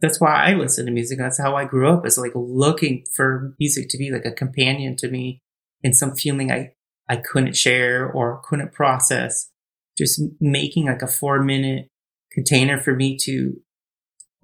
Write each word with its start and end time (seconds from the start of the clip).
that's 0.00 0.20
why 0.20 0.34
I 0.34 0.54
listen 0.54 0.86
to 0.86 0.92
music. 0.92 1.18
That's 1.18 1.40
how 1.40 1.56
I 1.56 1.64
grew 1.64 1.90
up 1.90 2.06
is 2.06 2.18
like 2.18 2.32
looking 2.34 3.04
for 3.14 3.54
music 3.58 3.88
to 3.90 3.98
be 3.98 4.10
like 4.10 4.24
a 4.24 4.32
companion 4.32 4.96
to 4.96 5.08
me 5.08 5.40
in 5.82 5.92
some 5.92 6.14
feeling 6.14 6.52
I, 6.52 6.72
I 7.08 7.16
couldn't 7.16 7.56
share 7.56 8.10
or 8.10 8.40
couldn't 8.44 8.72
process. 8.72 9.50
Just 9.96 10.22
making 10.40 10.86
like 10.86 11.02
a 11.02 11.08
four 11.08 11.42
minute 11.42 11.88
container 12.30 12.78
for 12.78 12.94
me 12.94 13.16
to, 13.22 13.60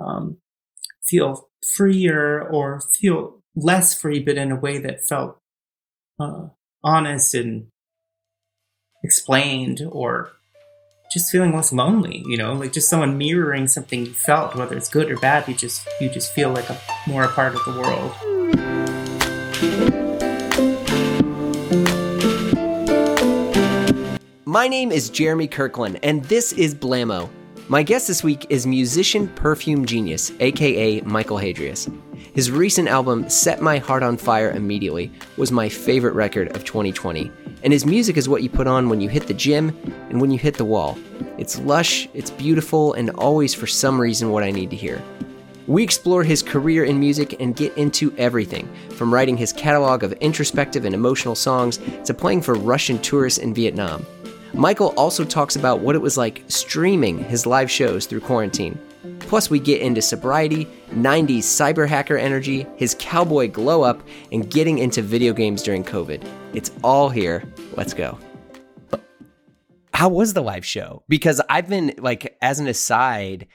um, 0.00 0.38
feel 1.04 1.48
freer 1.76 2.42
or 2.42 2.80
feel 2.92 3.40
less 3.54 3.94
free, 3.98 4.18
but 4.18 4.36
in 4.36 4.50
a 4.50 4.56
way 4.56 4.78
that 4.78 5.06
felt, 5.06 5.38
uh, 6.18 6.48
honest 6.82 7.34
and 7.34 7.68
explained 9.04 9.82
or 9.88 10.32
just 11.10 11.30
feeling 11.30 11.54
less 11.54 11.72
lonely, 11.72 12.24
you 12.26 12.36
know, 12.36 12.54
like 12.54 12.72
just 12.72 12.88
someone 12.88 13.16
mirroring 13.18 13.68
something 13.68 14.06
you 14.06 14.12
felt, 14.12 14.56
whether 14.56 14.76
it's 14.76 14.88
good 14.88 15.10
or 15.10 15.16
bad, 15.16 15.46
you 15.46 15.54
just 15.54 15.86
you 16.00 16.08
just 16.08 16.32
feel 16.32 16.50
like 16.50 16.68
a 16.70 16.78
more 17.06 17.24
a 17.24 17.28
part 17.28 17.54
of 17.54 17.64
the 17.64 17.72
world. 17.80 18.12
My 24.46 24.68
name 24.68 24.92
is 24.92 25.10
Jeremy 25.10 25.48
Kirkland, 25.48 25.98
and 26.02 26.24
this 26.24 26.52
is 26.52 26.74
Blammo. 26.74 27.28
My 27.68 27.82
guest 27.82 28.08
this 28.08 28.22
week 28.22 28.46
is 28.50 28.66
musician 28.66 29.28
Perfume 29.28 29.84
Genius, 29.84 30.32
aka 30.40 31.00
Michael 31.02 31.38
Hadreas. 31.38 31.90
His 32.34 32.50
recent 32.50 32.88
album, 32.88 33.28
Set 33.28 33.62
My 33.62 33.78
Heart 33.78 34.02
on 34.02 34.16
Fire 34.16 34.50
Immediately, 34.50 35.12
was 35.36 35.52
my 35.52 35.68
favorite 35.68 36.14
record 36.14 36.48
of 36.56 36.64
2020, 36.64 37.30
and 37.62 37.72
his 37.72 37.86
music 37.86 38.16
is 38.16 38.28
what 38.28 38.42
you 38.42 38.50
put 38.50 38.66
on 38.66 38.88
when 38.88 39.00
you 39.00 39.08
hit 39.08 39.28
the 39.28 39.34
gym 39.34 39.68
and 40.10 40.20
when 40.20 40.32
you 40.32 40.38
hit 40.38 40.54
the 40.54 40.64
wall. 40.64 40.98
It's 41.38 41.60
lush, 41.60 42.08
it's 42.12 42.32
beautiful, 42.32 42.92
and 42.94 43.10
always 43.10 43.54
for 43.54 43.68
some 43.68 44.00
reason 44.00 44.30
what 44.30 44.42
I 44.42 44.50
need 44.50 44.70
to 44.70 44.76
hear. 44.76 45.00
We 45.68 45.84
explore 45.84 46.24
his 46.24 46.42
career 46.42 46.82
in 46.82 46.98
music 46.98 47.40
and 47.40 47.54
get 47.54 47.78
into 47.78 48.12
everything 48.18 48.68
from 48.90 49.14
writing 49.14 49.36
his 49.36 49.52
catalog 49.52 50.02
of 50.02 50.12
introspective 50.14 50.84
and 50.84 50.94
emotional 50.94 51.36
songs 51.36 51.78
to 52.04 52.14
playing 52.14 52.42
for 52.42 52.54
Russian 52.54 52.98
tourists 52.98 53.38
in 53.38 53.54
Vietnam. 53.54 54.04
Michael 54.54 54.92
also 54.96 55.24
talks 55.24 55.54
about 55.54 55.78
what 55.78 55.94
it 55.94 56.02
was 56.02 56.18
like 56.18 56.42
streaming 56.48 57.16
his 57.16 57.46
live 57.46 57.70
shows 57.70 58.06
through 58.06 58.22
quarantine 58.22 58.76
Plus, 59.20 59.50
we 59.50 59.58
get 59.58 59.80
into 59.80 60.00
sobriety, 60.00 60.68
90s 60.94 61.38
cyber 61.38 61.88
hacker 61.88 62.16
energy, 62.16 62.66
his 62.76 62.96
cowboy 62.98 63.48
glow 63.48 63.82
up, 63.82 64.02
and 64.32 64.50
getting 64.50 64.78
into 64.78 65.02
video 65.02 65.32
games 65.32 65.62
during 65.62 65.84
COVID. 65.84 66.26
It's 66.54 66.70
all 66.82 67.08
here. 67.08 67.44
Let's 67.76 67.94
go. 67.94 68.18
How 69.92 70.08
was 70.08 70.34
the 70.34 70.42
live 70.42 70.64
show? 70.64 71.04
Because 71.08 71.40
I've 71.48 71.68
been 71.68 71.94
like, 71.98 72.36
as 72.42 72.58
an 72.58 72.66
aside, 72.66 73.46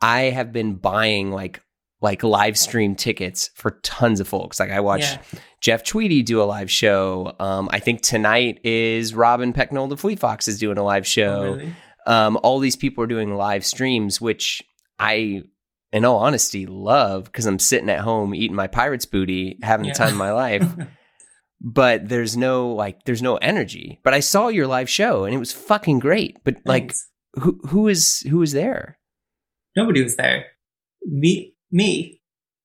I 0.00 0.22
have 0.22 0.52
been 0.52 0.74
buying 0.74 1.30
like 1.30 1.60
like 2.02 2.22
live 2.22 2.58
stream 2.58 2.94
tickets 2.94 3.50
for 3.54 3.72
tons 3.82 4.20
of 4.20 4.28
folks. 4.28 4.60
Like 4.60 4.70
I 4.70 4.80
watched 4.80 5.18
yeah. 5.32 5.40
Jeff 5.60 5.82
Tweedy 5.82 6.22
do 6.22 6.42
a 6.42 6.44
live 6.44 6.70
show. 6.70 7.34
Um, 7.40 7.68
I 7.72 7.78
think 7.78 8.02
tonight 8.02 8.60
is 8.64 9.14
Robin 9.14 9.52
Pecknold 9.52 9.92
of 9.92 10.00
Fleet 10.00 10.18
Fox 10.18 10.46
is 10.46 10.58
doing 10.58 10.78
a 10.78 10.84
live 10.84 11.06
show. 11.06 11.42
Oh, 11.42 11.54
really? 11.54 11.74
um, 12.06 12.38
all 12.42 12.58
these 12.58 12.76
people 12.76 13.02
are 13.02 13.08
doing 13.08 13.34
live 13.34 13.64
streams, 13.64 14.20
which 14.20 14.62
I, 14.98 15.42
in 15.96 16.04
all 16.04 16.18
honesty, 16.18 16.66
love 16.66 17.24
because 17.24 17.46
I'm 17.46 17.58
sitting 17.58 17.88
at 17.88 18.00
home 18.00 18.34
eating 18.34 18.54
my 18.54 18.66
pirate's 18.66 19.06
booty, 19.06 19.58
having 19.62 19.86
yeah. 19.86 19.94
the 19.94 19.98
time 19.98 20.12
of 20.12 20.18
my 20.18 20.30
life. 20.30 20.62
but 21.60 22.06
there's 22.06 22.36
no 22.36 22.72
like, 22.72 23.04
there's 23.04 23.22
no 23.22 23.36
energy. 23.36 23.98
But 24.04 24.12
I 24.12 24.20
saw 24.20 24.48
your 24.48 24.66
live 24.66 24.90
show 24.90 25.24
and 25.24 25.34
it 25.34 25.38
was 25.38 25.52
fucking 25.52 26.00
great. 26.00 26.36
But 26.44 26.56
Thanks. 26.66 26.66
like, 26.66 27.42
who 27.42 27.58
who 27.68 27.88
is 27.88 28.20
who 28.28 28.38
was 28.38 28.52
there? 28.52 28.98
Nobody 29.74 30.02
was 30.02 30.16
there. 30.16 30.46
Me, 31.02 31.54
me, 31.72 32.20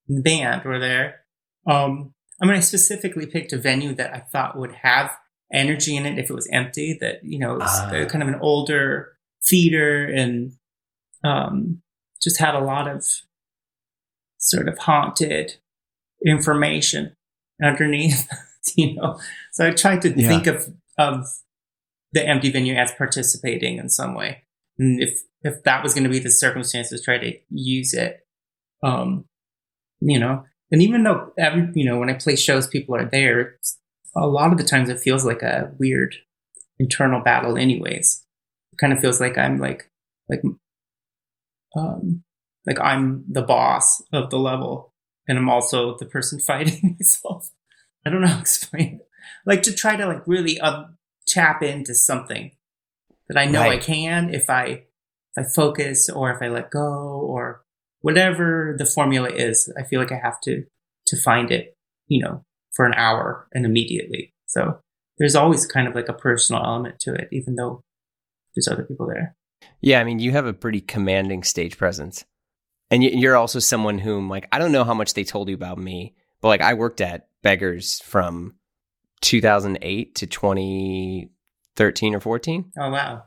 the 0.10 0.22
band 0.22 0.66
were 0.66 0.80
there. 0.80 1.22
Um, 1.66 2.14
I 2.42 2.46
mean, 2.46 2.56
I 2.56 2.60
specifically 2.60 3.28
picked 3.28 3.54
a 3.54 3.58
venue 3.58 3.96
that 3.96 4.14
I 4.14 4.20
thought 4.20 4.58
would 4.58 4.74
have 4.82 5.12
energy 5.54 5.96
in 5.96 6.06
it 6.06 6.20
if 6.20 6.30
it 6.30 6.34
was 6.34 6.50
empty. 6.52 6.98
That 7.00 7.20
you 7.24 7.40
know, 7.40 7.54
it 7.54 7.60
was 7.60 7.80
uh, 7.80 8.06
kind 8.10 8.24
of 8.24 8.28
an 8.28 8.40
older 8.42 9.14
theater 9.48 10.06
and 10.06 10.52
um, 11.24 11.82
just 12.22 12.40
had 12.40 12.56
a 12.56 12.60
lot 12.60 12.90
of 12.90 13.06
sort 14.42 14.68
of 14.68 14.78
haunted 14.80 15.54
information 16.26 17.16
underneath, 17.64 18.28
you 18.76 18.96
know. 18.96 19.20
So 19.54 19.68
I 19.68 19.72
tried 19.72 20.02
to 20.02 20.10
yeah. 20.10 20.28
think 20.28 20.48
of 20.48 20.68
of 20.98 21.26
the 22.12 22.28
empty 22.28 22.52
venue 22.52 22.76
as 22.76 22.92
participating 22.92 23.78
in 23.78 23.90
some 23.90 24.14
way. 24.14 24.44
And 24.78 25.02
if 25.02 25.22
if 25.44 25.64
that 25.64 25.84
was 25.84 25.94
going 25.94 26.04
to 26.04 26.10
be 26.10 26.20
the 26.20 26.30
circumstances, 26.30 27.04
try 27.04 27.18
to 27.18 27.34
use 27.50 27.94
it. 27.94 28.26
Um, 28.84 29.26
you 30.00 30.20
know, 30.20 30.44
and 30.72 30.82
even 30.82 31.04
though 31.04 31.32
every 31.38 31.70
you 31.76 31.86
know 31.86 31.98
when 31.98 32.10
I 32.10 32.14
play 32.14 32.36
shows, 32.36 32.68
people 32.68 32.96
are 32.96 33.06
there. 33.06 33.58
A 34.14 34.28
lot 34.28 34.52
of 34.52 34.58
the 34.58 34.66
times, 34.66 34.90
it 34.90 35.00
feels 35.00 35.24
like 35.24 35.42
a 35.42 35.72
weird 35.80 36.16
internal 36.80 37.22
battle. 37.22 37.58
Anyways, 37.58 38.26
it 38.74 38.78
kind 38.78 38.92
of 38.92 39.00
feels 39.00 39.22
like 39.22 39.38
I'm 39.38 39.58
like 39.58 39.90
like 40.30 40.42
um, 41.78 42.24
like 42.66 42.80
I'm 42.80 43.24
the 43.28 43.42
boss 43.42 44.04
of 44.14 44.30
the 44.30 44.38
level 44.38 44.94
and 45.28 45.38
I'm 45.38 45.50
also 45.50 45.98
the 45.98 46.06
person 46.06 46.40
fighting 46.48 46.98
myself. 47.00 47.52
I 48.06 48.10
don't 48.10 48.22
know 48.22 48.28
how 48.28 48.36
to 48.36 48.42
explain 48.42 48.96
it. 48.96 49.08
Like 49.46 49.64
to 49.64 49.74
try 49.74 49.96
to 49.96 50.06
like 50.08 50.24
really 50.26 50.60
uh, 50.60 50.86
tap 51.28 51.64
into 51.64 51.94
something 51.94 52.52
that 53.28 53.40
I 53.40 53.46
know 53.46 53.62
right. 53.62 53.80
I 53.80 53.84
can 53.84 54.34
if 54.34 54.50
I 54.50 54.84
if 55.36 55.38
I 55.38 55.44
focus 55.44 56.10
or 56.10 56.32
if 56.32 56.42
I 56.42 56.50
let 56.50 56.72
go 56.72 56.82
or 56.82 57.64
whatever 58.02 58.76
the 58.78 58.86
formula 58.86 59.30
is. 59.30 59.72
I 59.80 59.84
feel 59.84 60.00
like 60.00 60.12
I 60.12 60.20
have 60.22 60.42
to 60.42 60.64
to 61.08 61.18
find 61.18 61.52
it, 61.52 61.76
you 62.08 62.24
know, 62.24 62.44
for 62.74 62.86
an 62.86 62.94
hour 62.96 63.48
and 63.54 63.66
immediately. 63.66 64.34
So 64.48 64.80
there's 65.18 65.36
always 65.36 65.66
kind 65.66 65.88
of 65.88 65.96
like 65.96 66.10
a 66.10 66.14
personal 66.14 66.64
element 66.64 67.00
to 67.02 67.14
it, 67.14 67.30
even 67.32 67.56
though 67.56 67.84
there's 68.56 68.68
other 68.68 68.84
people 68.84 69.08
there. 69.08 69.36
Yeah, 69.80 70.00
I 70.00 70.04
mean, 70.04 70.20
you 70.20 70.32
have 70.32 70.46
a 70.46 70.54
pretty 70.54 70.82
commanding 70.82 71.44
stage 71.44 71.78
presence. 71.78 72.26
And 72.92 73.04
you're 73.04 73.38
also 73.38 73.60
someone 73.60 73.98
whom, 73.98 74.30
like, 74.30 74.48
I 74.52 74.60
don't 74.60 74.74
know 74.74 74.84
how 74.84 74.94
much 74.94 75.14
they 75.14 75.24
told 75.24 75.48
you 75.48 75.56
about 75.56 75.78
me, 75.78 76.14
but 76.42 76.50
like, 76.50 76.62
I 76.62 76.74
worked 76.74 77.02
at 77.02 77.30
Beggars 77.42 78.02
from 78.02 78.56
2008 79.22 80.16
to 80.16 80.28
2013 80.28 82.16
or 82.16 82.20
14. 82.20 82.72
Oh, 82.78 82.92
wow. 82.92 83.24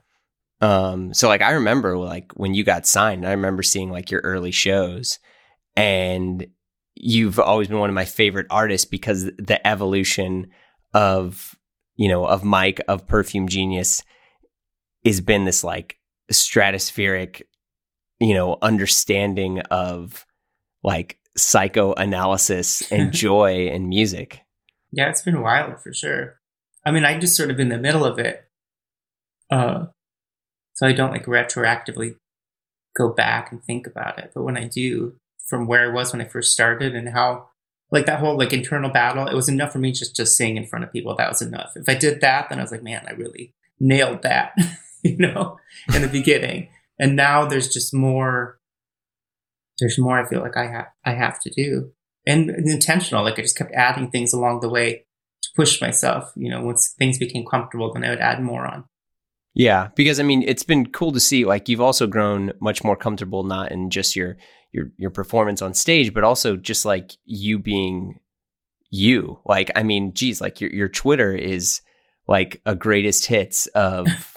Um, 0.60 1.12
so 1.12 1.28
like, 1.28 1.42
I 1.42 1.52
remember 1.52 1.96
like 1.98 2.32
when 2.36 2.54
you 2.54 2.64
got 2.64 2.86
signed, 2.86 3.26
I 3.26 3.32
remember 3.32 3.62
seeing 3.62 3.90
like 3.90 4.10
your 4.10 4.20
early 4.22 4.50
shows, 4.50 5.18
and 5.76 6.46
you've 6.94 7.38
always 7.38 7.68
been 7.68 7.80
one 7.80 7.90
of 7.90 7.94
my 7.94 8.04
favorite 8.04 8.46
artists 8.50 8.84
because 8.84 9.24
the 9.24 9.60
evolution 9.66 10.48
of, 10.92 11.56
you 11.96 12.08
know, 12.08 12.24
of 12.24 12.44
Mike, 12.44 12.80
of 12.88 13.06
Perfume 13.06 13.48
Genius 13.48 14.02
has 15.04 15.20
been 15.20 15.44
this 15.44 15.64
like 15.64 15.98
stratospheric, 16.32 17.42
you 18.24 18.32
know, 18.32 18.56
understanding 18.62 19.60
of 19.70 20.24
like 20.82 21.18
psychoanalysis 21.36 22.90
and 22.90 23.12
joy 23.12 23.68
in 23.68 23.88
music. 23.88 24.40
Yeah, 24.92 25.10
it's 25.10 25.22
been 25.22 25.42
wild 25.42 25.80
for 25.82 25.92
sure. 25.92 26.38
I 26.86 26.90
mean, 26.90 27.04
I'm 27.04 27.20
just 27.20 27.36
sort 27.36 27.50
of 27.50 27.60
in 27.60 27.68
the 27.68 27.78
middle 27.78 28.04
of 28.04 28.18
it. 28.18 28.48
Uh, 29.50 29.86
so 30.74 30.86
I 30.86 30.92
don't 30.92 31.10
like 31.10 31.26
retroactively 31.26 32.16
go 32.96 33.12
back 33.12 33.52
and 33.52 33.62
think 33.62 33.86
about 33.86 34.18
it. 34.18 34.32
But 34.34 34.44
when 34.44 34.56
I 34.56 34.68
do, 34.68 35.16
from 35.46 35.66
where 35.66 35.90
I 35.90 35.92
was 35.92 36.12
when 36.12 36.22
I 36.22 36.26
first 36.26 36.52
started 36.52 36.94
and 36.94 37.10
how, 37.10 37.48
like 37.90 38.06
that 38.06 38.20
whole 38.20 38.38
like 38.38 38.52
internal 38.52 38.90
battle, 38.90 39.26
it 39.26 39.34
was 39.34 39.48
enough 39.48 39.72
for 39.72 39.78
me 39.78 39.92
just 39.92 40.16
to 40.16 40.24
sing 40.24 40.56
in 40.56 40.66
front 40.66 40.84
of 40.84 40.92
people. 40.92 41.14
That 41.14 41.28
was 41.28 41.42
enough. 41.42 41.72
If 41.76 41.88
I 41.88 41.94
did 41.94 42.22
that, 42.22 42.48
then 42.48 42.58
I 42.58 42.62
was 42.62 42.72
like, 42.72 42.82
man, 42.82 43.04
I 43.06 43.12
really 43.12 43.52
nailed 43.78 44.22
that. 44.22 44.54
you 45.02 45.18
know, 45.18 45.58
in 45.94 46.00
the 46.00 46.08
beginning. 46.08 46.68
And 46.98 47.16
now 47.16 47.46
there's 47.46 47.68
just 47.68 47.92
more, 47.92 48.58
there's 49.78 49.98
more 49.98 50.18
I 50.18 50.28
feel 50.28 50.40
like 50.40 50.56
I 50.56 50.66
have, 50.66 50.86
I 51.04 51.12
have 51.14 51.40
to 51.40 51.50
do 51.50 51.92
and, 52.26 52.50
intentional. 52.50 53.24
Like 53.24 53.38
I 53.38 53.42
just 53.42 53.56
kept 53.56 53.72
adding 53.72 54.10
things 54.10 54.32
along 54.32 54.60
the 54.60 54.68
way 54.68 55.04
to 55.42 55.48
push 55.56 55.80
myself. 55.80 56.32
You 56.36 56.50
know, 56.50 56.62
once 56.62 56.94
things 56.98 57.18
became 57.18 57.44
comfortable, 57.46 57.92
then 57.92 58.04
I 58.04 58.10
would 58.10 58.20
add 58.20 58.42
more 58.42 58.66
on. 58.66 58.84
Yeah, 59.54 59.88
because 59.94 60.18
I 60.18 60.24
mean, 60.24 60.42
it's 60.42 60.64
been 60.64 60.90
cool 60.90 61.12
to 61.12 61.20
see. 61.20 61.44
Like 61.44 61.68
you've 61.68 61.80
also 61.80 62.06
grown 62.06 62.52
much 62.60 62.82
more 62.82 62.96
comfortable, 62.96 63.44
not 63.44 63.70
in 63.70 63.90
just 63.90 64.16
your 64.16 64.36
your 64.72 64.90
your 64.96 65.10
performance 65.10 65.62
on 65.62 65.74
stage, 65.74 66.12
but 66.12 66.24
also 66.24 66.56
just 66.56 66.84
like 66.84 67.12
you 67.24 67.58
being 67.58 68.18
you. 68.90 69.38
Like, 69.44 69.70
I 69.76 69.84
mean, 69.84 70.12
geez, 70.12 70.40
like 70.40 70.60
your 70.60 70.70
your 70.70 70.88
Twitter 70.88 71.32
is 71.32 71.82
like 72.26 72.60
a 72.66 72.74
greatest 72.74 73.26
hits 73.26 73.66
of 73.68 74.08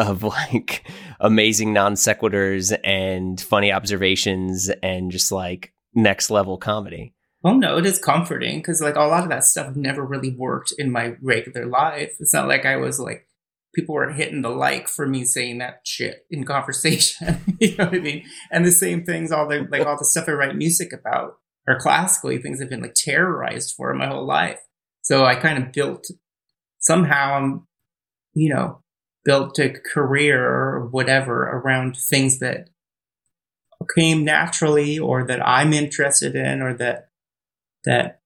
of 0.00 0.22
like 0.22 0.88
amazing 1.20 1.72
non 1.72 1.94
sequiturs 1.94 2.76
and 2.84 3.40
funny 3.40 3.72
observations 3.72 4.70
and 4.82 5.10
just 5.10 5.30
like 5.30 5.72
next 5.94 6.30
level 6.30 6.58
comedy. 6.58 7.14
Well, 7.42 7.54
no, 7.54 7.78
it 7.78 7.86
is 7.86 7.98
comforting 7.98 8.58
because 8.58 8.82
like 8.82 8.96
a 8.96 9.00
lot 9.00 9.22
of 9.22 9.30
that 9.30 9.44
stuff 9.44 9.74
never 9.74 10.04
really 10.04 10.34
worked 10.36 10.74
in 10.76 10.92
my 10.92 11.14
regular 11.22 11.66
life. 11.66 12.12
It's 12.20 12.34
not 12.34 12.48
like 12.48 12.66
I 12.66 12.76
was 12.76 13.00
like 13.00 13.26
people 13.74 13.94
were 13.94 14.10
hitting 14.10 14.42
the 14.42 14.50
like 14.50 14.88
for 14.88 15.06
me 15.06 15.24
saying 15.24 15.58
that 15.58 15.80
shit 15.84 16.26
in 16.30 16.44
conversation. 16.44 17.40
you 17.60 17.76
know 17.76 17.86
what 17.86 17.94
I 17.94 18.00
mean? 18.00 18.24
And 18.50 18.66
the 18.66 18.72
same 18.72 19.04
things, 19.04 19.32
all 19.32 19.48
the 19.48 19.66
like 19.70 19.86
all 19.86 19.98
the 19.98 20.04
stuff 20.04 20.28
I 20.28 20.32
write 20.32 20.56
music 20.56 20.92
about 20.92 21.34
or 21.66 21.78
classically 21.78 22.38
things 22.38 22.60
I've 22.60 22.70
been 22.70 22.82
like 22.82 22.94
terrorized 22.94 23.74
for 23.76 23.94
my 23.94 24.06
whole 24.06 24.26
life. 24.26 24.60
So 25.02 25.24
I 25.24 25.34
kind 25.36 25.62
of 25.62 25.72
built 25.72 26.06
somehow 26.78 27.34
I'm, 27.36 27.66
you 28.34 28.52
know, 28.52 28.79
built 29.24 29.58
a 29.58 29.70
career 29.70 30.42
or 30.48 30.86
whatever 30.86 31.42
around 31.42 31.96
things 31.96 32.38
that 32.38 32.68
came 33.94 34.24
naturally 34.24 34.98
or 34.98 35.24
that 35.26 35.46
I'm 35.46 35.72
interested 35.72 36.34
in 36.34 36.60
or 36.60 36.74
that 36.74 37.08
that 37.84 38.20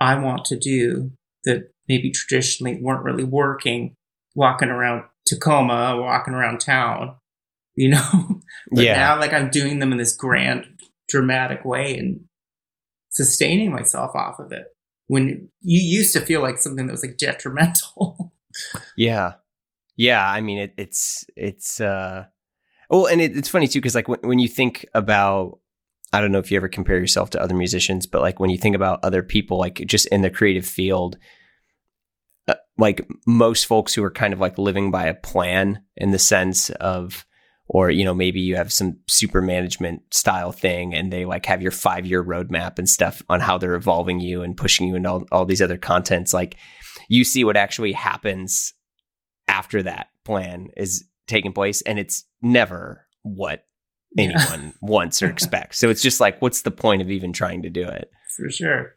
I 0.00 0.18
want 0.18 0.44
to 0.46 0.58
do 0.58 1.12
that 1.44 1.70
maybe 1.88 2.10
traditionally 2.10 2.78
weren't 2.80 3.04
really 3.04 3.24
working 3.24 3.94
walking 4.34 4.68
around 4.68 5.04
Tacoma, 5.26 5.96
walking 6.00 6.34
around 6.34 6.60
town, 6.60 7.16
you 7.74 7.90
know? 7.90 8.40
but 8.70 8.84
yeah. 8.84 8.96
now 8.96 9.18
like 9.18 9.32
I'm 9.32 9.50
doing 9.50 9.78
them 9.78 9.92
in 9.92 9.98
this 9.98 10.14
grand 10.14 10.64
dramatic 11.08 11.64
way 11.64 11.96
and 11.96 12.20
sustaining 13.10 13.72
myself 13.72 14.14
off 14.14 14.38
of 14.38 14.52
it. 14.52 14.66
When 15.06 15.48
you 15.62 15.80
used 15.80 16.12
to 16.12 16.20
feel 16.20 16.42
like 16.42 16.58
something 16.58 16.86
that 16.86 16.92
was 16.92 17.02
like 17.02 17.16
detrimental. 17.16 18.32
yeah. 18.96 19.34
Yeah, 19.98 20.26
I 20.26 20.40
mean 20.40 20.58
it, 20.58 20.74
it's 20.78 21.26
it's 21.36 21.80
uh 21.80 22.24
well, 22.88 23.06
and 23.06 23.20
it, 23.20 23.36
it's 23.36 23.48
funny 23.48 23.68
too 23.68 23.80
because 23.80 23.96
like 23.96 24.08
when, 24.08 24.20
when 24.20 24.38
you 24.38 24.48
think 24.48 24.86
about 24.94 25.58
I 26.12 26.20
don't 26.22 26.32
know 26.32 26.38
if 26.38 26.50
you 26.50 26.56
ever 26.56 26.68
compare 26.68 26.98
yourself 26.98 27.30
to 27.30 27.42
other 27.42 27.54
musicians, 27.54 28.06
but 28.06 28.22
like 28.22 28.40
when 28.40 28.48
you 28.48 28.56
think 28.56 28.76
about 28.76 29.04
other 29.04 29.22
people, 29.22 29.58
like 29.58 29.84
just 29.86 30.06
in 30.06 30.22
the 30.22 30.30
creative 30.30 30.64
field, 30.64 31.18
uh, 32.46 32.54
like 32.78 33.06
most 33.26 33.66
folks 33.66 33.92
who 33.92 34.02
are 34.02 34.10
kind 34.10 34.32
of 34.32 34.40
like 34.40 34.56
living 34.56 34.90
by 34.90 35.04
a 35.06 35.14
plan 35.14 35.82
in 35.96 36.12
the 36.12 36.18
sense 36.18 36.70
of, 36.70 37.26
or 37.66 37.90
you 37.90 38.04
know 38.04 38.14
maybe 38.14 38.40
you 38.40 38.54
have 38.54 38.72
some 38.72 38.98
super 39.08 39.42
management 39.42 40.02
style 40.14 40.52
thing 40.52 40.94
and 40.94 41.12
they 41.12 41.24
like 41.24 41.44
have 41.44 41.60
your 41.60 41.72
five 41.72 42.06
year 42.06 42.24
roadmap 42.24 42.78
and 42.78 42.88
stuff 42.88 43.20
on 43.28 43.40
how 43.40 43.58
they're 43.58 43.74
evolving 43.74 44.20
you 44.20 44.42
and 44.42 44.56
pushing 44.56 44.86
you 44.88 44.94
into 44.94 45.10
all, 45.10 45.26
all 45.32 45.44
these 45.44 45.60
other 45.60 45.76
contents 45.76 46.32
like 46.32 46.56
you 47.10 47.24
see 47.24 47.44
what 47.44 47.58
actually 47.58 47.92
happens 47.92 48.72
after 49.48 49.82
that 49.82 50.08
plan 50.24 50.68
is 50.76 51.04
taking 51.26 51.52
place 51.52 51.82
and 51.82 51.98
it's 51.98 52.24
never 52.42 53.06
what 53.22 53.64
anyone 54.16 54.64
yeah. 54.64 54.70
wants 54.80 55.22
or 55.22 55.28
expects. 55.28 55.78
So 55.78 55.90
it's 55.90 56.02
just 56.02 56.20
like, 56.20 56.40
what's 56.40 56.62
the 56.62 56.70
point 56.70 57.02
of 57.02 57.10
even 57.10 57.32
trying 57.32 57.62
to 57.62 57.70
do 57.70 57.86
it? 57.86 58.10
For 58.36 58.50
sure. 58.50 58.94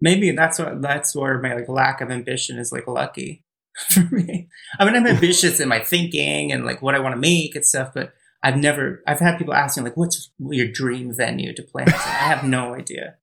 Maybe 0.00 0.30
that's 0.32 0.58
what 0.58 0.82
that's 0.82 1.14
where 1.14 1.40
my 1.40 1.54
like 1.54 1.68
lack 1.68 2.00
of 2.00 2.10
ambition 2.10 2.58
is 2.58 2.72
like 2.72 2.86
lucky 2.86 3.44
for 3.90 4.02
me. 4.10 4.48
I 4.78 4.84
mean, 4.84 4.96
I'm 4.96 5.06
ambitious 5.06 5.60
in 5.60 5.68
my 5.68 5.80
thinking 5.80 6.52
and 6.52 6.64
like 6.64 6.82
what 6.82 6.94
I 6.94 6.98
want 6.98 7.14
to 7.14 7.20
make 7.20 7.54
and 7.54 7.64
stuff, 7.64 7.92
but 7.94 8.12
I've 8.42 8.56
never 8.56 9.02
I've 9.06 9.20
had 9.20 9.38
people 9.38 9.54
ask 9.54 9.76
me 9.76 9.84
like, 9.84 9.96
"What's 9.96 10.30
your 10.38 10.68
dream 10.68 11.14
venue 11.14 11.54
to 11.54 11.62
play?" 11.62 11.84
I, 11.86 11.92
I 11.92 12.28
have 12.34 12.44
no 12.44 12.74
idea. 12.74 13.14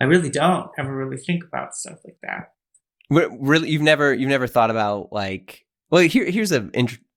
I 0.00 0.04
really 0.04 0.30
don't 0.30 0.70
ever 0.78 0.94
really 0.96 1.18
think 1.18 1.44
about 1.44 1.74
stuff 1.74 1.98
like 2.04 2.16
that. 2.22 2.52
Really, 3.10 3.70
you've 3.70 3.82
never 3.82 4.14
you've 4.14 4.30
never 4.30 4.46
thought 4.46 4.70
about 4.70 5.12
like 5.12 5.63
well 5.90 6.02
here 6.02 6.30
here's 6.30 6.52
a 6.52 6.68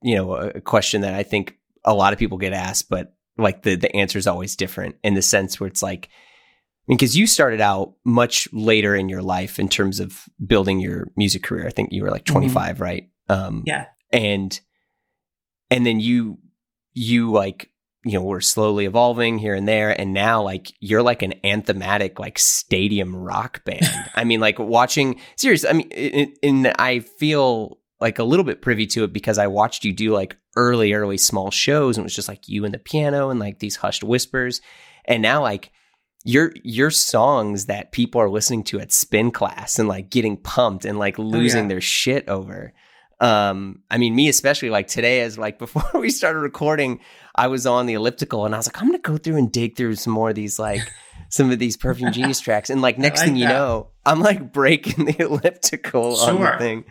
you 0.01 0.15
know 0.15 0.35
a 0.35 0.61
question 0.61 1.01
that 1.01 1.13
I 1.13 1.23
think 1.23 1.57
a 1.83 1.93
lot 1.93 2.13
of 2.13 2.19
people 2.19 2.37
get 2.37 2.53
asked, 2.53 2.89
but 2.89 3.13
like 3.37 3.63
the 3.63 3.75
the 3.75 3.95
answer 3.95 4.17
is 4.17 4.27
always 4.27 4.55
different 4.55 4.95
in 5.03 5.13
the 5.13 5.21
sense 5.21 5.59
where 5.59 5.67
it's 5.67 5.83
like 5.83 6.09
I 6.87 6.91
mean, 6.91 6.97
because 6.97 7.17
you 7.17 7.27
started 7.27 7.59
out 7.59 7.95
much 8.05 8.47
later 8.53 8.95
in 8.95 9.09
your 9.09 9.21
life 9.21 9.59
in 9.59 9.67
terms 9.67 9.99
of 9.99 10.23
building 10.45 10.79
your 10.79 11.11
music 11.17 11.43
career. 11.43 11.67
I 11.67 11.69
think 11.69 11.91
you 11.91 12.01
were 12.01 12.11
like 12.11 12.23
25, 12.23 12.75
mm-hmm. 12.75 12.83
right? 12.83 13.09
Um, 13.27 13.63
yeah. 13.65 13.87
And 14.13 14.57
and 15.69 15.85
then 15.85 15.99
you 15.99 16.37
you 16.93 17.29
like 17.29 17.69
you 18.05 18.13
know 18.13 18.23
were 18.23 18.39
slowly 18.39 18.85
evolving 18.85 19.37
here 19.37 19.53
and 19.53 19.67
there, 19.67 19.99
and 19.99 20.13
now 20.13 20.41
like 20.41 20.71
you're 20.79 21.03
like 21.03 21.23
an 21.23 21.33
anthematic 21.43 22.19
like 22.19 22.39
stadium 22.39 23.13
rock 23.13 23.65
band. 23.65 23.85
I 24.15 24.23
mean, 24.23 24.39
like 24.39 24.57
watching 24.57 25.19
serious. 25.35 25.65
I 25.65 25.73
mean, 25.73 25.89
in 25.89 26.67
I 26.79 26.99
feel 26.99 27.79
like 27.99 28.19
a 28.19 28.23
little 28.23 28.45
bit 28.45 28.61
privy 28.61 28.85
to 28.87 29.03
it 29.03 29.13
because 29.13 29.37
I 29.37 29.47
watched 29.47 29.83
you 29.83 29.93
do 29.93 30.13
like 30.13 30.37
early, 30.55 30.93
early 30.93 31.17
small 31.17 31.51
shows 31.51 31.97
and 31.97 32.03
it 32.03 32.05
was 32.05 32.15
just 32.15 32.27
like 32.27 32.47
you 32.47 32.65
and 32.65 32.73
the 32.73 32.79
piano 32.79 33.29
and 33.29 33.39
like 33.39 33.59
these 33.59 33.77
hushed 33.77 34.03
whispers. 34.03 34.61
And 35.05 35.21
now 35.21 35.41
like 35.41 35.71
your 36.23 36.51
your 36.63 36.91
songs 36.91 37.67
that 37.67 37.91
people 37.91 38.21
are 38.21 38.29
listening 38.29 38.63
to 38.65 38.79
at 38.79 38.91
spin 38.91 39.31
class 39.31 39.79
and 39.79 39.87
like 39.87 40.09
getting 40.09 40.37
pumped 40.37 40.85
and 40.85 40.99
like 40.99 41.17
losing 41.17 41.61
oh, 41.61 41.63
yeah. 41.63 41.69
their 41.69 41.81
shit 41.81 42.27
over. 42.27 42.73
Um, 43.19 43.81
I 43.89 43.97
mean, 43.97 44.15
me 44.15 44.29
especially 44.29 44.69
like 44.69 44.87
today, 44.87 45.21
as 45.21 45.37
like 45.37 45.57
before 45.59 45.99
we 45.99 46.09
started 46.09 46.39
recording, 46.39 46.99
I 47.35 47.47
was 47.47 47.65
on 47.65 47.85
the 47.85 47.93
elliptical 47.93 48.45
and 48.45 48.53
I 48.53 48.57
was 48.57 48.67
like, 48.67 48.79
I'm 48.81 48.87
gonna 48.87 48.99
go 48.99 49.17
through 49.17 49.37
and 49.37 49.51
dig 49.51 49.75
through 49.75 49.95
some 49.95 50.13
more 50.13 50.29
of 50.29 50.35
these 50.35 50.59
like 50.59 50.81
some 51.29 51.51
of 51.51 51.59
these 51.59 51.77
Perfume 51.77 52.11
Genius 52.11 52.39
tracks. 52.39 52.69
And 52.69 52.81
like 52.81 52.97
next 52.97 53.21
like 53.21 53.29
thing 53.29 53.37
you 53.37 53.47
know, 53.47 53.87
I'm 54.05 54.19
like 54.19 54.51
breaking 54.51 55.05
the 55.17 55.23
elliptical 55.23 56.15
sure. 56.15 56.29
on 56.29 56.41
the 56.41 56.57
thing. 56.57 56.85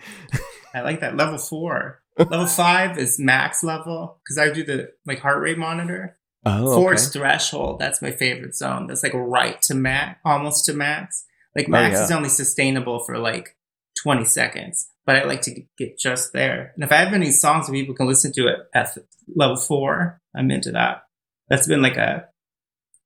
I 0.77 0.83
like 0.83 1.01
that. 1.01 1.17
Level 1.17 1.39
four. 1.39 2.03
level 2.19 2.47
five 2.47 2.99
is 2.99 3.19
max 3.19 3.65
level 3.65 4.21
because 4.23 4.37
I 4.37 4.53
do 4.53 4.63
the 4.63 4.91
like 5.07 5.21
heart 5.21 5.41
rate 5.41 5.57
monitor. 5.57 6.19
Oh, 6.45 6.75
four 6.75 6.93
okay. 6.93 6.97
is 6.97 7.09
threshold. 7.09 7.81
That's 7.81 8.03
my 8.03 8.13
favorite 8.13 8.55
zone. 8.55 8.87
That's 8.87 9.03
like 9.03 9.15
right 9.15 9.61
to 9.63 9.75
max, 9.75 10.21
almost 10.25 10.67
to 10.67 10.75
max. 10.75 11.25
Like 11.57 11.67
oh, 11.69 11.73
max 11.73 11.97
oh, 11.97 11.99
yeah. 11.99 12.05
is 12.05 12.11
only 12.11 12.29
sustainable 12.29 13.03
for 13.05 13.19
like 13.19 13.57
20 14.03 14.27
seconds, 14.27 14.91
but 15.07 15.17
I 15.17 15.25
like 15.25 15.41
to 15.43 15.63
get 15.79 15.99
just 15.99 16.35
there. 16.35 16.73
And 16.75 16.85
if 16.85 16.93
I 16.93 16.97
have 16.97 17.15
any 17.15 17.33
songs 17.33 17.67
that 17.67 17.73
people 17.73 17.95
can 17.95 18.07
listen 18.07 18.33
to 18.33 18.49
it 18.49 18.59
at 18.75 18.97
level 19.35 19.57
four, 19.57 20.21
I'm 20.37 20.51
into 20.51 20.73
that. 20.73 21.05
That's 21.49 21.67
been 21.67 21.83
like 21.83 21.97
a 21.97 22.27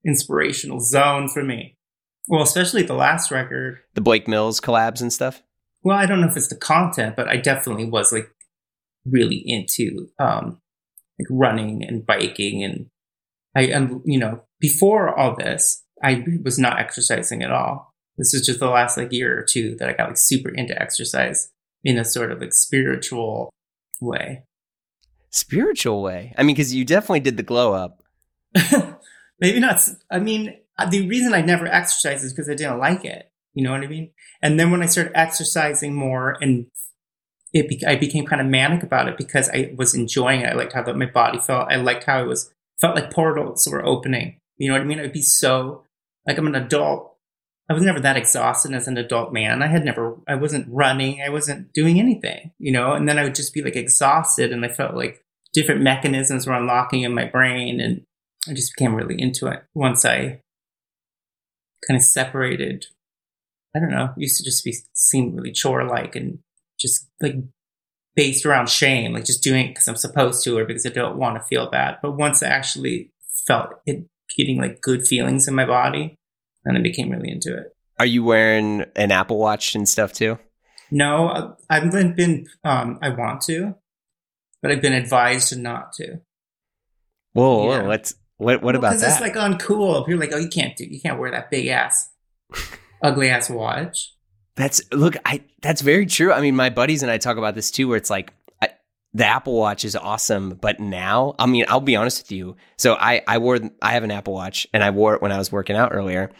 inspirational 0.05 0.81
zone 0.81 1.29
for 1.29 1.45
me. 1.45 1.77
Well, 2.27 2.43
especially 2.43 2.83
the 2.83 2.95
last 2.95 3.31
record, 3.31 3.79
the 3.95 4.01
Blake 4.01 4.27
Mills 4.27 4.61
collabs 4.61 5.01
and 5.01 5.13
stuff 5.13 5.43
well, 5.83 5.97
I 5.97 6.07
don't 6.07 6.21
know 6.21 6.29
if 6.29 6.37
it's 6.37 6.49
the 6.49 6.57
content, 6.57 7.17
but 7.17 7.29
I 7.29 7.37
definitely 7.37 7.87
was 7.87 8.13
like 8.13 8.31
really 9.07 9.43
into 9.47 10.09
um 10.19 10.61
like 11.19 11.27
running 11.31 11.83
and 11.83 12.05
biking 12.05 12.63
and 12.63 12.87
I 13.57 13.63
am 13.63 14.03
you 14.05 14.19
know 14.19 14.43
before 14.61 15.19
all 15.19 15.35
this 15.35 15.83
I 16.03 16.25
was 16.45 16.59
not 16.59 16.79
exercising 16.79 17.43
at 17.43 17.51
all. 17.51 17.95
This 18.17 18.35
is 18.35 18.47
just 18.47 18.61
the 18.61 18.69
last 18.69 18.97
like 18.97 19.13
year 19.13 19.39
or 19.39 19.45
two 19.45 19.77
that 19.77 19.89
I 19.89 19.93
got 19.93 20.09
like 20.09 20.19
super 20.19 20.51
into 20.51 20.81
exercise 20.81 21.51
in 21.85 21.99
a 21.99 22.05
sort 22.05 22.33
of 22.33 22.41
like 22.41 22.53
spiritual 22.53 23.51
way. 24.01 24.45
Spiritual 25.31 26.03
way. 26.03 26.35
I 26.37 26.43
mean, 26.43 26.55
because 26.55 26.75
you 26.75 26.85
definitely 26.85 27.21
did 27.21 27.37
the 27.37 27.43
glow 27.43 27.73
up. 27.73 28.03
Maybe 29.41 29.61
not. 29.61 29.81
I 30.11 30.19
mean, 30.19 30.59
the 30.91 31.07
reason 31.07 31.33
I 31.35 31.41
never 31.41 31.67
exercised 31.67 32.25
is 32.25 32.33
because 32.33 32.51
I 32.51 32.55
didn't 32.55 32.79
like 32.79 33.05
it. 33.05 33.30
You 33.55 33.65
know 33.65 33.73
what 33.73 33.83
I 33.83 33.87
mean? 33.87 34.13
And 34.43 34.59
then 34.59 34.71
when 34.71 34.83
I 34.83 34.87
started 34.87 35.13
exercising 35.19 35.95
more 35.95 36.37
and 36.41 36.67
it 37.53 37.69
be- 37.69 37.85
I 37.87 37.97
became 37.97 38.27
kind 38.27 38.41
of 38.41 38.47
manic 38.47 38.83
about 38.83 39.09
it 39.09 39.17
because 39.17 39.49
I 39.51 39.75
was 39.77 39.95
enjoying 39.95 40.41
it. 40.41 40.51
I 40.51 40.55
liked 40.55 40.73
how 40.73 40.83
that 40.83 40.97
my 40.97 41.07
body 41.07 41.39
felt. 41.39 41.71
I 41.71 41.77
liked 41.77 42.05
how 42.05 42.23
it 42.23 42.29
was 42.29 42.53
felt 42.81 42.95
like 42.95 43.13
portals 43.13 43.69
were 43.71 43.85
opening. 43.85 44.39
You 44.57 44.69
know 44.69 44.75
what 44.75 44.83
I 44.83 44.85
mean? 44.85 45.01
I'd 45.01 45.13
be 45.13 45.23
so 45.23 45.85
like 46.27 46.39
I'm 46.39 46.47
an 46.47 46.55
adult. 46.55 47.17
I 47.69 47.73
was 47.73 47.83
never 47.83 48.01
that 48.01 48.17
exhausted 48.17 48.73
as 48.73 48.89
an 48.89 48.99
adult 48.99 49.33
man. 49.33 49.63
I 49.63 49.69
had 49.69 49.85
never 49.85 50.17
I 50.29 50.35
wasn't 50.37 50.69
running, 50.71 51.23
I 51.23 51.29
wasn't 51.29 51.73
doing 51.73 51.99
anything, 51.99 52.53
you 52.59 52.73
know, 52.73 52.93
and 52.93 53.09
then 53.09 53.19
I 53.19 53.25
would 53.25 53.35
just 53.35 53.55
be 53.55 53.63
like 53.63 53.77
exhausted 53.77 54.53
and 54.53 54.65
I 54.65 54.69
felt 54.69 54.95
like 54.95 55.25
different 55.53 55.83
mechanisms 55.83 56.47
were 56.47 56.55
unlocking 56.55 57.03
in 57.03 57.15
my 57.15 57.25
brain 57.25 57.81
and 57.81 58.03
I 58.49 58.55
just 58.55 58.75
became 58.77 58.95
really 58.95 59.21
into 59.21 59.47
it 59.49 59.65
once 59.75 60.05
I 60.05 60.41
kind 61.87 61.97
of 61.97 62.03
separated 62.03 62.87
I 63.75 63.79
don't 63.79 63.91
know, 63.91 64.13
used 64.17 64.39
to 64.39 64.45
just 64.45 64.65
be 64.65 64.75
seem 64.93 65.35
really 65.35 65.53
chore 65.53 65.85
like 65.85 66.17
and 66.17 66.39
just 66.79 67.09
like 67.21 67.37
based 68.17 68.45
around 68.45 68.69
shame, 68.69 69.13
like 69.13 69.25
just 69.25 69.43
doing 69.43 69.67
it 69.67 69.69
because 69.69 69.87
I'm 69.87 69.97
supposed 69.97 70.43
to 70.45 70.59
or 70.59 70.65
because 70.65 70.87
I 70.87 70.91
don't 70.91 71.19
want 71.19 71.37
to 71.37 71.47
feel 71.47 71.71
bad. 71.71 71.99
But 72.03 72.17
once 72.17 72.43
I 72.43 72.49
actually 72.49 73.13
felt 73.47 73.71
it 73.87 74.07
getting 74.37 74.59
like 74.59 74.81
good 74.81 75.07
feelings 75.07 75.47
in 75.47 75.55
my 75.55 75.67
body, 75.67 76.17
then 76.65 76.77
I 76.77 76.81
became 76.81 77.11
really 77.11 77.31
into 77.31 77.57
it. 77.57 77.77
Are 77.99 78.07
you 78.07 78.25
wearing 78.25 78.85
an 78.97 79.13
Apple 79.13 79.39
Watch 79.39 79.75
and 79.75 79.89
stuff 79.89 80.13
too? 80.13 80.39
No, 80.91 81.57
I've 81.69 81.93
been, 82.17 82.47
um, 82.65 82.99
I 83.01 83.11
want 83.11 83.43
to, 83.43 83.77
but 84.61 84.73
I've 84.73 84.83
been 84.83 84.93
advised 84.93 85.57
not 85.57 85.93
to. 85.95 86.21
Whoa, 87.33 87.71
yeah. 87.71 87.83
whoa 87.83 87.87
what's, 87.87 88.15
what, 88.39 88.63
what 88.63 88.75
well, 88.75 88.77
about 88.77 88.99
that? 88.99 89.01
Because 89.01 89.13
it's 89.13 89.21
like 89.21 89.35
uncool. 89.35 90.05
People 90.05 90.15
are 90.15 90.27
like, 90.27 90.33
oh, 90.33 90.39
you 90.39 90.49
can't 90.49 90.77
do, 90.77 90.85
you 90.85 91.01
can't 91.01 91.21
wear 91.21 91.31
that 91.31 91.51
big 91.51 91.69
ass 91.69 92.11
ugly 93.03 93.31
ass 93.31 93.51
watch. 93.51 94.15
That's 94.57 94.81
look, 94.93 95.17
I 95.25 95.43
that's 95.63 95.81
very 95.81 96.07
true. 96.07 96.33
I 96.33 96.41
mean, 96.41 96.57
my 96.57 96.71
buddies 96.71 97.03
and 97.03 97.11
I 97.11 97.19
talk 97.19 97.37
about 97.37 97.55
this 97.55 97.71
too, 97.71 97.89
where 97.89 97.97
it's 97.97 98.11
like 98.11 98.33
I 98.61 98.71
the 99.13 99.27
Apple 99.27 99.55
Watch 99.55 99.85
is 99.85 99.97
awesome, 99.97 100.51
but 100.61 100.79
now, 100.79 101.35
I 101.39 101.47
mean, 101.47 101.65
I'll 101.69 101.81
be 101.81 101.97
honest 101.97 102.23
with 102.23 102.33
you. 102.33 102.57
So 102.79 102.95
I, 102.95 103.23
I 103.27 103.39
wore, 103.39 103.59
I 103.83 103.93
have 103.93 104.05
an 104.05 104.13
Apple 104.13 104.35
Watch 104.35 104.69
and 104.73 104.85
I 104.85 104.91
wore 104.91 105.15
it 105.15 105.23
when 105.23 105.33
I 105.33 105.39
was 105.39 105.51
working 105.51 105.77
out 105.77 105.93
earlier. 105.93 106.31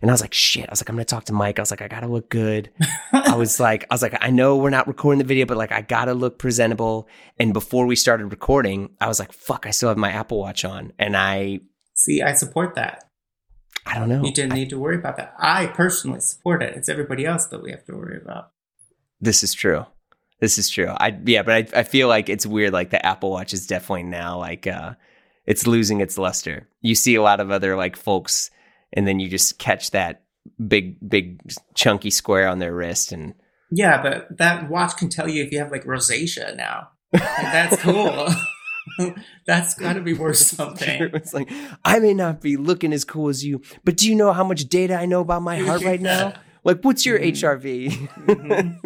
And 0.00 0.10
I 0.10 0.14
was 0.14 0.20
like, 0.20 0.32
shit. 0.32 0.66
I 0.68 0.70
was 0.70 0.80
like, 0.80 0.88
I'm 0.88 0.94
going 0.94 1.04
to 1.04 1.10
talk 1.10 1.24
to 1.24 1.32
Mike. 1.32 1.58
I 1.58 1.62
was 1.62 1.70
like, 1.70 1.82
I 1.82 1.88
got 1.88 2.00
to 2.00 2.06
look 2.06 2.30
good. 2.30 2.70
I 3.12 3.34
was 3.34 3.58
like, 3.60 3.84
I 3.90 3.94
was 3.94 4.00
like, 4.00 4.16
I 4.20 4.30
know 4.30 4.56
we're 4.56 4.70
not 4.70 4.86
recording 4.86 5.18
the 5.18 5.24
video, 5.24 5.44
but 5.44 5.56
like, 5.56 5.72
I 5.72 5.82
got 5.82 6.04
to 6.04 6.14
look 6.14 6.38
presentable. 6.38 7.08
And 7.38 7.52
before 7.52 7.84
we 7.84 7.96
started 7.96 8.26
recording, 8.26 8.90
I 9.00 9.08
was 9.08 9.18
like, 9.18 9.32
fuck, 9.32 9.66
I 9.66 9.70
still 9.70 9.88
have 9.88 9.98
my 9.98 10.12
Apple 10.12 10.38
Watch 10.38 10.64
on. 10.64 10.92
And 10.98 11.16
I, 11.16 11.60
See, 11.94 12.22
I 12.22 12.32
support 12.32 12.76
that. 12.76 13.09
I 13.86 13.98
don't 13.98 14.08
know. 14.08 14.22
You 14.22 14.32
didn't 14.32 14.54
need 14.54 14.70
to 14.70 14.78
worry 14.78 14.96
about 14.96 15.16
that. 15.16 15.34
I 15.38 15.66
personally 15.66 16.20
support 16.20 16.62
it. 16.62 16.76
It's 16.76 16.88
everybody 16.88 17.24
else 17.26 17.46
that 17.46 17.62
we 17.62 17.70
have 17.70 17.84
to 17.86 17.94
worry 17.94 18.20
about. 18.20 18.50
This 19.20 19.42
is 19.42 19.52
true. 19.52 19.86
This 20.40 20.58
is 20.58 20.68
true. 20.68 20.88
I 20.88 21.18
yeah, 21.24 21.42
but 21.42 21.54
I 21.54 21.80
I 21.80 21.82
feel 21.82 22.08
like 22.08 22.28
it's 22.28 22.46
weird. 22.46 22.72
Like 22.72 22.90
the 22.90 23.04
Apple 23.04 23.30
Watch 23.30 23.52
is 23.52 23.66
definitely 23.66 24.04
now 24.04 24.38
like 24.38 24.66
uh, 24.66 24.94
it's 25.46 25.66
losing 25.66 26.00
its 26.00 26.16
luster. 26.16 26.68
You 26.80 26.94
see 26.94 27.14
a 27.14 27.22
lot 27.22 27.40
of 27.40 27.50
other 27.50 27.76
like 27.76 27.96
folks, 27.96 28.50
and 28.92 29.06
then 29.06 29.20
you 29.20 29.28
just 29.28 29.58
catch 29.58 29.90
that 29.90 30.24
big 30.66 30.96
big 31.06 31.40
chunky 31.74 32.10
square 32.10 32.48
on 32.48 32.58
their 32.58 32.74
wrist, 32.74 33.12
and 33.12 33.34
Yeah, 33.70 34.00
but 34.02 34.38
that 34.38 34.70
watch 34.70 34.96
can 34.96 35.10
tell 35.10 35.28
you 35.28 35.44
if 35.44 35.52
you 35.52 35.58
have 35.58 35.70
like 35.70 35.84
rosacea 35.84 36.56
now. 36.56 36.88
Like, 37.12 37.22
that's 37.22 37.76
cool. 37.82 38.28
that's 39.46 39.74
got 39.74 39.94
to 39.94 40.00
be 40.00 40.12
worth 40.12 40.36
something. 40.36 41.10
it's 41.14 41.34
like 41.34 41.50
I 41.84 41.98
may 41.98 42.14
not 42.14 42.40
be 42.40 42.56
looking 42.56 42.92
as 42.92 43.04
cool 43.04 43.28
as 43.28 43.44
you, 43.44 43.60
but 43.84 43.96
do 43.96 44.08
you 44.08 44.14
know 44.14 44.32
how 44.32 44.44
much 44.44 44.68
data 44.68 44.94
I 44.94 45.06
know 45.06 45.20
about 45.20 45.42
my 45.42 45.58
heart 45.58 45.82
right 45.82 46.00
now? 46.00 46.34
Like, 46.62 46.82
what's 46.82 47.06
your 47.06 47.18
HRV? 47.18 47.90
Mhm. 48.26 48.76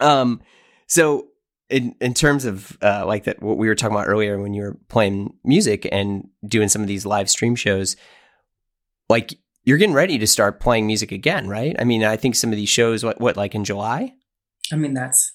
Um, 0.00 0.42
so 0.86 1.28
in 1.70 1.94
in 2.00 2.14
terms 2.14 2.44
of 2.44 2.76
uh, 2.82 3.04
like 3.06 3.24
that, 3.24 3.42
what 3.42 3.56
we 3.56 3.68
were 3.68 3.74
talking 3.74 3.96
about 3.96 4.08
earlier 4.08 4.38
when 4.38 4.54
you 4.54 4.62
were 4.62 4.76
playing 4.88 5.32
music 5.44 5.88
and 5.90 6.28
doing 6.46 6.68
some 6.68 6.82
of 6.82 6.88
these 6.88 7.06
live 7.06 7.30
stream 7.30 7.56
shows, 7.56 7.96
like 9.08 9.34
you're 9.64 9.78
getting 9.78 9.94
ready 9.94 10.18
to 10.18 10.26
start 10.26 10.60
playing 10.60 10.86
music 10.86 11.10
again, 11.10 11.48
right? 11.48 11.74
I 11.78 11.84
mean, 11.84 12.04
I 12.04 12.16
think 12.16 12.34
some 12.34 12.50
of 12.50 12.56
these 12.56 12.68
shows, 12.68 13.02
what 13.04 13.20
what 13.20 13.36
like 13.36 13.54
in 13.54 13.64
July? 13.64 14.12
I 14.72 14.76
mean, 14.76 14.94
that's 14.94 15.32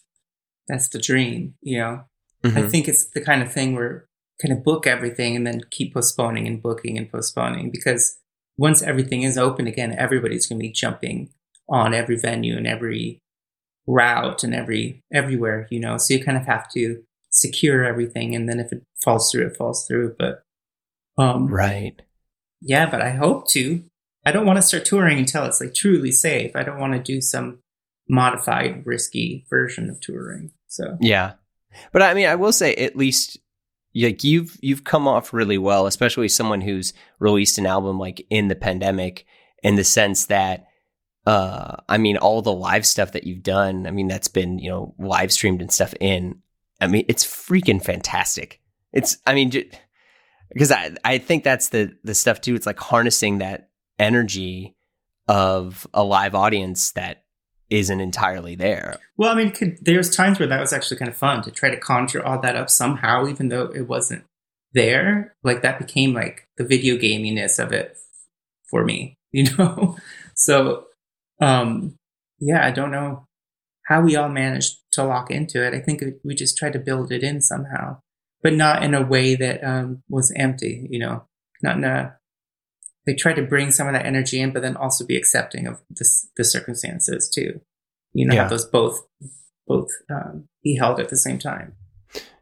that's 0.68 0.90
the 0.90 1.00
dream, 1.00 1.56
you 1.62 1.80
know. 1.80 2.04
I 2.44 2.48
Mhm. 2.50 2.72
think 2.72 2.88
it's 2.88 3.06
the 3.06 3.22
kind 3.22 3.42
of 3.42 3.52
thing 3.54 3.76
where 3.76 4.06
kind 4.42 4.52
of 4.58 4.64
book 4.64 4.88
everything 4.88 5.36
and 5.36 5.46
then 5.46 5.62
keep 5.70 5.94
postponing 5.94 6.48
and 6.48 6.62
booking 6.62 6.98
and 6.98 7.12
postponing 7.12 7.70
because 7.70 8.18
once 8.58 8.82
everything 8.82 9.22
is 9.22 9.38
open 9.38 9.68
again, 9.68 9.94
everybody's 9.98 10.48
going 10.48 10.60
to 10.60 10.64
be 10.64 10.72
jumping 10.72 11.30
on 11.70 11.94
every 11.94 12.18
venue 12.18 12.58
and 12.58 12.66
every 12.68 13.20
route 13.88 14.44
and 14.44 14.54
every 14.56 15.02
everywhere, 15.14 15.68
you 15.70 15.80
know. 15.80 15.98
So 15.98 16.14
you 16.16 16.24
kind 16.24 16.38
of 16.38 16.46
have 16.46 16.70
to 16.72 17.04
secure 17.30 17.84
everything, 17.86 18.36
and 18.36 18.50
then 18.50 18.60
if 18.60 18.72
it 18.72 18.84
falls 19.04 19.32
through, 19.32 19.48
it 19.48 19.58
falls 19.58 19.88
through. 19.88 20.16
But 20.18 20.42
um, 21.18 21.48
Right. 21.48 22.02
yeah, 22.62 22.90
but 22.90 23.02
I 23.02 23.12
hope 23.12 23.48
to. 23.50 23.84
I 24.26 24.32
don't 24.32 24.46
want 24.46 24.58
to 24.58 24.62
start 24.64 24.86
touring 24.86 25.18
until 25.20 25.46
it's 25.46 25.60
like 25.62 25.74
truly 25.74 26.12
safe. 26.12 26.56
I 26.56 26.64
don't 26.64 26.80
want 26.80 26.94
to 26.94 27.00
do 27.02 27.22
some 27.22 27.60
modified, 28.10 28.86
risky 28.86 29.46
version 29.50 29.90
of 29.90 30.00
touring. 30.00 30.52
So 30.68 30.98
Yeah. 31.00 31.34
But 31.92 32.02
I 32.02 32.14
mean, 32.14 32.28
I 32.28 32.36
will 32.36 32.54
say 32.54 32.76
at 32.76 32.96
least 32.96 33.38
like 33.96 34.24
you've 34.24 34.58
you've 34.62 34.84
come 34.84 35.08
off 35.08 35.34
really 35.34 35.58
well, 35.58 35.88
especially 35.88 36.28
someone 36.28 36.62
who's 36.62 36.94
released 37.20 37.58
an 37.58 37.66
album 37.66 38.00
like 38.00 38.26
in 38.30 38.48
the 38.48 38.56
pandemic 38.56 39.26
in 39.64 39.76
the 39.76 39.84
sense 39.84 40.26
that 40.28 40.66
uh 41.26 41.76
I 41.90 41.98
mean 41.98 42.18
all 42.18 42.42
the 42.42 42.54
live 42.54 42.86
stuff 42.86 43.12
that 43.12 43.26
you've 43.26 43.44
done, 43.44 43.86
I 43.88 43.92
mean 43.92 44.08
that's 44.08 44.28
been, 44.28 44.60
you 44.60 44.70
know, 44.70 44.96
live 44.98 45.32
streamed 45.32 45.62
and 45.62 45.72
stuff 45.72 45.94
in. 46.00 46.40
I 46.80 46.88
mean, 46.88 47.06
it's 47.08 47.26
freaking 47.26 47.84
fantastic. 47.84 48.62
It's 48.94 49.18
I 49.26 49.34
mean 49.34 49.52
because 50.54 50.72
I 50.72 50.96
I 51.04 51.18
think 51.18 51.44
that's 51.44 51.70
the 51.70 51.94
the 52.04 52.16
stuff 52.16 52.42
too. 52.42 52.56
It's 52.56 52.66
like 52.66 52.80
harnessing 52.80 53.40
that 53.40 53.70
energy 54.00 54.76
of 55.28 55.86
a 55.94 56.04
live 56.04 56.34
audience 56.34 56.92
that 56.92 57.24
isn't 57.72 58.02
entirely 58.02 58.56
there. 58.56 58.98
Well, 59.18 59.32
I 59.32 59.36
mean, 59.36 59.52
could, 59.52 59.78
there's 59.82 60.14
times 60.14 60.38
where 60.38 60.48
that 60.48 60.60
was 60.60 60.74
actually 60.74 60.98
kind 60.98 61.10
of 61.10 61.18
fun 61.18 61.42
to 61.44 61.52
try 61.52 61.70
to 61.70 61.78
conjure 61.78 62.24
all 62.24 62.40
that 62.42 62.56
up 62.56 62.70
somehow, 62.70 63.28
even 63.28 63.48
though 63.48 63.72
it 63.74 63.88
wasn't 63.88 64.26
there. 64.74 65.34
Like 65.44 65.62
that 65.64 65.80
became 65.80 66.14
like 66.14 66.48
the 66.58 66.66
video 66.66 66.98
gaminess 66.98 67.64
of 67.64 67.72
it 67.72 67.98
for 68.70 68.84
me, 68.84 69.16
you 69.32 69.46
know. 69.58 69.98
so, 70.36 70.86
um, 71.42 71.96
yeah, 72.40 72.66
I 72.66 72.72
don't 72.72 72.92
know 72.92 73.26
how 73.86 74.02
we 74.02 74.16
all 74.16 74.30
managed 74.30 74.78
to 74.92 75.04
lock 75.04 75.32
into 75.32 75.66
it. 75.66 75.74
I 75.74 75.80
think 75.80 76.04
we 76.24 76.36
just 76.36 76.58
tried 76.58 76.74
to 76.74 76.80
build 76.80 77.12
it 77.12 77.24
in 77.24 77.42
somehow, 77.42 78.00
but 78.44 78.54
not 78.54 78.84
in 78.84 78.94
a 78.94 79.06
way 79.06 79.36
that 79.36 79.64
um, 79.64 80.04
was 80.10 80.32
empty, 80.36 80.88
you 80.90 81.00
know. 81.00 81.24
Not 81.64 81.78
in 81.78 81.84
a 81.84 82.18
they 83.12 83.16
try 83.18 83.34
to 83.34 83.42
bring 83.42 83.72
some 83.72 83.88
of 83.88 83.94
that 83.94 84.06
energy 84.06 84.40
in, 84.40 84.54
but 84.54 84.62
then 84.62 84.78
also 84.78 85.06
be 85.06 85.18
accepting 85.18 85.68
of 85.68 85.82
this, 85.90 86.28
the 86.38 86.44
circumstances 86.46 87.30
too. 87.30 87.60
You 88.14 88.26
know, 88.26 88.34
Yeah. 88.36 88.42
have 88.44 88.50
those 88.50 88.66
both 88.66 89.02
both 89.68 89.90
um, 90.10 90.48
be 90.64 90.76
held 90.78 91.00
at 91.00 91.10
the 91.10 91.18
same 91.18 91.40
time. 91.40 91.74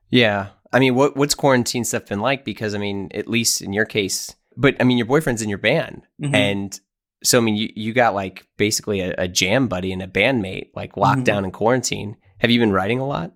Yeah. 0.09 0.49
I 0.71 0.79
mean, 0.79 0.93
what 0.95 1.15
what's 1.17 1.33
quarantine 1.35 1.83
stuff 1.83 2.05
been 2.07 2.19
like? 2.19 2.45
Because 2.45 2.75
I 2.75 2.77
mean, 2.77 3.09
at 3.15 3.27
least 3.27 3.61
in 3.61 3.73
your 3.73 3.85
case, 3.85 4.35
but 4.55 4.75
I 4.79 4.83
mean, 4.83 4.97
your 4.99 5.07
boyfriend's 5.07 5.41
in 5.41 5.49
your 5.49 5.57
band, 5.57 6.03
Mhm. 6.21 6.35
and 6.35 6.79
so 7.23 7.39
I 7.39 7.41
mean, 7.41 7.55
you 7.55 7.69
you 7.75 7.93
got 7.93 8.13
like 8.13 8.45
basically 8.57 8.99
a, 9.01 9.13
a 9.17 9.27
jam 9.27 9.67
buddy 9.67 9.91
and 9.91 10.01
a 10.03 10.07
bandmate 10.07 10.69
like 10.75 10.95
locked 10.97 11.21
Mhm. 11.21 11.25
down 11.25 11.45
in 11.45 11.51
quarantine. 11.51 12.17
Have 12.39 12.51
you 12.51 12.59
been 12.59 12.71
writing 12.71 12.99
a 12.99 13.07
lot? 13.07 13.31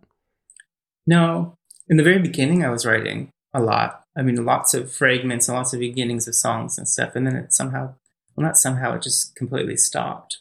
No, 1.08 1.58
in 1.90 1.98
the 1.98 2.04
very 2.04 2.20
beginning, 2.20 2.64
I 2.64 2.70
was 2.70 2.86
writing 2.86 3.30
a 3.54 3.62
lot. 3.62 4.04
I 4.18 4.22
mean, 4.22 4.44
lots 4.44 4.74
of 4.74 4.94
fragments 4.94 5.48
and 5.48 5.58
lots 5.58 5.74
of 5.74 5.80
beginnings 5.80 6.28
of 6.28 6.36
songs 6.36 6.78
and 6.78 6.88
stuff, 6.88 7.16
and 7.16 7.26
then 7.26 7.36
it 7.36 7.54
somehow, 7.54 7.96
well, 8.36 8.46
not 8.46 8.58
somehow, 8.58 8.96
it 8.96 9.02
just 9.02 9.36
completely 9.36 9.78
stopped. 9.78 10.40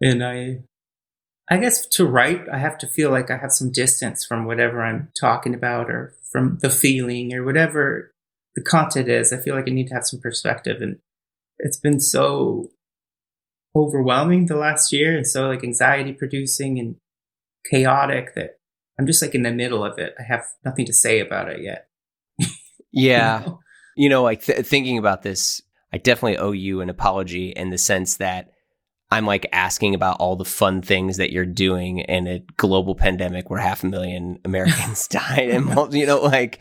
And 0.00 0.24
I, 0.24 0.60
I 1.50 1.58
guess 1.58 1.86
to 1.86 2.06
write, 2.06 2.48
I 2.52 2.58
have 2.58 2.78
to 2.78 2.86
feel 2.86 3.10
like 3.10 3.30
I 3.30 3.38
have 3.38 3.52
some 3.52 3.72
distance 3.72 4.24
from 4.24 4.44
whatever 4.44 4.82
I'm 4.82 5.10
talking 5.18 5.54
about, 5.54 5.90
or 5.90 6.14
from 6.30 6.58
the 6.60 6.70
feeling, 6.70 7.32
or 7.32 7.44
whatever 7.44 8.12
the 8.54 8.62
content 8.62 9.08
is. 9.08 9.32
I 9.32 9.38
feel 9.38 9.54
like 9.54 9.68
I 9.68 9.72
need 9.72 9.88
to 9.88 9.94
have 9.94 10.06
some 10.06 10.20
perspective, 10.20 10.80
and 10.80 10.98
it's 11.58 11.78
been 11.78 12.00
so 12.00 12.70
overwhelming 13.74 14.46
the 14.46 14.56
last 14.56 14.92
year, 14.92 15.16
and 15.16 15.26
so 15.26 15.48
like 15.48 15.64
anxiety 15.64 16.12
producing 16.12 16.78
and 16.78 16.96
chaotic 17.70 18.34
that 18.34 18.58
I'm 18.98 19.06
just 19.06 19.22
like 19.22 19.34
in 19.34 19.42
the 19.42 19.50
middle 19.50 19.84
of 19.84 19.98
it. 19.98 20.14
I 20.18 20.22
have 20.22 20.44
nothing 20.64 20.86
to 20.86 20.92
say 20.92 21.20
about 21.20 21.50
it 21.50 21.60
yet. 21.62 21.88
Yeah. 22.92 23.40
You 23.44 23.46
know? 23.46 23.60
you 23.96 24.08
know, 24.10 24.22
like 24.22 24.42
th- 24.42 24.66
thinking 24.66 24.98
about 24.98 25.22
this, 25.22 25.62
I 25.92 25.98
definitely 25.98 26.36
owe 26.38 26.52
you 26.52 26.82
an 26.82 26.90
apology 26.90 27.48
in 27.48 27.70
the 27.70 27.78
sense 27.78 28.18
that 28.18 28.50
I'm 29.10 29.24
like 29.24 29.46
asking 29.52 29.94
about 29.94 30.16
all 30.18 30.36
the 30.36 30.44
fun 30.44 30.82
things 30.82 31.16
that 31.16 31.32
you're 31.32 31.46
doing 31.46 32.00
in 32.00 32.26
a 32.26 32.40
global 32.56 32.94
pandemic 32.94 33.48
where 33.48 33.60
half 33.60 33.84
a 33.84 33.86
million 33.86 34.38
Americans 34.44 35.08
died, 35.08 35.50
and 35.50 35.94
you 35.94 36.06
know, 36.06 36.20
like, 36.20 36.60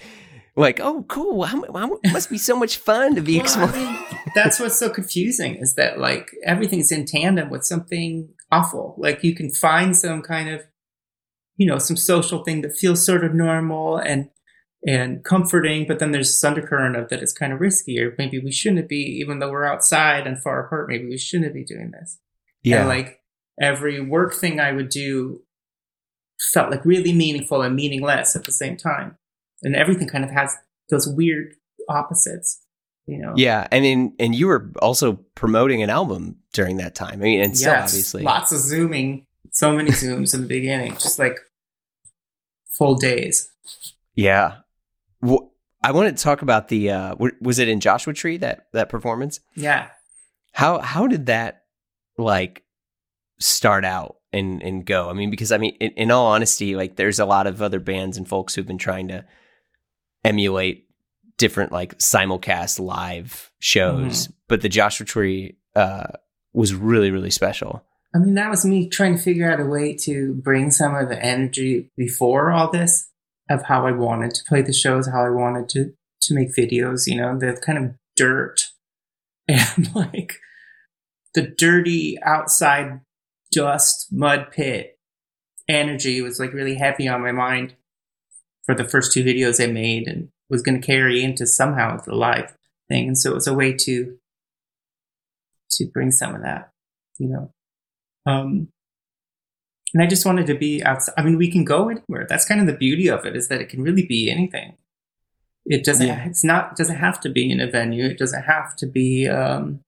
like, 0.56 0.80
oh, 0.80 1.04
cool, 1.10 1.44
how, 1.44 1.58
mu- 1.58 1.74
how, 1.74 1.88
mu- 1.88 2.00
must 2.14 2.30
be 2.30 2.38
so 2.38 2.56
much 2.56 2.78
fun 2.78 3.16
to 3.16 3.22
be 3.22 3.40
Well, 3.40 3.70
I 3.70 3.72
mean, 3.72 4.22
that's 4.34 4.60
what's 4.60 4.80
so 4.80 4.90
confusing 4.90 5.56
is 5.56 5.76
that 5.76 6.00
like 6.00 6.32
everything's 6.46 6.92
in 6.92 7.06
tandem 7.06 7.50
with 7.50 7.66
something 7.66 8.30
awful. 8.52 8.96
Like 8.98 9.24
you 9.24 9.36
can 9.36 9.52
find 9.52 9.98
some 9.98 10.22
kind 10.22 10.50
of, 10.50 10.62
you 11.58 11.68
know, 11.68 11.78
some 11.78 11.98
social 11.98 12.44
thing 12.44 12.62
that 12.62 12.78
feels 12.78 13.06
sort 13.06 13.26
of 13.26 13.34
normal 13.34 13.98
and 13.98 14.30
and 14.86 15.24
comforting, 15.24 15.88
but 15.88 16.00
then 16.00 16.12
there's 16.12 16.28
this 16.30 16.44
undercurrent 16.44 16.96
of 16.96 17.10
that 17.10 17.22
it's 17.24 17.34
kind 17.34 17.52
of 17.52 17.60
risky, 17.60 18.00
or 18.00 18.14
maybe 18.18 18.40
we 18.40 18.52
shouldn't 18.52 18.88
be, 18.88 18.98
even 19.20 19.40
though 19.40 19.50
we're 19.50 19.66
outside 19.66 20.28
and 20.28 20.42
far 20.42 20.66
apart. 20.66 20.88
Maybe 20.88 21.08
we 21.08 21.18
shouldn't 21.18 21.54
be 21.54 21.64
doing 21.64 21.92
this. 21.92 22.20
And 22.82 22.88
like 22.88 23.22
every 23.60 24.00
work 24.00 24.34
thing 24.34 24.60
I 24.60 24.72
would 24.72 24.90
do 24.90 25.42
felt 26.54 26.70
like 26.70 26.86
really 26.86 27.14
meaningful 27.14 27.62
and 27.62 27.76
meaningless 27.76 28.36
at 28.36 28.44
the 28.44 28.52
same 28.52 28.78
time. 28.78 29.18
And 29.64 29.76
everything 29.76 30.08
kind 30.08 30.24
of 30.24 30.32
has 30.32 30.56
those 30.90 31.08
weird 31.08 31.56
opposites, 31.90 32.62
you 33.08 33.18
know? 33.18 33.34
yeah, 33.36 33.68
and 33.72 33.86
in 33.86 34.14
and 34.20 34.36
you 34.36 34.48
were 34.48 34.72
also 34.82 35.14
promoting 35.34 35.82
an 35.82 35.90
album 35.90 36.38
during 36.54 36.78
that 36.78 36.94
time. 36.94 37.14
I 37.14 37.24
mean, 37.24 37.42
and 37.42 37.58
still 37.58 37.74
Yes, 37.74 37.92
obviously, 37.92 38.24
Lots 38.24 38.52
of 38.52 38.60
zooming, 38.60 39.26
so 39.52 39.76
many 39.76 39.92
zooms 39.92 40.36
in 40.36 40.42
the 40.42 40.48
beginning, 40.48 40.94
just 40.94 41.18
like 41.18 41.40
full 42.78 42.96
days. 42.96 43.50
yeah. 44.14 44.58
Wh- 45.26 45.48
I 45.84 45.92
want 45.92 46.16
to 46.16 46.24
talk 46.24 46.42
about 46.42 46.68
the. 46.68 46.90
Uh, 46.90 47.10
w- 47.10 47.36
was 47.42 47.60
it 47.60 47.68
in 47.68 47.80
Joshua 47.80 48.14
Tree 48.14 48.38
that 48.38 48.68
that 48.74 48.90
performance? 48.90 49.40
Yeah. 49.56 49.90
How 50.52 50.80
how 50.80 51.08
did 51.08 51.28
that 51.28 51.64
like 52.18 52.64
start 53.40 53.86
out 53.86 54.18
and 54.34 54.62
and 54.64 54.86
go? 54.86 55.10
I 55.10 55.14
mean, 55.14 55.30
because 55.30 55.52
I 55.52 55.58
mean, 55.58 55.76
in, 55.80 55.92
in 55.92 56.12
all 56.12 56.28
honesty, 56.28 56.76
like 56.76 56.96
there's 56.96 57.20
a 57.20 57.26
lot 57.26 57.48
of 57.48 57.62
other 57.62 57.80
bands 57.80 58.18
and 58.18 58.28
folks 58.28 58.56
who've 58.56 58.66
been 58.66 58.78
trying 58.78 59.10
to 59.10 59.26
emulate 60.24 60.88
different 61.38 61.72
like 61.72 61.98
simulcast 62.00 62.80
live 62.80 63.52
shows, 63.60 64.30
but 64.48 64.62
the 64.62 64.70
Joshua 64.70 65.06
Tree 65.06 65.58
uh, 65.76 66.08
was 66.54 66.74
really 66.74 67.12
really 67.12 67.32
special. 67.32 67.84
I 68.16 68.20
mean, 68.20 68.36
that 68.36 68.50
was 68.50 68.66
me 68.66 68.88
trying 68.88 69.18
to 69.18 69.22
figure 69.22 69.52
out 69.52 69.60
a 69.60 69.66
way 69.66 69.94
to 70.04 70.36
bring 70.36 70.72
some 70.72 70.96
of 70.96 71.10
the 71.10 71.22
energy 71.22 71.92
before 71.98 72.52
all 72.52 72.72
this 72.72 73.10
of 73.50 73.64
how 73.64 73.86
I 73.86 73.92
wanted 73.92 74.34
to 74.36 74.44
play 74.48 74.62
the 74.62 74.74
shows, 74.74 75.08
how 75.08 75.26
I 75.26 75.30
wanted 75.30 75.70
to 75.70 75.94
to 76.22 76.34
make 76.34 76.56
videos. 76.56 77.08
You 77.08 77.18
know, 77.18 77.38
the 77.38 77.60
kind 77.66 77.78
of 77.78 77.96
dirt 78.16 78.72
and 79.48 79.94
like 79.94 80.40
the 81.34 81.44
dirty 81.44 82.18
outside 82.24 83.02
dust 83.52 84.08
mud 84.12 84.48
pit 84.52 84.98
energy 85.68 86.22
was 86.22 86.40
like 86.40 86.54
really 86.54 86.76
heavy 86.76 87.08
on 87.08 87.22
my 87.22 87.32
mind 87.32 87.76
for 88.66 88.76
the 88.76 88.88
first 88.88 89.12
two 89.12 89.24
videos 89.24 89.64
I 89.64 89.72
made 89.72 90.08
and 90.08 90.30
was 90.50 90.62
going 90.62 90.80
to 90.80 90.86
carry 90.86 91.24
into 91.24 91.46
somehow 91.46 91.98
the 91.98 92.16
live 92.16 92.56
thing. 92.90 93.08
And 93.08 93.18
so 93.18 93.32
it 93.32 93.36
was 93.36 93.48
a 93.48 93.54
way 93.54 93.74
to 93.74 94.18
to 95.72 95.86
bring 95.88 96.12
some 96.12 96.36
of 96.36 96.42
that, 96.42 96.72
you 97.18 97.28
know. 97.28 97.52
Um, 98.26 98.70
and 99.94 100.04
I 100.04 100.08
just 100.08 100.26
wanted 100.26 100.48
to 100.48 100.56
be 100.56 100.84
outside. 100.84 101.14
I 101.18 101.24
mean, 101.24 101.38
we 101.38 101.52
can 101.52 101.64
go 101.64 101.90
anywhere. 101.90 102.26
That's 102.28 102.46
kind 102.46 102.60
of 102.60 102.68
the 102.68 102.74
beauty 102.74 103.10
of 103.10 103.26
it 103.26 103.36
is 103.36 103.48
that 103.48 103.62
it 103.62 103.70
can 103.70 103.82
really 103.82 104.06
be 104.06 104.30
anything. 104.30 104.74
It 105.66 105.84
doesn't. 105.84 106.08
Yeah. 106.08 106.26
It's 106.26 106.44
not. 106.44 106.72
It 106.72 106.78
doesn't 106.78 106.98
have 106.98 107.20
to 107.22 107.30
be 107.30 107.50
in 107.50 107.60
a 107.60 107.70
venue. 107.70 108.06
It 108.06 108.18
doesn't 108.18 108.44
have 108.44 108.76
to 108.78 108.88
be 108.88 109.28
um, 109.28 109.82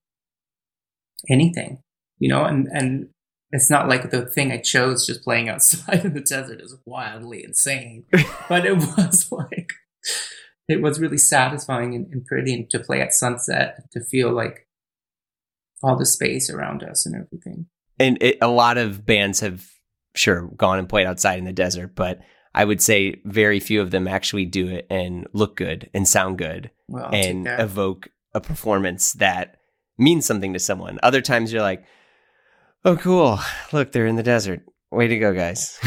anything. 1.29 1.79
You 2.19 2.29
know, 2.29 2.45
and 2.45 2.67
and 2.71 3.09
it's 3.51 3.69
not 3.69 3.87
like 3.87 4.09
the 4.09 4.25
thing 4.25 4.51
I 4.51 4.57
chose 4.57 5.05
just 5.05 5.23
playing 5.23 5.49
outside 5.49 6.03
in 6.05 6.13
the 6.13 6.21
desert 6.21 6.61
is 6.61 6.75
wildly 6.85 7.43
insane, 7.43 8.05
but 8.49 8.65
it 8.65 8.75
was 8.75 9.27
like 9.31 9.71
it 10.67 10.81
was 10.81 10.99
really 10.99 11.17
satisfying 11.17 11.95
and, 11.95 12.07
and 12.11 12.25
pretty 12.25 12.53
and 12.53 12.69
to 12.69 12.79
play 12.79 13.01
at 13.01 13.13
sunset 13.13 13.89
to 13.91 14.03
feel 14.03 14.31
like 14.31 14.67
all 15.83 15.95
the 15.95 16.05
space 16.05 16.49
around 16.49 16.83
us 16.83 17.05
and 17.05 17.15
everything. 17.15 17.67
And 17.99 18.17
it, 18.21 18.37
a 18.41 18.47
lot 18.47 18.77
of 18.77 19.05
bands 19.05 19.39
have 19.39 19.67
sure 20.17 20.49
gone 20.57 20.79
and 20.79 20.89
played 20.89 21.07
outside 21.07 21.39
in 21.39 21.45
the 21.45 21.53
desert, 21.53 21.95
but 21.95 22.19
I 22.53 22.65
would 22.65 22.81
say 22.81 23.21
very 23.23 23.59
few 23.59 23.81
of 23.81 23.91
them 23.91 24.07
actually 24.07 24.45
do 24.45 24.67
it 24.67 24.87
and 24.89 25.27
look 25.33 25.55
good 25.55 25.89
and 25.93 26.07
sound 26.07 26.37
good 26.37 26.71
well, 26.87 27.09
and 27.13 27.47
evoke 27.47 28.09
a 28.33 28.41
performance 28.41 29.13
that 29.13 29.57
means 29.97 30.25
something 30.25 30.53
to 30.53 30.59
someone. 30.59 30.99
Other 31.03 31.21
times 31.21 31.51
you're 31.51 31.61
like, 31.61 31.83
oh, 32.85 32.97
cool. 32.97 33.39
Look, 33.71 33.91
they're 33.91 34.07
in 34.07 34.15
the 34.15 34.23
desert. 34.23 34.61
Way 34.91 35.07
to 35.07 35.19
go, 35.19 35.33
guys. 35.33 35.79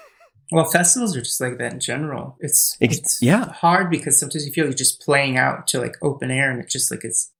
well, 0.52 0.64
festivals 0.64 1.16
are 1.16 1.20
just 1.20 1.40
like 1.40 1.58
that 1.58 1.72
in 1.72 1.80
general. 1.80 2.36
It's, 2.40 2.76
it's 2.80 3.22
yeah 3.22 3.52
hard 3.52 3.90
because 3.90 4.18
sometimes 4.18 4.44
you 4.46 4.52
feel 4.52 4.64
like 4.64 4.72
you're 4.72 4.78
just 4.78 5.00
playing 5.00 5.36
out 5.36 5.66
to 5.68 5.80
like 5.80 5.94
open 6.02 6.30
air 6.30 6.50
and 6.50 6.60
it's 6.60 6.72
just 6.72 6.90
like 6.90 7.04
it's 7.04 7.32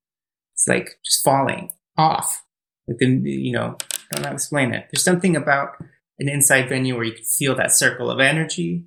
it's 0.55 0.69
like 0.69 0.99
just 1.05 1.25
falling 1.25 1.71
off. 1.97 2.45
Like 2.87 2.99
then 3.01 3.25
you 3.25 3.53
know, 3.53 3.77
I 3.81 4.17
don't 4.17 4.23
know 4.23 4.29
how 4.29 4.31
to 4.31 4.35
explain 4.35 4.73
it. 4.73 4.87
There's 4.91 5.05
something 5.05 5.37
about 5.37 5.77
an 6.19 6.29
inside 6.29 6.69
venue 6.69 6.95
where 6.95 7.05
you 7.05 7.13
can 7.13 7.25
feel 7.25 7.55
that 7.57 7.73
circle 7.73 8.11
of 8.11 8.21
energy, 8.21 8.85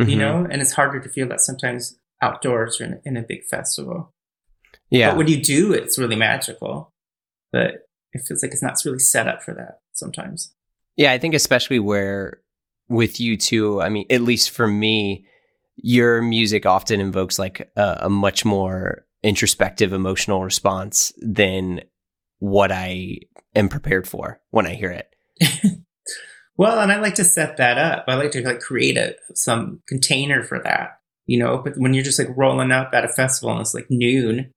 mm-hmm. 0.00 0.10
you 0.10 0.16
know, 0.16 0.46
and 0.50 0.62
it's 0.62 0.72
harder 0.72 1.00
to 1.00 1.08
feel 1.08 1.28
that 1.28 1.40
sometimes 1.40 1.98
outdoors 2.22 2.80
or 2.80 2.84
in, 2.84 3.00
in 3.04 3.16
a 3.16 3.22
big 3.22 3.44
festival. 3.44 4.12
Yeah. 4.90 5.10
But 5.10 5.18
when 5.18 5.28
you 5.28 5.42
do, 5.42 5.72
it's 5.72 5.98
really 5.98 6.16
magical. 6.16 6.92
But 7.52 7.86
it 8.12 8.22
feels 8.26 8.42
like 8.42 8.52
it's 8.52 8.62
not 8.62 8.76
really 8.84 8.98
set 8.98 9.28
up 9.28 9.42
for 9.42 9.54
that 9.54 9.80
sometimes. 9.92 10.52
Yeah, 10.96 11.12
I 11.12 11.18
think 11.18 11.34
especially 11.34 11.78
where 11.78 12.40
with 12.88 13.20
you 13.20 13.36
too, 13.36 13.80
I 13.80 13.88
mean, 13.88 14.06
at 14.10 14.22
least 14.22 14.50
for 14.50 14.66
me, 14.66 15.26
your 15.76 16.22
music 16.22 16.66
often 16.66 17.00
invokes 17.00 17.38
like 17.38 17.70
a, 17.76 17.98
a 18.02 18.10
much 18.10 18.44
more 18.44 19.06
introspective 19.22 19.92
emotional 19.92 20.42
response 20.42 21.12
than 21.18 21.80
what 22.38 22.72
I 22.72 23.18
am 23.54 23.68
prepared 23.68 24.08
for 24.08 24.40
when 24.50 24.66
I 24.66 24.74
hear 24.74 24.90
it. 24.90 25.08
Well, 26.58 26.80
and 26.80 26.90
I 26.90 26.98
like 26.98 27.14
to 27.14 27.24
set 27.24 27.56
that 27.56 27.78
up. 27.78 28.04
I 28.08 28.16
like 28.16 28.32
to 28.32 28.44
like 28.44 28.60
create 28.60 28.96
a 28.98 29.14
some 29.34 29.80
container 29.88 30.42
for 30.42 30.60
that. 30.64 30.98
You 31.26 31.38
know, 31.38 31.58
but 31.58 31.74
when 31.76 31.94
you're 31.94 32.04
just 32.04 32.18
like 32.18 32.36
rolling 32.36 32.72
up 32.72 32.90
at 32.92 33.04
a 33.04 33.08
festival 33.08 33.52
and 33.52 33.60
it's 33.60 33.74
like 33.74 33.86
noon 33.90 34.50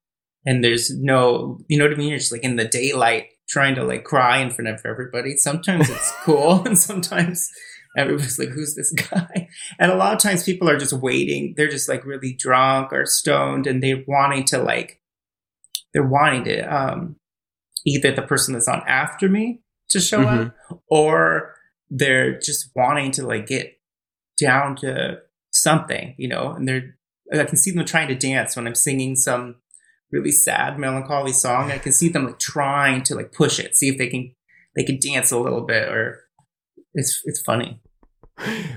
and 0.46 0.63
there's 0.63 0.89
no, 0.89 1.60
you 1.67 1.77
know 1.77 1.86
what 1.86 1.93
I 1.93 1.98
mean? 1.98 2.10
You're 2.10 2.17
just 2.17 2.31
like 2.31 2.43
in 2.43 2.55
the 2.55 2.65
daylight 2.65 3.27
trying 3.50 3.75
to 3.75 3.84
like 3.84 4.05
cry 4.05 4.38
in 4.38 4.50
front 4.50 4.70
of 4.70 4.79
everybody. 4.86 5.36
Sometimes 5.36 5.89
it's 5.89 6.13
cool 6.24 6.65
and 6.65 6.79
sometimes 6.79 7.50
everybody's 7.98 8.39
like, 8.39 8.50
who's 8.50 8.74
this 8.74 8.91
guy? 8.93 9.50
And 9.79 9.91
a 9.91 9.96
lot 9.96 10.13
of 10.13 10.20
times 10.20 10.43
people 10.43 10.70
are 10.70 10.77
just 10.77 10.93
waiting. 10.93 11.53
They're 11.58 11.67
just 11.67 11.89
like 11.89 12.05
really 12.05 12.34
drunk 12.34 12.93
or 12.93 13.05
stoned 13.05 13.67
and 13.67 13.84
they're 13.84 14.03
wanting 14.08 14.46
to 14.46 14.60
like, 14.60 15.01
they're 15.93 16.08
wanting 16.08 16.46
to, 16.46 16.62
um, 16.62 17.17
either 17.86 18.13
the 18.13 18.22
person 18.22 18.53
that's 18.53 18.70
on 18.70 18.81
after 18.88 19.27
me 19.27 19.60
to 19.89 20.00
show 20.00 20.24
mm-hmm. 20.24 20.48
up 20.74 20.81
or 20.89 21.56
they're 21.91 22.39
just 22.39 22.71
wanting 22.73 23.12
to 23.12 23.27
like 23.27 23.45
get 23.45 23.77
down 24.39 24.77
to 24.77 25.19
something, 25.51 26.15
you 26.17 26.27
know, 26.27 26.51
and 26.51 26.67
they're, 26.67 26.95
I 27.32 27.43
can 27.43 27.58
see 27.58 27.71
them 27.71 27.86
trying 27.86 28.08
to 28.08 28.15
dance 28.15 28.56
when 28.56 28.65
I'm 28.65 28.75
singing 28.75 29.15
some 29.15 29.58
really 30.12 30.32
sad, 30.32 30.80
melancholy 30.80 31.34
song. 31.34 31.71
I 31.71 31.77
can 31.77 31.91
see 31.91 32.10
them 32.10 32.25
like 32.25 32.39
trying 32.39 33.04
to 33.04 33.15
like 33.15 33.34
push 33.34 33.60
it, 33.60 33.75
see 33.75 33.89
if 33.89 33.97
they 33.97 34.08
can, 34.08 34.34
they 34.75 34.84
can 34.84 34.99
dance 34.99 35.32
a 35.32 35.38
little 35.38 35.62
bit 35.62 35.89
or 35.89 36.21
it's, 36.93 37.21
it's 37.25 37.41
funny. 37.41 37.80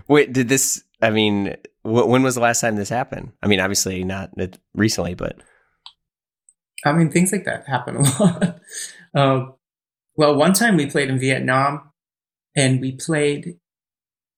Wait, 0.09 0.33
did 0.33 0.49
this, 0.49 0.83
I 1.01 1.11
mean, 1.11 1.57
wh- 1.83 2.09
when 2.09 2.23
was 2.23 2.35
the 2.35 2.41
last 2.41 2.61
time 2.61 2.77
this 2.77 2.89
happened? 2.89 3.33
I 3.43 3.47
mean, 3.47 3.61
obviously 3.61 4.03
not 4.05 4.31
recently, 4.75 5.15
but. 5.15 5.37
I 6.85 6.93
mean, 6.93 7.11
things 7.11 7.33
like 7.33 7.45
that 7.45 7.67
happen 7.69 7.97
a 7.97 8.03
lot. 8.03 8.61
um, 9.15 9.55
well, 10.17 10.35
one 10.35 10.53
time 10.53 10.77
we 10.77 10.87
played 10.87 11.09
in 11.09 11.19
Vietnam 11.19 11.91
and 12.57 12.81
we 12.81 12.93
played 12.93 13.57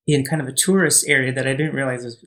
in 0.05 0.23
kind 0.23 0.41
of 0.41 0.47
a 0.47 0.53
tourist 0.53 1.05
area 1.07 1.33
that 1.33 1.47
I 1.47 1.53
didn't 1.53 1.75
realize 1.75 2.03
was 2.03 2.25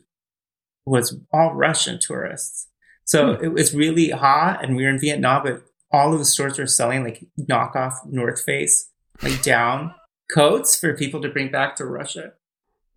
was 0.87 1.16
all 1.33 1.55
Russian 1.55 1.98
tourists. 2.00 2.68
So 3.05 3.35
hmm. 3.35 3.44
it 3.44 3.53
was 3.53 3.74
really 3.74 4.11
hot, 4.11 4.64
and 4.64 4.76
we 4.76 4.85
were 4.85 4.90
in 4.90 5.00
Vietnam, 5.00 5.42
but 5.42 5.62
all 5.92 6.12
of 6.12 6.18
the 6.18 6.24
stores 6.24 6.59
were 6.59 6.66
selling 6.66 7.05
like 7.05 7.24
knockoff 7.38 7.94
North 8.07 8.42
Face, 8.42 8.90
like 9.22 9.42
down 9.42 9.94
coats 10.33 10.79
for 10.79 10.96
people 10.96 11.20
to 11.22 11.29
bring 11.29 11.50
back 11.50 11.76
to 11.76 11.85
Russia. 11.85 12.33